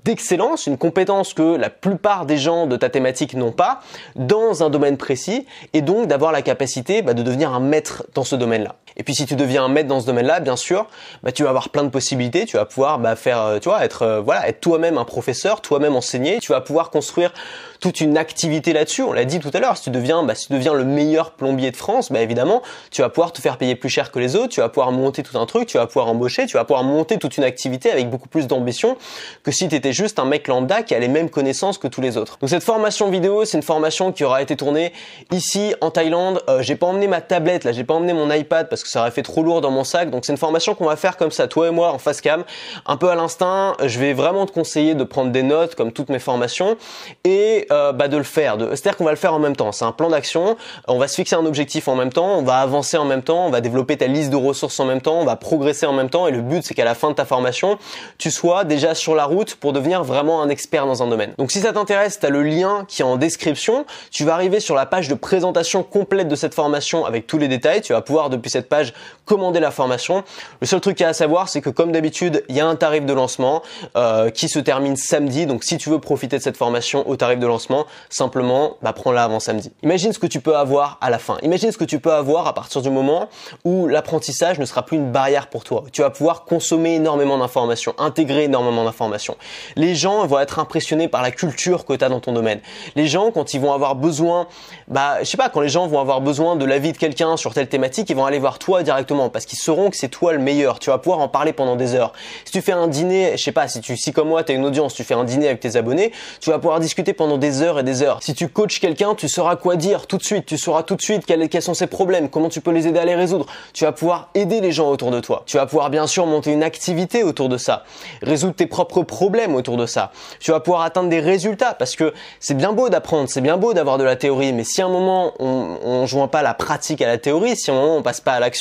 d'excellence, 0.05 0.66
une 0.66 0.79
compétence 0.79 1.33
que 1.33 1.57
la 1.57 1.71
plupart 1.71 2.27
des 2.27 2.38
gens 2.38 2.66
de 2.66 2.77
ta 2.77 2.88
thématique 2.88 3.35
n'ont 3.35 3.53
pas, 3.53 3.81
dans 4.16 4.64
un 4.64 4.71
domaine 4.71 4.97
précis, 4.97 5.47
et 5.73 5.81
donc 5.81 6.09
d'avoir 6.09 6.33
la 6.33 6.42
capacité 6.42 7.03
bah, 7.03 7.14
de 7.14 7.23
devenir 7.23 7.53
un 7.53 7.61
maître 7.61 8.05
dans 8.14 8.25
ce 8.25 8.35
domaine-là. 8.35 8.75
Et 8.97 9.03
puis 9.03 9.15
si 9.15 9.27
tu 9.27 9.37
deviens 9.37 9.65
un 9.65 9.69
maître 9.69 9.89
dans 9.89 10.01
ce 10.01 10.07
domaine-là, 10.07 10.41
bien 10.41 10.57
sûr, 10.57 10.87
bah, 11.23 11.33
tu 11.33 11.43
vas 11.43 11.51
avoir 11.51 11.69
plein 11.69 11.85
de 11.85 11.89
possibilités. 11.89 12.47
Tu 12.47 12.57
vas 12.57 12.65
pouvoir 12.65 12.99
bah, 12.99 13.17
faire, 13.17 13.41
euh, 13.43 13.59
tu 13.59 13.69
vois, 13.69 13.85
être 13.85 14.03
euh, 14.03 14.21
voilà, 14.21 14.49
être 14.49 14.61
toi-même 14.61 14.99
un 14.99 15.05
professeur, 15.05 15.61
toi-même 15.61 15.97
enseigner. 15.97 16.39
Tu 16.39 16.53
vas 16.53 16.61
pouvoir 16.61 16.91
construire 16.91 17.33
toute 17.81 18.01
une 18.01 18.17
activité 18.17 18.73
là-dessus. 18.73 19.03
On 19.03 19.13
l'a 19.13 19.25
dit 19.25 19.39
tout 19.39 19.51
à 19.53 19.61
l'heure. 19.61 19.77
Si 19.77 19.85
tu 19.85 19.91
deviens, 19.91 20.23
bah, 20.23 20.35
si 20.35 20.47
tu 20.47 20.55
deviens 20.55 20.73
le 20.73 20.85
meilleur 20.85 21.33
plombier 21.33 21.71
de 21.71 21.77
France, 21.77 22.11
bah, 22.11 22.21
évidemment, 22.21 22.63
tu 22.91 23.03
vas 23.03 23.09
pouvoir 23.09 23.33
te 23.33 23.41
faire 23.41 23.59
payer 23.59 23.77
plus 23.77 23.91
cher 23.91 24.11
que 24.11 24.19
les 24.19 24.35
autres. 24.35 24.49
Tu 24.49 24.61
vas 24.61 24.69
pouvoir 24.69 24.93
monter 24.93 25.23
tout 25.23 25.39
un 25.39 25.47
truc. 25.47 25.67
Tu 25.67 25.77
vas 25.77 25.87
pouvoir 25.87 26.09
embaucher. 26.09 26.47
Tu 26.47 26.57
vas 26.57 26.65
pouvoir 26.65 26.85
monter 26.85 27.19
toute 27.19 27.37
une 27.37 27.45
activité 27.45 27.91
avec 27.91 28.09
beaucoup 28.09 28.29
plus 28.29 28.47
d'ambition 28.47 28.97
que 29.43 29.51
si 29.51 29.69
tu 29.69 29.75
étais 29.75 29.93
juste 29.93 30.19
un 30.19 30.25
mec 30.25 30.49
lambda 30.49 30.83
qui 30.83 30.95
a 30.95 30.99
les 30.99 31.09
mêmes 31.09 31.31
connaissances 31.31 31.79
que 31.79 31.89
tous 31.89 32.01
les 32.01 32.17
autres. 32.17 32.39
Donc 32.39 32.51
cette 32.51 32.63
formation 32.63 33.11
vidéo, 33.11 33.45
c'est 33.45 33.57
une 33.57 33.63
formation 33.63 34.13
qui 34.13 34.25
aura 34.25 34.43
été 34.43 34.57
tournée 34.57 34.93
ici 35.33 35.75
en 35.81 35.91
Thaïlande. 35.91 36.43
Euh, 36.49 36.63
j'ai 36.63 36.77
pas 36.77 36.87
emmené 36.87 37.09
ma 37.09 37.21
tablette 37.21 37.65
là, 37.65 37.73
j'ai 37.73 37.85
pas 37.85 37.95
emmené 37.95 38.13
mon 38.13 38.31
iPad 38.33 38.69
parce 38.69 38.83
que 38.83 38.86
ça 38.87 39.01
aurait 39.01 39.11
fait 39.11 39.22
trop 39.22 39.42
lourd 39.42 39.61
dans 39.61 39.70
mon 39.70 39.85
sac. 39.85 40.11
Donc 40.11 40.25
c'est 40.25 40.33
une 40.33 40.38
formation 40.38 40.75
qu'on 40.75 40.87
va 40.87 40.96
faire 40.96 41.16
comme 41.16 41.31
ça, 41.31 41.49
toi 41.49 41.68
et 41.68 41.70
moi 41.70 41.92
en 41.92 41.99
face 41.99 42.20
cam, 42.20 42.44
un 42.87 42.96
peu 42.96 43.11
à 43.11 43.14
l'instinct. 43.14 43.75
Je 43.85 43.99
vais 43.99 44.12
vraiment 44.12 44.46
te 44.46 44.53
conseiller 44.53 44.94
de 44.94 45.05
prendre 45.05 45.31
des 45.31 45.42
notes 45.42 45.75
comme 45.75 45.92
toutes 45.92 46.09
mes 46.09 46.18
formations 46.18 46.77
et 47.25 47.66
euh, 47.70 47.92
bah, 47.92 48.09
de 48.09 48.16
le 48.16 48.22
faire. 48.22 48.57
C'est-à-dire 48.59 48.96
qu'on 48.96 49.05
va 49.05 49.11
le 49.11 49.16
faire 49.16 49.35
en 49.35 49.38
même 49.38 49.57
temps. 49.57 49.72
C'est 49.72 49.85
un 49.85 49.92
plan 49.92 50.09
d'action. 50.09 50.57
On 50.88 50.99
va 50.99 51.09
se 51.09 51.14
fixer 51.14 51.37
un 51.37 51.46
objectif 51.46 51.88
en 51.88 51.96
même 51.96 52.12
temps. 52.12 52.38
On 52.38 52.42
va 52.42 52.59
avancer 52.59 52.96
en 52.96 53.05
même 53.05 53.22
temps. 53.22 53.46
On 53.46 53.51
va 53.51 53.61
développer 53.61 53.96
ta 53.96 54.07
liste 54.07 54.31
de 54.31 54.37
ressources 54.37 54.79
en 54.81 54.85
même 54.85 55.01
temps. 55.01 55.20
On 55.20 55.25
va 55.25 55.37
progresser 55.37 55.87
en 55.87 55.92
même 55.92 56.11
temps. 56.11 56.27
Et 56.27 56.31
le 56.31 56.40
but 56.40 56.64
c'est 56.64 56.75
qu'à 56.75 56.85
la 56.85 56.94
fin 56.94 57.11
de 57.11 57.14
ta 57.14 57.25
formation, 57.25 57.79
tu 58.18 58.31
sois 58.31 58.64
déjà 58.64 58.94
sur 58.94 59.14
la 59.14 59.25
route 59.25 59.55
pour 59.57 59.72
devenir 59.72 60.05
vraiment 60.05 60.42
un 60.42 60.49
expert 60.49 60.87
dans 60.87 61.03
un 61.03 61.09
domaine. 61.09 61.33
Donc 61.38 61.51
si 61.51 61.61
ça 61.61 61.72
t'intéresse, 61.72 62.18
tu 62.20 62.27
as 62.27 62.31
le 62.31 62.42
lien 62.42 62.85
qui 62.88 63.03
est 63.03 63.05
en 63.05 63.16
description. 63.16 63.87
Tu 64.11 64.25
vas 64.25 64.35
arriver 64.35 64.61
sur 64.61 64.75
la 64.75 64.87
page 64.87 65.09
de 65.09 65.14
présentation 65.14 65.83
complète 65.83 66.29
de 66.29 66.37
cette 66.37 66.55
formation 66.55 67.05
avec 67.05 67.27
tous 67.27 67.38
les 67.38 67.49
détails. 67.49 67.83
Tu 67.83 67.92
vas 67.92 68.03
pouvoir 68.03 68.31
depuis 68.31 68.51
cette 68.51 68.68
page 68.68 68.76
commander 69.25 69.61
la 69.61 69.71
formation. 69.71 70.25
Le 70.61 70.67
seul 70.67 70.81
truc 70.81 71.01
à 71.01 71.12
savoir, 71.12 71.49
c'est 71.49 71.61
que 71.61 71.71
comme 71.71 71.93
d'habitude, 71.93 72.45
il 72.49 72.57
y 72.57 72.61
a 72.61 72.67
un 72.67 72.77
tarif 72.77 73.05
de 73.05 73.12
lancement 73.12 73.62
euh, 73.97 74.31
qui 74.31 74.49
se 74.49 74.59
termine 74.59 74.97
samedi. 74.97 75.47
Donc 75.47 75.65
si 75.65 75.77
tu 75.77 75.91
veux 75.91 75.99
profiter 75.99 76.39
de 76.39 76.43
cette 76.43 76.57
formation 76.57 77.09
au 77.09 77.17
tarif 77.17 77.39
de 77.39 77.47
lancement, 77.47 77.87
simplement 78.09 78.77
bah, 78.83 78.93
prends-la 78.93 79.25
avant 79.25 79.41
samedi. 79.41 79.73
Imagine 79.83 80.12
ce 80.12 80.19
que 80.19 80.27
tu 80.27 80.41
peux 80.41 80.57
avoir 80.57 80.99
à 81.01 81.11
la 81.11 81.19
fin. 81.19 81.39
Imagine 81.43 81.73
ce 81.73 81.79
que 81.79 81.85
tu 81.85 81.99
peux 81.99 82.12
avoir 82.12 82.47
à 82.47 82.55
partir 82.55 82.83
du 82.83 82.91
moment 82.91 83.29
où 83.65 83.87
l'apprentissage 83.89 84.59
ne 84.59 84.65
sera 84.65 84.85
plus 84.85 84.97
une 84.97 85.11
barrière 85.11 85.49
pour 85.49 85.65
toi. 85.65 85.85
Tu 85.93 86.03
vas 86.03 86.11
pouvoir 86.11 86.45
consommer 86.45 86.95
énormément 86.95 87.39
d'informations, 87.39 87.95
intégrer 87.99 88.45
énormément 88.45 88.85
d'informations. 88.85 89.37
Les 89.75 89.95
gens 89.95 90.27
vont 90.27 90.39
être 90.39 90.59
impressionnés 90.59 91.09
par 91.09 91.23
la 91.23 91.31
culture 91.31 91.85
que 91.85 91.95
tu 91.95 92.05
as 92.05 92.09
dans 92.09 92.21
ton 92.21 92.33
domaine. 92.33 92.61
Les 92.95 93.09
gens, 93.09 93.31
quand 93.33 93.55
ils 93.55 93.61
vont 93.61 93.73
avoir 93.73 93.97
besoin, 93.97 94.47
bah, 94.89 95.19
je 95.21 95.25
sais 95.25 95.37
pas, 95.37 95.49
quand 95.49 95.61
les 95.61 95.69
gens 95.69 95.87
vont 95.89 96.01
avoir 96.01 96.21
besoin 96.21 96.57
de 96.57 96.65
l'avis 96.65 96.93
de 96.93 96.99
quelqu'un 96.99 97.37
sur 97.37 97.55
telle 97.55 97.69
thématique, 97.69 98.09
ils 98.11 98.17
vont 98.17 98.27
aller 98.27 98.39
voir 98.39 98.59
toi 98.59 98.66
directement 98.83 99.29
parce 99.29 99.47
qu'ils 99.47 99.59
sauront 99.59 99.91
que 99.91 99.97
c'est 99.97 100.09
toi 100.09 100.33
le 100.33 100.39
meilleur. 100.39 100.79
Tu 100.79 100.91
vas 100.91 100.99
pouvoir 100.99 101.21
en 101.21 101.29
parler 101.29 101.53
pendant 101.53 101.77
des 101.77 101.95
heures. 101.95 102.13
Si 102.45 102.53
tu 102.53 102.61
fais 102.61 102.73
un 102.73 102.89
dîner, 102.89 103.37
je 103.37 103.43
sais 103.43 103.53
pas, 103.53 103.69
si 103.69 103.81
tu, 103.81 103.97
si 103.97 104.13
comme 104.13 104.29
moi, 104.29 104.45
tu 104.45 104.53
as 104.53 104.55
une 104.55 104.65
audience, 104.65 104.95
tu 104.95 105.05
fais 105.05 105.15
un 105.15 105.25
dîner 105.25 105.47
avec 105.47 105.61
tes 105.61 105.77
abonnés, 105.77 106.13
tu 106.41 106.51
vas 106.51 106.59
pouvoir 106.59 106.81
discuter 106.81 107.13
pendant 107.13 107.39
des 107.39 107.63
heures 107.63 107.79
et 107.79 107.83
des 107.83 108.03
heures. 108.03 108.23
Si 108.23 108.35
tu 108.35 108.49
coaches 108.49 108.81
quelqu'un, 108.81 109.15
tu 109.15 109.29
sauras 109.29 109.57
quoi 109.57 109.77
dire 109.77 110.07
tout 110.07 110.19
de 110.19 110.25
suite. 110.25 110.47
Tu 110.47 110.59
sauras 110.59 110.83
tout 110.83 110.97
de 110.97 111.03
suite 111.03 111.25
quels, 111.27 111.49
quels 111.49 111.63
sont 111.63 111.75
ses 111.75 111.87
problèmes, 111.87 112.29
comment 112.29 112.49
tu 112.49 112.61
peux 112.61 112.73
les 112.73 112.87
aider 112.87 112.99
à 112.99 113.05
les 113.05 113.15
résoudre. 113.15 113.47
Tu 113.73 113.85
vas 113.85 113.93
pouvoir 113.93 114.31
aider 114.35 114.61
les 114.61 114.73
gens 114.73 114.91
autour 114.91 115.11
de 115.11 115.21
toi. 115.21 115.43
Tu 115.47 115.57
vas 115.57 115.67
pouvoir 115.67 115.91
bien 115.91 116.07
sûr 116.07 116.27
monter 116.27 116.53
une 116.53 116.63
activité 116.63 117.23
autour 117.23 117.49
de 117.49 117.59
ça, 117.59 117.85
résoudre 118.23 118.55
tes 118.55 118.67
propres 118.67 119.03
problèmes 119.03 119.55
autour 119.55 119.77
de 119.77 119.87
ça. 119.87 120.13
Tu 120.41 120.51
vas 120.51 120.61
pouvoir 120.61 120.83
atteindre 120.83 121.09
des 121.09 121.21
résultats 121.21 121.75
parce 121.75 121.97
que 121.97 122.13
c'est 122.41 122.57
bien 122.57 122.73
beau 122.73 122.89
d'apprendre, 122.89 123.29
c'est 123.29 123.41
bien 123.41 123.57
beau 123.57 123.75
d'avoir 123.75 123.99
de 123.99 124.05
la 124.05 124.17
théorie, 124.17 124.53
mais 124.53 124.65
si 124.65 124.83
à 124.83 124.87
un 124.87 124.89
moment 124.89 125.33
on, 125.39 125.79
on 125.85 126.07
joint 126.07 126.29
pas 126.29 126.43
la 126.43 126.55
pratique 126.55 127.03
à 127.03 127.07
la 127.07 127.19
théorie, 127.19 127.57
si 127.57 127.71
à 127.71 127.75
un 127.75 127.77
moment 127.77 127.97
on 127.97 128.03
passe 128.03 128.21
pas 128.21 128.33
à 128.33 128.41
l'action, 128.41 128.56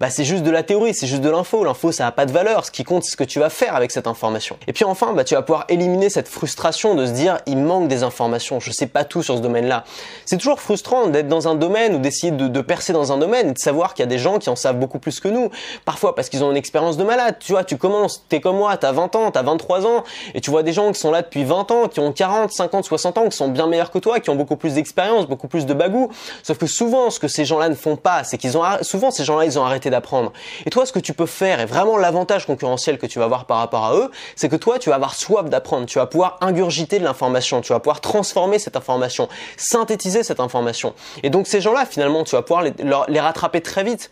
bah 0.00 0.10
c'est 0.10 0.24
juste 0.24 0.42
de 0.42 0.50
la 0.50 0.62
théorie, 0.62 0.94
c'est 0.94 1.06
juste 1.06 1.22
de 1.22 1.30
l'info. 1.30 1.64
L'info 1.64 1.92
ça 1.92 2.06
a 2.06 2.12
pas 2.12 2.26
de 2.26 2.32
valeur. 2.32 2.64
Ce 2.64 2.70
qui 2.70 2.84
compte 2.84 3.04
c'est 3.04 3.12
ce 3.12 3.16
que 3.16 3.24
tu 3.24 3.38
vas 3.38 3.50
faire 3.50 3.74
avec 3.74 3.90
cette 3.90 4.06
information. 4.06 4.56
Et 4.66 4.72
puis 4.72 4.84
enfin, 4.84 5.12
bah 5.12 5.24
tu 5.24 5.34
vas 5.34 5.42
pouvoir 5.42 5.64
éliminer 5.68 6.10
cette 6.10 6.28
frustration 6.28 6.94
de 6.94 7.06
se 7.06 7.12
dire 7.12 7.38
il 7.46 7.58
manque 7.58 7.88
des 7.88 8.02
informations, 8.02 8.60
je 8.60 8.70
sais 8.70 8.86
pas 8.86 9.04
tout 9.04 9.22
sur 9.22 9.36
ce 9.36 9.42
domaine-là. 9.42 9.84
C'est 10.24 10.38
toujours 10.38 10.60
frustrant 10.60 11.06
d'être 11.08 11.28
dans 11.28 11.48
un 11.48 11.54
domaine 11.54 11.94
ou 11.94 11.98
d'essayer 11.98 12.32
de, 12.32 12.48
de, 12.48 12.60
percer 12.60 12.92
dans 12.92 13.12
un 13.12 13.18
domaine 13.18 13.50
et 13.50 13.52
de 13.52 13.58
savoir 13.58 13.94
qu'il 13.94 14.02
y 14.02 14.08
a 14.08 14.10
des 14.10 14.18
gens 14.18 14.38
qui 14.38 14.50
en 14.50 14.56
savent 14.56 14.78
beaucoup 14.78 14.98
plus 14.98 15.20
que 15.20 15.28
nous. 15.28 15.50
Parfois 15.84 16.14
parce 16.14 16.28
qu'ils 16.28 16.44
ont 16.44 16.50
une 16.50 16.56
expérience 16.56 16.96
de 16.96 17.04
malade. 17.04 17.36
Tu 17.40 17.52
vois, 17.52 17.64
tu 17.64 17.76
commences, 17.76 18.24
t'es 18.28 18.40
comme 18.40 18.56
moi, 18.56 18.76
t'as 18.76 18.92
20 18.92 19.16
ans, 19.16 19.30
t'as 19.30 19.42
23 19.42 19.86
ans 19.86 20.04
et 20.34 20.40
tu 20.40 20.50
vois 20.50 20.62
des 20.62 20.72
gens 20.72 20.92
qui 20.92 21.00
sont 21.00 21.10
là 21.10 21.22
depuis 21.22 21.44
20 21.44 21.70
ans, 21.70 21.88
qui 21.88 22.00
ont 22.00 22.12
40, 22.12 22.52
50, 22.52 22.84
60 22.84 23.18
ans, 23.18 23.28
qui 23.28 23.36
sont 23.36 23.48
bien 23.48 23.66
meilleurs 23.66 23.90
que 23.90 23.98
toi, 23.98 24.20
qui 24.20 24.30
ont 24.30 24.36
beaucoup 24.36 24.56
plus 24.56 24.74
d'expérience, 24.74 25.26
beaucoup 25.26 25.48
plus 25.48 25.66
de 25.66 25.74
bagou. 25.74 26.10
Sauf 26.42 26.58
que 26.58 26.66
souvent, 26.66 27.10
ce 27.10 27.18
que 27.18 27.28
ces 27.28 27.44
gens-là 27.44 27.68
ne 27.68 27.74
font 27.74 27.96
pas, 27.96 28.24
c'est 28.24 28.38
qu'ils 28.38 28.56
ont 28.56 28.62
souvent 28.82 29.10
ces 29.20 29.26
gens-là, 29.26 29.44
ils 29.44 29.58
ont 29.58 29.64
arrêté 29.64 29.90
d'apprendre. 29.90 30.32
Et 30.64 30.70
toi, 30.70 30.86
ce 30.86 30.92
que 30.92 30.98
tu 30.98 31.12
peux 31.12 31.26
faire, 31.26 31.60
et 31.60 31.66
vraiment 31.66 31.98
l'avantage 31.98 32.46
concurrentiel 32.46 32.98
que 32.98 33.06
tu 33.06 33.18
vas 33.18 33.26
avoir 33.26 33.44
par 33.44 33.58
rapport 33.58 33.84
à 33.84 33.94
eux, 33.94 34.10
c'est 34.34 34.48
que 34.48 34.56
toi, 34.56 34.78
tu 34.78 34.88
vas 34.88 34.94
avoir 34.94 35.14
soif 35.14 35.50
d'apprendre. 35.50 35.84
Tu 35.84 35.98
vas 35.98 36.06
pouvoir 36.06 36.38
ingurgiter 36.40 36.98
de 36.98 37.04
l'information. 37.04 37.60
Tu 37.60 37.74
vas 37.74 37.80
pouvoir 37.80 38.00
transformer 38.00 38.58
cette 38.58 38.76
information, 38.76 39.28
synthétiser 39.58 40.22
cette 40.22 40.40
information. 40.40 40.94
Et 41.22 41.28
donc 41.28 41.46
ces 41.46 41.60
gens-là, 41.60 41.84
finalement, 41.84 42.24
tu 42.24 42.34
vas 42.34 42.42
pouvoir 42.42 42.64
les, 42.64 43.20
rattraper 43.20 43.60
très 43.60 43.84
vite. 43.84 44.10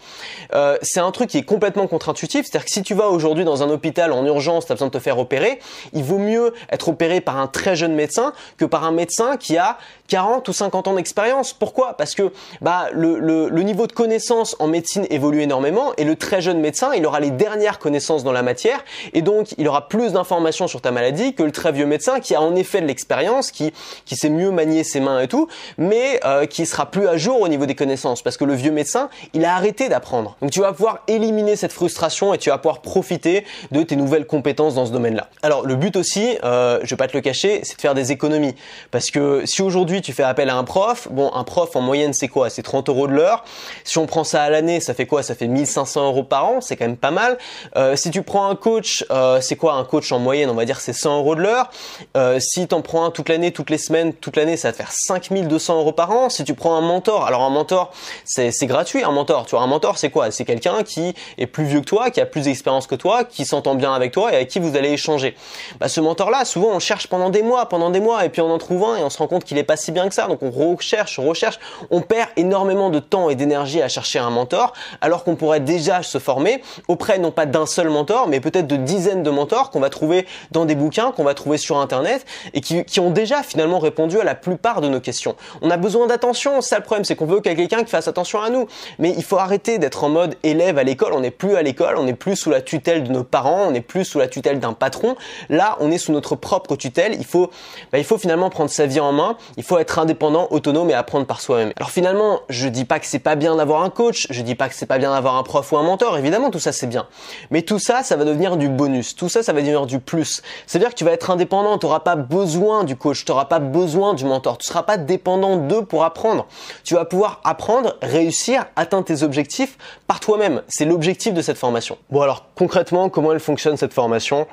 Euh, 0.52 0.76
c'est 0.82 1.00
un 1.00 1.10
truc 1.10 1.30
qui 1.30 1.38
est 1.38 1.44
complètement 1.44 1.86
contre-intuitif. 1.86 2.44
C'est-à-dire 2.44 2.66
que 2.66 2.70
si 2.70 2.82
tu 2.82 2.92
vas 2.92 3.08
aujourd'hui 3.08 3.44
dans 3.44 3.62
un 3.62 3.70
hôpital 3.70 4.12
en 4.12 4.26
urgence, 4.26 4.66
tu 4.66 4.72
as 4.72 4.74
besoin 4.74 4.88
de 4.88 4.92
te 4.92 4.98
faire 4.98 5.18
opérer, 5.18 5.58
il 5.94 6.04
vaut 6.04 6.18
mieux 6.18 6.52
être 6.70 6.90
opéré 6.90 7.22
par 7.22 7.38
un 7.38 7.46
très 7.46 7.76
jeune 7.76 7.94
médecin 7.94 8.34
que 8.58 8.66
par 8.66 8.84
un 8.84 8.92
médecin 8.92 9.38
qui 9.38 9.56
a 9.56 9.78
40 10.08 10.48
ou 10.48 10.52
50 10.52 10.88
ans 10.88 10.94
d'expérience. 10.94 11.52
Pourquoi? 11.52 11.94
Parce 11.94 12.14
que 12.14 12.32
bah, 12.60 12.88
le, 12.92 13.18
le, 13.18 13.62
niveau 13.62 13.86
de 13.86 13.92
connaissance 13.92 14.56
en 14.58 14.66
médecine 14.66 15.06
évolue 15.10 15.42
énormément 15.42 15.92
et 15.98 16.04
le 16.04 16.16
très 16.16 16.40
jeune 16.40 16.60
médecin, 16.60 16.92
il 16.94 17.04
aura 17.04 17.20
les 17.20 17.30
dernières 17.30 17.78
connaissances 17.78 18.24
dans 18.24 18.32
la 18.32 18.42
matière 18.42 18.82
et 19.12 19.20
donc 19.20 19.52
il 19.58 19.68
aura 19.68 19.88
plus 19.88 20.12
d'informations 20.12 20.66
sur 20.66 20.80
ta 20.80 20.90
maladie 20.90 21.34
que 21.34 21.42
le 21.42 21.52
très 21.52 21.72
vieux 21.72 21.84
médecin 21.84 22.20
qui 22.20 22.34
a 22.34 22.40
en 22.40 22.56
effet 22.56 22.80
de 22.80 22.86
l'expérience, 22.86 23.50
qui, 23.50 23.72
qui 24.06 24.16
sait 24.16 24.30
mieux 24.30 24.50
manier 24.50 24.82
ses 24.82 25.00
mains 25.00 25.20
et 25.20 25.28
tout, 25.28 25.48
mais 25.76 26.20
euh, 26.24 26.46
qui 26.46 26.64
sera 26.64 26.90
plus 26.90 27.06
à 27.06 27.18
jour 27.18 27.42
au 27.42 27.48
niveau 27.48 27.66
des 27.66 27.74
connaissances 27.74 28.22
parce 28.22 28.38
que 28.38 28.44
le 28.44 28.54
vieux 28.54 28.72
médecin, 28.72 29.10
il 29.34 29.44
a 29.44 29.54
arrêté 29.54 29.90
d'apprendre. 29.90 30.36
Donc 30.40 30.50
tu 30.50 30.60
vas 30.60 30.72
pouvoir 30.72 31.00
éliminer 31.06 31.54
cette 31.54 31.72
frustration 31.72 32.32
et 32.32 32.38
tu 32.38 32.48
vas 32.48 32.56
pouvoir 32.56 32.80
profiter 32.80 33.44
de 33.72 33.82
tes 33.82 33.96
nouvelles 33.96 34.26
compétences 34.26 34.74
dans 34.74 34.86
ce 34.86 34.92
domaine-là. 34.92 35.28
Alors 35.42 35.66
le 35.66 35.76
but 35.76 35.96
aussi, 35.96 36.38
euh, 36.44 36.80
je 36.82 36.90
vais 36.90 36.96
pas 36.96 37.08
te 37.08 37.16
le 37.16 37.20
cacher, 37.20 37.60
c'est 37.62 37.76
de 37.76 37.80
faire 37.80 37.94
des 37.94 38.10
économies 38.10 38.54
parce 38.90 39.10
que 39.10 39.44
si 39.44 39.60
aujourd'hui 39.60 39.97
tu 40.00 40.12
fais 40.12 40.22
appel 40.22 40.50
à 40.50 40.56
un 40.56 40.64
prof, 40.64 41.08
bon 41.10 41.30
un 41.34 41.44
prof 41.44 41.74
en 41.76 41.80
moyenne 41.80 42.12
c'est 42.12 42.28
quoi? 42.28 42.50
C'est 42.50 42.62
30 42.62 42.88
euros 42.88 43.06
de 43.06 43.12
l'heure. 43.12 43.44
Si 43.84 43.98
on 43.98 44.06
prend 44.06 44.24
ça 44.24 44.42
à 44.42 44.50
l'année, 44.50 44.80
ça 44.80 44.94
fait 44.94 45.06
quoi? 45.06 45.22
Ça 45.22 45.34
fait 45.34 45.46
1500 45.46 46.06
euros 46.06 46.22
par 46.22 46.46
an, 46.46 46.60
c'est 46.60 46.76
quand 46.76 46.86
même 46.86 46.96
pas 46.96 47.10
mal. 47.10 47.38
Euh, 47.76 47.96
si 47.96 48.10
tu 48.10 48.22
prends 48.22 48.48
un 48.48 48.56
coach, 48.56 49.04
euh, 49.10 49.40
c'est 49.40 49.56
quoi? 49.56 49.74
Un 49.74 49.84
coach 49.84 50.10
en 50.12 50.18
moyenne 50.18 50.50
On 50.50 50.54
va 50.54 50.64
dire 50.64 50.80
c'est 50.80 50.92
100 50.92 51.18
euros 51.18 51.34
de 51.34 51.42
l'heure. 51.42 51.70
Euh, 52.16 52.40
si 52.40 52.66
tu 52.66 52.74
en 52.74 52.82
prends 52.82 53.04
un 53.04 53.10
toute 53.10 53.28
l'année, 53.28 53.52
toutes 53.52 53.70
les 53.70 53.78
semaines, 53.78 54.12
toute 54.12 54.36
l'année, 54.36 54.56
ça 54.56 54.68
va 54.68 54.72
te 54.72 54.78
faire 54.78 54.92
5200 54.92 55.78
euros 55.78 55.92
par 55.92 56.10
an. 56.10 56.28
Si 56.28 56.44
tu 56.44 56.54
prends 56.54 56.76
un 56.76 56.80
mentor, 56.80 57.26
alors 57.26 57.42
un 57.42 57.50
mentor, 57.50 57.92
c'est 58.24 58.52
gratuit 58.66 59.02
un 59.02 59.12
mentor. 59.12 59.46
Tu 59.46 59.52
vois, 59.52 59.62
un 59.62 59.66
mentor 59.66 59.98
c'est 59.98 60.10
quoi? 60.10 60.30
C'est 60.30 60.44
quelqu'un 60.44 60.82
qui 60.82 61.14
est 61.36 61.46
plus 61.46 61.64
vieux 61.64 61.80
que 61.80 61.86
toi, 61.86 62.10
qui 62.10 62.20
a 62.20 62.26
plus 62.26 62.42
d'expérience 62.42 62.86
que 62.86 62.94
toi, 62.94 63.24
qui 63.24 63.44
s'entend 63.44 63.74
bien 63.74 63.94
avec 63.94 64.12
toi 64.12 64.32
et 64.32 64.36
avec 64.36 64.48
qui 64.48 64.58
vous 64.58 64.76
allez 64.76 64.90
échanger. 64.90 65.34
Bah, 65.80 65.88
ce 65.88 66.00
mentor-là, 66.00 66.44
souvent 66.44 66.68
on 66.72 66.78
cherche 66.78 67.06
pendant 67.06 67.30
des 67.30 67.42
mois, 67.42 67.68
pendant 67.68 67.90
des 67.90 68.00
mois, 68.00 68.24
et 68.24 68.28
puis 68.28 68.40
on 68.40 68.50
en 68.50 68.58
trouve 68.58 68.84
un 68.84 68.96
et 68.96 69.02
on 69.02 69.10
se 69.10 69.18
rend 69.18 69.26
compte 69.26 69.44
qu'il 69.44 69.58
est 69.58 69.64
pas 69.64 69.76
bien 69.92 70.08
que 70.08 70.14
ça. 70.14 70.26
Donc 70.26 70.42
on 70.42 70.50
recherche, 70.50 71.18
on 71.18 71.26
recherche, 71.26 71.58
on 71.90 72.00
perd 72.00 72.30
énormément 72.36 72.90
de 72.90 72.98
temps 72.98 73.30
et 73.30 73.34
d'énergie 73.34 73.82
à 73.82 73.88
chercher 73.88 74.18
un 74.18 74.30
mentor. 74.30 74.38
mentor 74.38 74.72
alors 75.00 75.24
qu'on 75.24 75.36
pourrait 75.36 75.60
déjà 75.60 76.02
se 76.02 76.18
former 76.18 76.62
auprès 76.86 77.18
non 77.18 77.30
pas 77.30 77.46
d'un 77.46 77.66
seul 77.66 77.90
mentor, 77.90 78.28
mais 78.28 78.40
peut-être 78.40 78.66
de 78.66 78.76
dizaines 78.76 79.22
de 79.22 79.30
mentors 79.30 79.70
qu'on 79.70 79.80
va 79.80 79.90
trouver 79.90 80.26
dans 80.52 80.64
des 80.64 80.74
bouquins, 80.74 81.12
qu'on 81.12 81.24
va 81.24 81.34
trouver 81.34 81.58
sur 81.58 81.78
Internet 81.78 82.24
et 82.54 82.60
qui, 82.60 82.84
qui, 82.84 83.00
ont 83.00 83.10
déjà 83.10 83.42
finalement 83.42 83.78
répondu 83.78 84.18
à 84.20 84.24
la 84.24 84.34
plupart 84.34 84.80
de 84.80 84.88
nos 84.88 85.00
questions. 85.00 85.36
On 85.62 85.70
a 85.70 85.76
besoin 85.76 86.06
d'attention, 86.06 86.60
ça 86.60 86.76
le 86.76 86.84
problème, 86.84 87.04
c'est 87.04 87.16
qu'on 87.16 87.26
veut 87.26 87.40
qu'il 87.40 87.50
y 87.50 87.54
ait 87.54 87.56
quelqu'un 87.56 87.84
qui 87.84 87.90
fasse 87.90 88.08
attention 88.08 88.40
à 88.40 88.50
nous. 88.50 88.66
Mais 88.98 89.12
il 89.16 89.24
faut 89.24 89.38
arrêter 89.38 89.78
d'être 89.78 90.04
en 90.04 90.08
mode 90.08 90.36
élève 90.42 90.78
à 90.78 90.84
l'école, 90.84 91.12
on 91.12 91.20
n'est 91.20 91.30
plus 91.30 91.56
à 91.56 91.62
l'école, 91.62 91.96
on 91.96 92.04
n'est 92.04 92.14
plus 92.14 92.36
sous 92.36 92.50
la 92.50 92.60
tutelle 92.60 93.04
de 93.04 93.12
nos 93.12 93.24
parents, 93.24 93.66
on 93.66 93.70
n'est 93.70 93.80
plus 93.80 94.04
sous 94.04 94.18
la 94.18 94.28
tutelle 94.28 94.60
d'un 94.60 94.72
patron. 94.72 95.16
Là, 95.48 95.76
on 95.80 95.90
est 95.90 95.98
sous 95.98 96.12
notre 96.12 96.36
propre 96.36 96.76
tutelle. 96.76 97.14
Il 97.18 97.24
faut, 97.24 97.50
bah, 97.92 97.98
il 97.98 98.04
faut 98.04 98.18
finalement 98.18 98.50
prendre 98.50 98.70
sa 98.70 98.86
vie 98.86 99.00
en 99.00 99.12
main, 99.12 99.36
il 99.56 99.62
faut 99.62 99.77
être 99.78 99.98
indépendant, 99.98 100.48
autonome 100.50 100.90
et 100.90 100.94
apprendre 100.94 101.26
par 101.26 101.40
soi-même. 101.40 101.72
Alors 101.76 101.90
finalement, 101.90 102.40
je 102.48 102.68
dis 102.68 102.84
pas 102.84 102.98
que 102.98 103.06
c'est 103.06 103.18
pas 103.18 103.36
bien 103.36 103.56
d'avoir 103.56 103.82
un 103.82 103.90
coach, 103.90 104.26
je 104.30 104.42
dis 104.42 104.54
pas 104.54 104.68
que 104.68 104.74
c'est 104.74 104.86
pas 104.86 104.98
bien 104.98 105.10
d'avoir 105.12 105.36
un 105.36 105.42
prof 105.42 105.70
ou 105.72 105.78
un 105.78 105.82
mentor, 105.82 106.18
évidemment 106.18 106.50
tout 106.50 106.58
ça 106.58 106.72
c'est 106.72 106.86
bien. 106.86 107.06
Mais 107.50 107.62
tout 107.62 107.78
ça, 107.78 108.02
ça 108.02 108.16
va 108.16 108.24
devenir 108.24 108.56
du 108.56 108.68
bonus, 108.68 109.14
tout 109.14 109.28
ça, 109.28 109.42
ça 109.42 109.52
va 109.52 109.60
devenir 109.60 109.86
du 109.86 110.00
plus. 110.00 110.42
C'est-à-dire 110.66 110.90
que 110.90 110.94
tu 110.94 111.04
vas 111.04 111.12
être 111.12 111.30
indépendant, 111.30 111.78
tu 111.78 111.86
n'auras 111.86 112.00
pas 112.00 112.16
besoin 112.16 112.84
du 112.84 112.96
coach, 112.96 113.24
tu 113.24 113.30
n'auras 113.30 113.46
pas 113.46 113.58
besoin 113.58 114.14
du 114.14 114.24
mentor, 114.24 114.58
tu 114.58 114.66
seras 114.66 114.82
pas 114.82 114.96
dépendant 114.96 115.56
d'eux 115.56 115.84
pour 115.84 116.04
apprendre. 116.04 116.46
Tu 116.84 116.94
vas 116.94 117.04
pouvoir 117.04 117.40
apprendre, 117.44 117.96
réussir, 118.02 118.66
atteindre 118.76 119.04
tes 119.04 119.22
objectifs 119.22 119.78
par 120.06 120.20
toi-même. 120.20 120.62
C'est 120.68 120.84
l'objectif 120.84 121.34
de 121.34 121.42
cette 121.42 121.58
formation. 121.58 121.98
Bon 122.10 122.22
alors 122.22 122.46
concrètement, 122.54 123.08
comment 123.08 123.32
elle 123.32 123.40
fonctionne 123.40 123.76
cette 123.76 123.94
formation? 123.94 124.46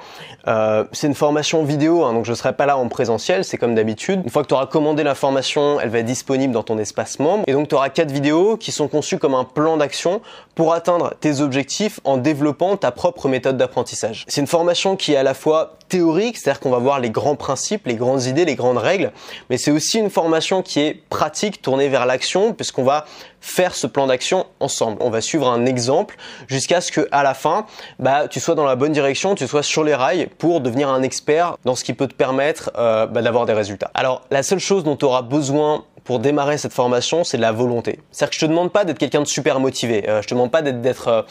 Euh, 0.47 0.83
C'est 0.91 1.07
une 1.07 1.15
formation 1.15 1.63
vidéo, 1.63 2.03
hein, 2.03 2.13
donc 2.13 2.25
je 2.25 2.31
ne 2.31 2.35
serai 2.35 2.53
pas 2.53 2.65
là 2.65 2.77
en 2.77 2.87
présentiel, 2.87 3.43
c'est 3.43 3.57
comme 3.57 3.75
d'habitude. 3.75 4.21
Une 4.23 4.29
fois 4.29 4.43
que 4.43 4.47
tu 4.47 4.53
auras 4.53 4.67
commandé 4.67 5.03
la 5.03 5.14
formation, 5.15 5.79
elle 5.79 5.89
va 5.89 5.99
être 5.99 6.05
disponible 6.05 6.53
dans 6.53 6.63
ton 6.63 6.77
espace 6.77 7.19
membre. 7.19 7.43
Et 7.47 7.53
donc 7.53 7.67
tu 7.67 7.75
auras 7.75 7.89
quatre 7.89 8.11
vidéos 8.11 8.57
qui 8.57 8.71
sont 8.71 8.87
conçues 8.87 9.17
comme 9.17 9.33
un 9.33 9.43
plan 9.43 9.77
d'action 9.77 10.21
pour 10.55 10.73
atteindre 10.73 11.13
tes 11.19 11.41
objectifs 11.41 11.99
en 12.03 12.17
développant 12.17 12.77
ta 12.77 12.91
propre 12.91 13.27
méthode 13.27 13.57
d'apprentissage. 13.57 14.25
C'est 14.27 14.41
une 14.41 14.47
formation 14.47 14.95
qui 14.95 15.13
est 15.13 15.17
à 15.17 15.23
la 15.23 15.33
fois 15.33 15.77
théorique, 15.87 16.37
c'est-à-dire 16.37 16.59
qu'on 16.59 16.71
va 16.71 16.79
voir 16.79 16.99
les 16.99 17.09
grands 17.09 17.35
principes, 17.35 17.87
les 17.87 17.95
grandes 17.95 18.23
idées, 18.23 18.45
les 18.45 18.55
grandes 18.55 18.77
règles, 18.77 19.11
mais 19.49 19.57
c'est 19.57 19.71
aussi 19.71 19.99
une 19.99 20.09
formation 20.09 20.61
qui 20.61 20.79
est 20.79 21.01
pratique, 21.09 21.61
tournée 21.61 21.89
vers 21.89 22.05
l'action, 22.05 22.53
puisqu'on 22.53 22.83
va 22.83 23.05
faire 23.41 23.75
ce 23.75 23.85
plan 23.85 24.07
d'action 24.07 24.47
ensemble. 24.59 24.97
On 25.01 25.09
va 25.11 25.21
suivre 25.21 25.47
un 25.49 25.65
exemple 25.65 26.15
jusqu'à 26.47 26.81
ce 26.81 26.91
que 26.91 27.07
à 27.11 27.21
la 27.21 27.33
fin, 27.33 27.65
bah, 27.99 28.27
tu 28.27 28.39
sois 28.39 28.55
dans 28.55 28.65
la 28.65 28.75
bonne 28.75 28.91
direction, 28.91 29.35
tu 29.35 29.47
sois 29.47 29.63
sur 29.63 29.83
les 29.83 29.93
rails 29.93 30.27
pour 30.39 30.61
devenir 30.61 30.89
un 30.89 31.03
expert 31.03 31.57
dans 31.63 31.75
ce 31.75 31.83
qui 31.83 31.93
peut 31.93 32.07
te 32.07 32.15
permettre 32.15 32.71
euh, 32.77 33.05
bah, 33.05 33.21
d'avoir 33.21 33.45
des 33.45 33.53
résultats. 33.53 33.91
Alors 33.93 34.21
la 34.31 34.41
seule 34.41 34.59
chose 34.59 34.83
dont 34.83 34.95
tu 34.95 35.05
auras 35.05 35.21
besoin 35.21 35.83
pour 36.03 36.19
démarrer 36.19 36.57
cette 36.57 36.73
formation, 36.73 37.23
c'est 37.23 37.37
la 37.37 37.51
volonté. 37.51 37.99
C'est-à-dire 38.11 38.29
que 38.29 38.35
je 38.35 38.39
te 38.41 38.45
demande 38.45 38.71
pas 38.71 38.85
d'être 38.85 38.99
quelqu'un 38.99 39.21
de 39.21 39.27
super 39.27 39.59
motivé. 39.59 40.07
Euh, 40.07 40.21
je 40.21 40.27
te 40.27 40.33
demande 40.33 40.51
pas 40.51 40.61
d'être 40.61 41.07
euh, 41.07 41.21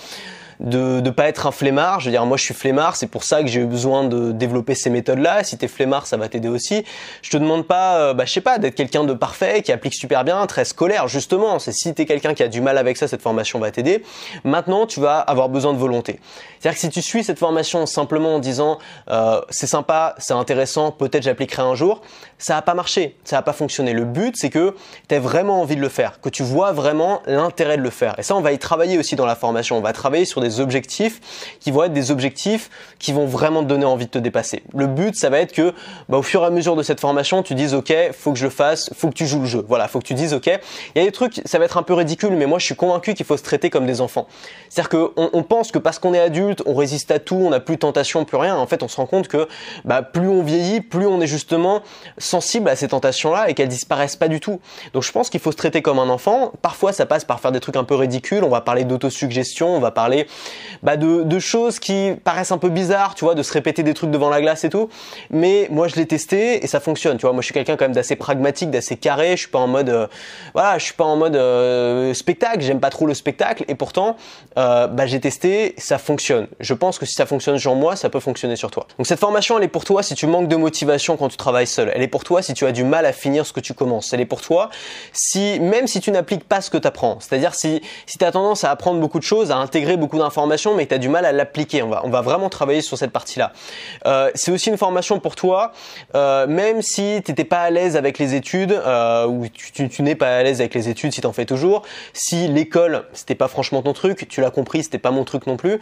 de 0.61 1.01
ne 1.01 1.11
pas 1.11 1.29
être 1.29 1.47
un 1.47 1.51
flemmard. 1.51 2.01
Je 2.01 2.07
veux 2.07 2.11
dire, 2.11 2.27
moi, 2.27 2.37
je 2.37 2.45
suis 2.45 2.55
flemmard, 2.55 2.97
c'est 2.97 3.07
pour 3.07 3.25
ça 3.25 3.43
que 3.43 3.49
j'ai 3.49 3.61
eu 3.61 3.67
besoin 3.67 4.05
de 4.05 4.33
développer 4.33 4.75
ces 4.75 4.91
méthodes-là. 4.91 5.45
Si 5.45 5.57
t'es 5.57 5.69
flemmard, 5.69 6.07
ça 6.07 6.17
va 6.17 6.29
t'aider 6.29 6.49
aussi. 6.49 6.85
Je 7.23 7.31
te 7.31 7.37
demande 7.37 7.67
pas, 7.67 7.99
euh, 7.99 8.15
bah, 8.15 8.27
sais 8.27 8.41
pas, 8.41 8.59
d'être 8.59 8.75
quelqu'un 8.75 9.05
de 9.05 9.13
parfait, 9.15 9.63
qui 9.63 9.73
applique 9.73 9.95
super 9.95 10.25
bien, 10.25 10.45
très 10.47 10.65
scolaire. 10.65 11.09
Justement, 11.09 11.59
c'est 11.59 11.73
si 11.73 11.95
t'es 11.95 12.05
quelqu'un 12.05 12.35
qui 12.35 12.43
a 12.43 12.49
du 12.49 12.61
mal 12.61 12.79
avec 12.79 12.97
ça, 12.97 13.09
cette 13.09 13.23
formation 13.23 13.59
va 13.59 13.71
t'aider. 13.71 14.03
Maintenant, 14.45 14.87
tu 14.87 15.01
vas 15.01 15.19
avoir 15.19 15.49
besoin 15.49 15.73
de 15.73 15.79
volonté. 15.79 16.21
C'est-à-dire 16.59 16.75
que 16.75 16.81
si 16.81 16.91
tu 16.91 17.03
suis 17.03 17.25
cette 17.25 17.39
formation 17.39 17.87
simplement 17.87 18.37
en 18.37 18.39
disant, 18.39 18.79
euh, 19.11 19.41
c'est 19.51 19.67
sympa, 19.67 20.15
c'est 20.19 20.35
intéressant, 20.35 20.91
peut-être 20.93 21.23
j'appliquerai 21.23 21.63
un 21.63 21.75
jour, 21.75 22.03
ça 22.39 22.55
va 22.55 22.63
pas 22.63 22.75
marché, 22.75 23.17
ça 23.25 23.37
va 23.37 23.43
pas 23.43 23.53
fonctionner. 23.53 23.93
Le 23.93 24.05
but, 24.05 24.37
c'est 24.37 24.51
que 24.51 24.75
tu 25.09 25.15
aies 25.15 25.19
vraiment 25.19 25.61
envie 25.61 25.77
de 25.77 25.81
le 25.81 25.89
faire, 25.89 26.21
que 26.21 26.29
tu 26.29 26.43
vois 26.43 26.73
vraiment 26.73 27.23
l'intérêt 27.27 27.77
de 27.77 27.83
le 27.83 27.91
faire. 27.91 28.15
Et 28.19 28.23
ça, 28.23 28.37
on 28.37 28.41
va 28.41 28.53
y 28.53 28.59
travailler 28.59 28.99
aussi 28.99 29.17
dans 29.17 29.27
la 29.27 29.35
formation. 29.35 29.79
On 29.79 29.81
va 29.81 29.93
travailler 29.93 30.25
sur 30.25 30.41
des 30.41 30.61
objectifs 30.61 31.21
qui 31.61 31.71
vont 31.71 31.85
être 31.85 31.93
des 31.93 32.11
objectifs 32.11 32.71
qui 32.99 33.13
vont 33.13 33.27
vraiment 33.27 33.63
te 33.63 33.69
donner 33.69 33.85
envie 33.85 34.07
de 34.07 34.11
te 34.11 34.19
dépasser. 34.19 34.63
Le 34.75 34.87
but, 34.87 35.17
ça 35.17 35.31
va 35.31 35.41
être 35.41 35.53
que, 35.53 35.73
bah, 36.09 36.19
au 36.19 36.23
fur 36.23 36.43
et 36.43 36.47
à 36.47 36.51
mesure 36.51 36.77
de 36.77 36.83
cette 36.83 37.01
formation, 37.01 37.43
tu 37.43 37.55
dises, 37.55 37.75
OK, 37.75 37.93
faut 38.13 38.33
que 38.33 38.39
je 38.39 38.45
le 38.45 38.51
fasse, 38.51 38.91
faut 38.95 39.09
que 39.09 39.15
tu 39.15 39.27
joues 39.27 39.41
le 39.41 39.47
jeu. 39.47 39.65
Voilà, 39.69 39.89
faut 39.89 39.99
que 39.99 40.07
tu 40.07 40.15
dises, 40.15 40.35
OK. 40.35 40.47
Il 40.47 40.99
y 40.99 41.01
a 41.01 41.05
des 41.05 41.13
trucs, 41.13 41.41
ça 41.45 41.59
va 41.59 41.65
être 41.65 41.77
un 41.77 41.83
peu 41.83 41.95
ridicule, 41.95 42.33
mais 42.33 42.47
moi, 42.47 42.59
je 42.59 42.65
suis 42.65 42.77
convaincu 42.77 43.15
qu'il 43.15 43.27
faut 43.27 43.37
se 43.37 43.43
traiter 43.43 43.71
comme 43.71 43.87
des 43.87 44.01
enfants. 44.01 44.27
C'est-à-dire 44.69 44.91
qu'on 44.91 45.31
on 45.33 45.43
pense 45.43 45.73
que 45.73 45.79
parce 45.79 45.99
qu'on 45.99 46.15
est 46.15 46.21
adulte, 46.21 46.63
on 46.67 46.75
résiste 46.75 47.11
à 47.11 47.19
tout, 47.19 47.37
on 47.37 47.51
n'a 47.51 47.61
plus 47.61 47.77
de 47.77 47.81
tentation, 47.81 48.25
plus 48.25 48.37
rien. 48.37 48.57
En 48.57 48.67
fait, 48.67 48.83
on 48.83 48.89
se 48.89 48.97
rend 48.97 49.07
compte 49.07 49.29
que, 49.29 49.49
bah, 49.85 50.03
plus 50.03 50.29
on 50.29 50.43
vieillit, 50.43 50.81
plus 50.81 51.07
on 51.07 51.21
est 51.21 51.27
justement 51.27 51.83
sensible 52.25 52.69
à 52.69 52.77
ces 52.77 52.89
tentations-là 52.89 53.49
et 53.49 53.55
qu'elles 53.55 53.69
disparaissent 53.69 54.17
pas 54.17 54.29
du 54.29 54.41
tout. 54.41 54.61
Donc, 54.93 55.03
je 55.03 55.13
pense 55.13 55.31
qu'il 55.31 55.41
faut 55.41 55.53
se 55.53 55.57
traiter 55.57 55.83
comme 55.83 55.99
un 55.99 56.09
enfant. 56.09 56.53
Parfois, 56.63 56.93
ça 56.93 57.07
passe 57.07 57.25
par 57.25 57.41
faire 57.41 57.53
des 57.53 57.61
trucs 57.61 57.77
un 57.77 57.85
peu 57.85 57.95
ridicules. 57.95 58.45
On 58.45 58.49
va 58.49 58.61
parler 58.61 58.85
d'autosuggestion, 58.85 59.69
on 59.75 59.81
va 59.81 59.91
parler 59.91 60.27
bah, 60.83 60.97
de, 60.97 61.39
choses 61.39 61.79
qui 61.79 62.13
paraissent 62.25 62.53
un 62.53 62.59
peu 62.59 62.69
bizarres, 62.69 63.15
tu 63.15 63.25
vois, 63.25 63.35
de 63.35 63.43
se 63.43 63.53
répéter 63.53 63.83
des 63.83 63.93
trucs 63.93 64.11
devant 64.11 64.31
la 64.31 64.41
glace 64.41 64.65
et 64.65 64.71
tout. 64.71 64.89
Mais 65.31 65.69
moi, 65.71 65.89
je 65.89 65.97
l'ai 65.97 66.07
testé 66.07 66.65
et 66.65 66.67
ça 66.67 66.81
fonctionne. 66.81 67.17
Tu 67.19 67.23
vois, 67.23 67.33
moi, 67.33 67.43
je 67.43 67.47
suis 67.47 67.55
quelqu'un 67.55 67.77
quand 67.77 67.85
même 67.85 67.93
d'assez 67.93 68.17
pragmatique, 68.17 68.71
d'assez 68.71 68.97
carré. 68.97 69.33
Je 69.33 69.43
suis 69.43 69.49
pas 69.49 69.59
en 69.59 69.67
mode, 69.67 69.89
euh, 69.91 70.07
voilà, 70.55 70.79
je 70.79 70.85
suis 70.85 70.95
pas 70.95 71.05
en 71.05 71.17
mode 71.17 71.37
euh, 71.37 72.15
spectacle. 72.15 72.61
J'aime 72.61 72.81
pas 72.81 72.91
trop 72.91 73.07
le 73.07 73.15
spectacle 73.15 73.65
et 73.69 73.75
pourtant, 73.75 74.17
euh, 74.59 74.87
bah, 74.87 75.07
j'ai 75.07 75.21
testé, 75.21 75.75
ça 75.79 75.99
fonctionne. 75.99 76.47
Je 76.61 76.75
pense 76.75 76.99
que 76.99 77.07
si 77.07 77.15
ça 77.15 77.27
fonctionne 77.27 77.59
sur 77.59 77.75
moi, 77.75 77.97
ça 77.97 78.09
peut 78.09 78.21
fonctionner 78.21 78.57
sur 78.57 78.71
toi. 78.71 78.87
Donc 78.99 79.07
cette 79.07 79.21
formation, 79.21 79.59
elle 79.59 79.65
est 79.65 79.69
pour 79.69 79.85
toi 79.85 80.03
si 80.03 80.15
tu 80.15 80.27
manques 80.27 80.49
de 80.49 80.57
motivation 80.57 81.17
quand 81.17 81.29
tu 81.29 81.37
travailles 81.37 81.67
seul. 81.67 81.91
Elle 81.95 82.03
est 82.03 82.09
pour 82.15 82.23
toi 82.23 82.43
si 82.43 82.55
tu 82.55 82.65
as 82.65 82.71
du 82.71 82.85
mal 82.85 83.07
à 83.07 83.13
finir 83.13 83.45
ce 83.45 83.53
que 83.53 83.59
tu 83.59 83.75
commences. 83.75 84.13
Elle 84.13 84.21
est 84.21 84.25
pour 84.25 84.41
toi 84.41 84.71
si, 85.13 85.59
même 85.59 85.89
si 85.89 85.99
tu 85.99 86.13
n'appliques 86.13 86.45
pas 86.45 86.61
ce 86.61 86.71
que 86.71 86.79
tu 86.79 86.87
apprends. 86.87 87.19
C'est-à-dire 87.19 87.57
si, 87.57 87.83
si 88.07 88.19
tu 88.19 88.25
as 88.25 88.31
tendance 88.31 88.63
à 88.63 88.71
apprendre 88.71 89.01
beaucoup 89.01 89.19
de 89.19 89.25
choses, 89.25 89.51
à 89.51 89.57
intégrer 89.57 89.97
beaucoup 89.97 90.17
d'informations, 90.17 90.77
mais 90.77 90.85
que 90.85 90.91
tu 90.91 90.95
as 90.95 90.99
du 90.99 91.09
mal 91.09 91.25
à 91.25 91.33
l'appliquer. 91.33 91.83
On 91.83 91.89
va, 91.89 92.03
on 92.05 92.11
va 92.11 92.21
vraiment 92.21 92.49
travailler 92.49 92.83
sur 92.83 92.97
cette 92.97 93.11
partie-là. 93.11 93.53
Euh, 94.07 94.31
c'est 94.37 94.53
aussi 94.53 94.71
une 94.71 94.77
formation 94.79 95.19
pour 95.19 95.35
toi, 95.35 95.73
euh, 96.15 96.47
même 96.47 96.83
si 96.83 97.21
tu 97.25 97.33
n'étais 97.33 97.43
pas 97.43 97.63
à 97.63 97.71
l'aise 97.71 97.97
avec 97.97 98.21
les 98.21 98.37
études, 98.37 98.71
euh, 98.71 99.27
ou 99.27 99.49
tu, 99.49 100.03
n'es 100.03 100.15
pas 100.15 100.37
à 100.37 100.43
l'aise 100.45 100.61
avec 100.61 100.75
les 100.75 100.89
études 100.89 101.13
si 101.13 101.21
tu 101.21 101.27
en 101.27 101.33
fais 101.33 101.47
toujours, 101.47 101.83
si 102.13 102.47
l'école, 102.47 103.07
c'était 103.13 103.35
pas 103.35 103.49
franchement 103.49 103.83
ton 103.83 103.93
truc, 103.93 104.29
tu 104.29 104.41
l'as 104.41 104.53
compris, 104.53 104.85
c'était 104.85 104.99
pas 104.99 105.11
mon 105.11 105.25
truc 105.25 105.49
non 105.49 105.57
plus, 105.57 105.81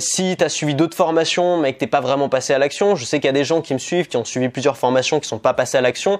si 0.00 0.36
tu 0.36 0.42
as 0.42 0.48
suivi 0.48 0.74
d'autres 0.74 0.96
formations, 0.96 1.58
mais 1.58 1.74
que 1.74 1.78
t'es 1.78 1.86
pas 1.86 2.00
vraiment 2.00 2.28
passé 2.28 2.52
à 2.54 2.58
l'action, 2.58 2.96
je 2.96 3.04
sais 3.04 3.20
qu'il 3.20 3.26
y 3.26 3.30
a 3.30 3.32
des 3.32 3.44
gens 3.44 3.60
qui 3.60 3.72
me 3.72 3.78
suivent, 3.78 4.08
qui 4.08 4.16
ont 4.16 4.24
suivi 4.24 4.48
plusieurs 4.48 4.76
formations, 4.76 5.20
qui 5.20 5.28
sont 5.28 5.38
pas 5.44 5.54
passés 5.54 5.78
à 5.78 5.80
l'action, 5.80 6.18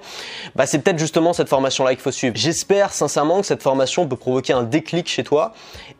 bah 0.55 0.65
c'est 0.65 0.79
peut-être 0.79 0.99
justement 0.99 1.33
cette 1.33 1.49
formation-là 1.49 1.91
qu'il 1.91 2.01
faut 2.01 2.11
suivre. 2.11 2.35
J'espère 2.37 2.93
sincèrement 2.93 3.41
que 3.41 3.47
cette 3.47 3.63
formation 3.63 4.07
peut 4.07 4.15
provoquer 4.15 4.53
un 4.53 4.63
déclic 4.63 5.09
chez 5.09 5.23
toi 5.23 5.53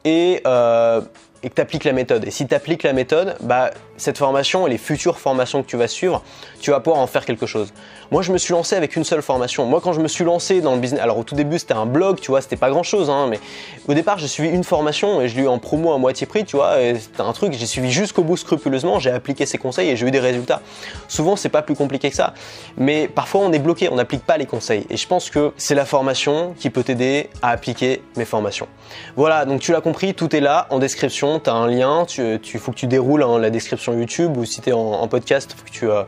et 0.05 0.41
euh, 0.45 1.01
que 1.41 1.55
tu 1.55 1.61
appliques 1.61 1.83
la 1.83 1.93
méthode. 1.93 2.25
Et 2.25 2.31
si 2.31 2.47
tu 2.47 2.55
appliques 2.55 2.83
la 2.83 2.93
méthode, 2.93 3.35
bah, 3.41 3.71
cette 3.97 4.17
formation 4.17 4.67
et 4.67 4.69
les 4.69 4.77
futures 4.77 5.19
formations 5.19 5.63
que 5.63 5.67
tu 5.67 5.77
vas 5.77 5.87
suivre, 5.87 6.21
tu 6.59 6.71
vas 6.71 6.79
pouvoir 6.79 7.01
en 7.01 7.07
faire 7.07 7.25
quelque 7.25 7.45
chose. 7.45 7.73
Moi, 8.11 8.21
je 8.21 8.31
me 8.31 8.37
suis 8.37 8.53
lancé 8.53 8.75
avec 8.75 8.95
une 8.95 9.03
seule 9.03 9.21
formation. 9.21 9.65
Moi, 9.65 9.81
quand 9.81 9.93
je 9.93 10.01
me 10.01 10.07
suis 10.07 10.23
lancé 10.23 10.61
dans 10.61 10.73
le 10.73 10.79
business, 10.79 11.01
alors 11.01 11.17
au 11.17 11.23
tout 11.23 11.35
début, 11.35 11.59
c'était 11.59 11.73
un 11.73 11.85
blog, 11.85 12.19
tu 12.19 12.31
vois, 12.31 12.41
c'était 12.41 12.55
pas 12.55 12.69
grand 12.69 12.83
chose, 12.83 13.09
hein, 13.09 13.27
mais 13.29 13.39
au 13.87 13.93
départ, 13.93 14.17
j'ai 14.17 14.27
suivi 14.27 14.49
une 14.49 14.63
formation 14.63 15.21
et 15.21 15.27
je 15.27 15.35
l'ai 15.35 15.43
eu 15.43 15.47
en 15.47 15.59
promo 15.59 15.93
à 15.93 15.97
moitié 15.97 16.27
prix, 16.27 16.45
tu 16.45 16.55
vois, 16.55 16.75
c'était 16.99 17.21
un 17.21 17.33
truc, 17.33 17.53
j'ai 17.53 17.65
suivi 17.65 17.91
jusqu'au 17.91 18.23
bout 18.23 18.37
scrupuleusement, 18.37 18.99
j'ai 18.99 19.11
appliqué 19.11 19.45
ses 19.45 19.57
conseils 19.57 19.89
et 19.89 19.95
j'ai 19.95 20.07
eu 20.07 20.11
des 20.11 20.19
résultats. 20.19 20.61
Souvent, 21.07 21.35
c'est 21.35 21.49
pas 21.49 21.61
plus 21.61 21.75
compliqué 21.75 22.09
que 22.09 22.15
ça, 22.15 22.33
mais 22.77 23.07
parfois, 23.07 23.41
on 23.41 23.51
est 23.51 23.59
bloqué, 23.59 23.89
on 23.89 23.95
n'applique 23.95 24.25
pas 24.25 24.37
les 24.37 24.45
conseils. 24.45 24.85
Et 24.89 24.97
je 24.97 25.07
pense 25.07 25.29
que 25.29 25.53
c'est 25.57 25.75
la 25.75 25.85
formation 25.85 26.53
qui 26.57 26.69
peut 26.69 26.83
t'aider 26.83 27.29
à 27.41 27.49
appliquer 27.49 28.01
mes 28.17 28.25
formations. 28.25 28.67
Voilà, 29.15 29.45
donc 29.45 29.61
tu 29.61 29.71
l'as 29.71 29.81
compris, 29.81 30.13
tout 30.13 30.35
est 30.35 30.41
là 30.41 30.67
en 30.69 30.79
description, 30.79 31.39
tu 31.39 31.49
as 31.49 31.53
un 31.53 31.67
lien, 31.67 32.05
tu, 32.05 32.39
tu 32.41 32.59
faut 32.59 32.71
que 32.71 32.77
tu 32.77 32.87
déroules 32.87 33.23
hein, 33.23 33.39
la 33.39 33.49
description 33.49 33.84
YouTube 33.93 34.37
ou 34.37 34.45
si 34.45 34.61
tu 34.61 34.69
es 34.69 34.73
en, 34.73 35.07
podcast, 35.07 35.55
faut 35.57 35.65
que 35.65 35.71
tu 35.71 35.89
euh, 35.89 36.03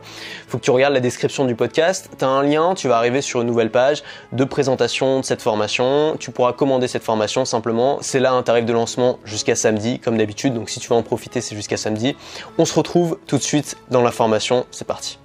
faut 0.48 0.58
que 0.58 0.64
tu 0.64 0.70
regardes 0.70 0.94
la 0.94 1.00
description 1.00 1.44
du 1.44 1.54
podcast. 1.54 2.10
Tu 2.18 2.24
as 2.24 2.28
un 2.28 2.42
lien, 2.42 2.74
tu 2.74 2.88
vas 2.88 2.96
arriver 2.96 3.20
sur 3.22 3.40
une 3.40 3.46
nouvelle 3.46 3.70
page 3.70 4.02
de 4.32 4.44
présentation 4.44 5.20
de 5.20 5.24
cette 5.24 5.42
formation. 5.42 6.16
Tu 6.18 6.30
pourras 6.30 6.52
commander 6.52 6.88
cette 6.88 7.04
formation 7.04 7.44
simplement. 7.44 7.98
C'est 8.00 8.20
là 8.20 8.32
un 8.32 8.42
tarif 8.42 8.64
de 8.64 8.72
lancement 8.72 9.18
jusqu'à 9.24 9.56
samedi, 9.56 9.98
comme 9.98 10.16
d'habitude. 10.18 10.54
Donc 10.54 10.70
si 10.70 10.80
tu 10.80 10.88
veux 10.88 10.96
en 10.96 11.02
profiter, 11.02 11.40
c'est 11.40 11.56
jusqu'à 11.56 11.76
samedi. 11.76 12.16
On 12.58 12.64
se 12.64 12.74
retrouve 12.74 13.18
tout 13.26 13.38
de 13.38 13.42
suite 13.42 13.76
dans 13.90 14.02
la 14.02 14.10
formation. 14.10 14.66
C'est 14.70 14.86
parti. 14.86 15.18